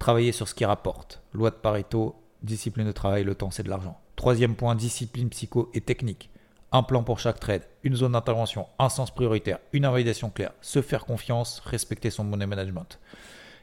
Travailler 0.00 0.32
sur 0.32 0.48
ce 0.48 0.54
qui 0.54 0.64
rapporte. 0.64 1.22
Loi 1.32 1.50
de 1.50 1.54
Pareto, 1.54 2.16
discipline 2.42 2.86
de 2.86 2.92
travail, 2.92 3.22
le 3.22 3.36
temps 3.36 3.52
c'est 3.52 3.62
de 3.62 3.68
l'argent. 3.68 4.00
Troisième 4.16 4.56
point, 4.56 4.74
discipline 4.74 5.30
psycho 5.30 5.70
et 5.72 5.80
technique. 5.80 6.30
Un 6.72 6.82
plan 6.82 7.02
pour 7.02 7.18
chaque 7.18 7.38
trade, 7.38 7.62
une 7.82 7.94
zone 7.94 8.12
d'intervention, 8.12 8.66
un 8.78 8.88
sens 8.88 9.10
prioritaire, 9.10 9.58
une 9.72 9.84
invalidation 9.84 10.30
claire, 10.30 10.52
se 10.62 10.80
faire 10.80 11.04
confiance, 11.04 11.60
respecter 11.60 12.10
son 12.10 12.24
money 12.24 12.46
management. 12.46 12.98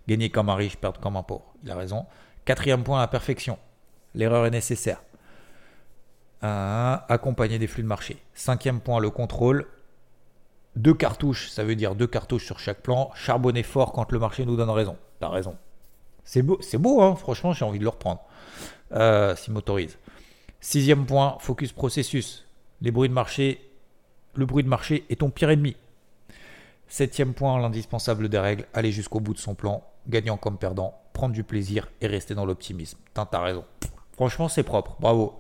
Gagner 0.08 0.30
comme 0.30 0.50
un 0.50 0.56
riche, 0.56 0.78
perdre 0.78 1.00
comme 1.00 1.18
un 1.18 1.24
pauvre. 1.24 1.54
Il 1.64 1.72
a 1.72 1.76
raison. 1.76 2.06
Quatrième 2.46 2.84
point, 2.84 3.00
la 3.00 3.08
perfection. 3.08 3.58
L'erreur 4.14 4.46
est 4.46 4.52
nécessaire 4.52 5.02
accompagner 6.42 7.60
des 7.60 7.68
flux 7.68 7.84
de 7.84 7.88
marché. 7.88 8.22
Cinquième 8.34 8.80
point, 8.80 9.00
le 9.00 9.10
contrôle. 9.10 9.68
Deux 10.76 10.94
cartouches, 10.94 11.50
ça 11.50 11.64
veut 11.64 11.76
dire 11.76 11.96
deux 11.96 12.08
cartouches 12.08 12.46
sur 12.46 12.60
chaque 12.60 12.82
plan. 12.82 13.12
Charbonner 13.16 13.64
fort 13.64 13.92
quand 13.92 14.12
le 14.12 14.20
marché 14.20 14.46
nous 14.46 14.56
donne 14.56 14.70
raison. 14.70 14.98
T'as 15.20 15.30
raison. 15.30 15.58
C'est 16.24 16.42
beau, 16.42 16.58
c'est 16.62 16.78
beau, 16.78 17.02
hein 17.02 17.16
franchement, 17.16 17.54
j'ai 17.54 17.66
envie 17.66 17.80
de 17.80 17.84
le 17.84 17.90
reprendre. 17.90 18.22
Euh, 18.94 19.36
S'il 19.36 19.54
m'autorise. 19.54 19.98
Sixième 20.62 21.06
point, 21.06 21.38
focus 21.40 21.74
processus. 21.74 22.46
Les 22.82 22.92
bruits 22.92 23.10
de 23.10 23.14
marché, 23.14 23.60
le 24.36 24.46
bruit 24.46 24.64
de 24.64 24.70
marché 24.70 25.06
est 25.10 25.20
ton 25.20 25.30
pire 25.30 25.50
ennemi. 25.50 25.76
Septième 26.88 27.34
point, 27.34 27.60
l'indispensable 27.60 28.30
des 28.30 28.40
règles, 28.40 28.66
aller 28.74 28.92
jusqu'au 28.92 29.20
bout 29.20 29.34
de 29.34 29.40
son 29.40 29.54
plan, 29.54 29.84
gagnant 30.08 30.38
comme 30.38 30.58
perdant, 30.58 31.00
prendre 31.14 31.34
du 31.34 31.44
plaisir 31.44 31.88
et 32.02 32.08
rester 32.08 32.34
dans 32.34 32.46
l'optimisme. 32.46 32.98
T'as 33.14 33.42
raison. 33.42 33.64
Franchement, 34.14 34.50
c'est 34.50 34.64
propre. 34.64 34.98
Bravo. 35.00 35.40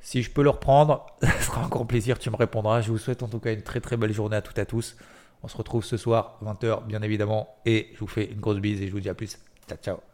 Si 0.00 0.22
je 0.22 0.30
peux 0.30 0.42
le 0.42 0.50
reprendre, 0.50 1.06
ce 1.22 1.44
sera 1.44 1.64
encore 1.64 1.86
plaisir, 1.86 2.18
tu 2.18 2.30
me 2.30 2.36
répondras. 2.36 2.80
Je 2.80 2.90
vous 2.90 2.98
souhaite 2.98 3.22
en 3.22 3.28
tout 3.28 3.40
cas 3.40 3.52
une 3.52 3.62
très 3.62 3.80
très 3.80 3.96
belle 3.96 4.12
journée 4.12 4.36
à 4.36 4.42
toutes 4.42 4.58
et 4.58 4.62
à 4.62 4.66
tous. 4.66 4.96
On 5.42 5.48
se 5.48 5.56
retrouve 5.56 5.84
ce 5.84 5.96
soir, 5.96 6.38
20h 6.44 6.86
bien 6.86 7.02
évidemment, 7.02 7.48
et 7.64 7.90
je 7.94 8.00
vous 8.00 8.06
fais 8.06 8.26
une 8.26 8.40
grosse 8.40 8.58
bise 8.58 8.80
et 8.82 8.88
je 8.88 8.92
vous 8.92 9.00
dis 9.00 9.08
à 9.08 9.14
plus. 9.14 9.38
Ciao 9.68 9.78
ciao 9.78 10.09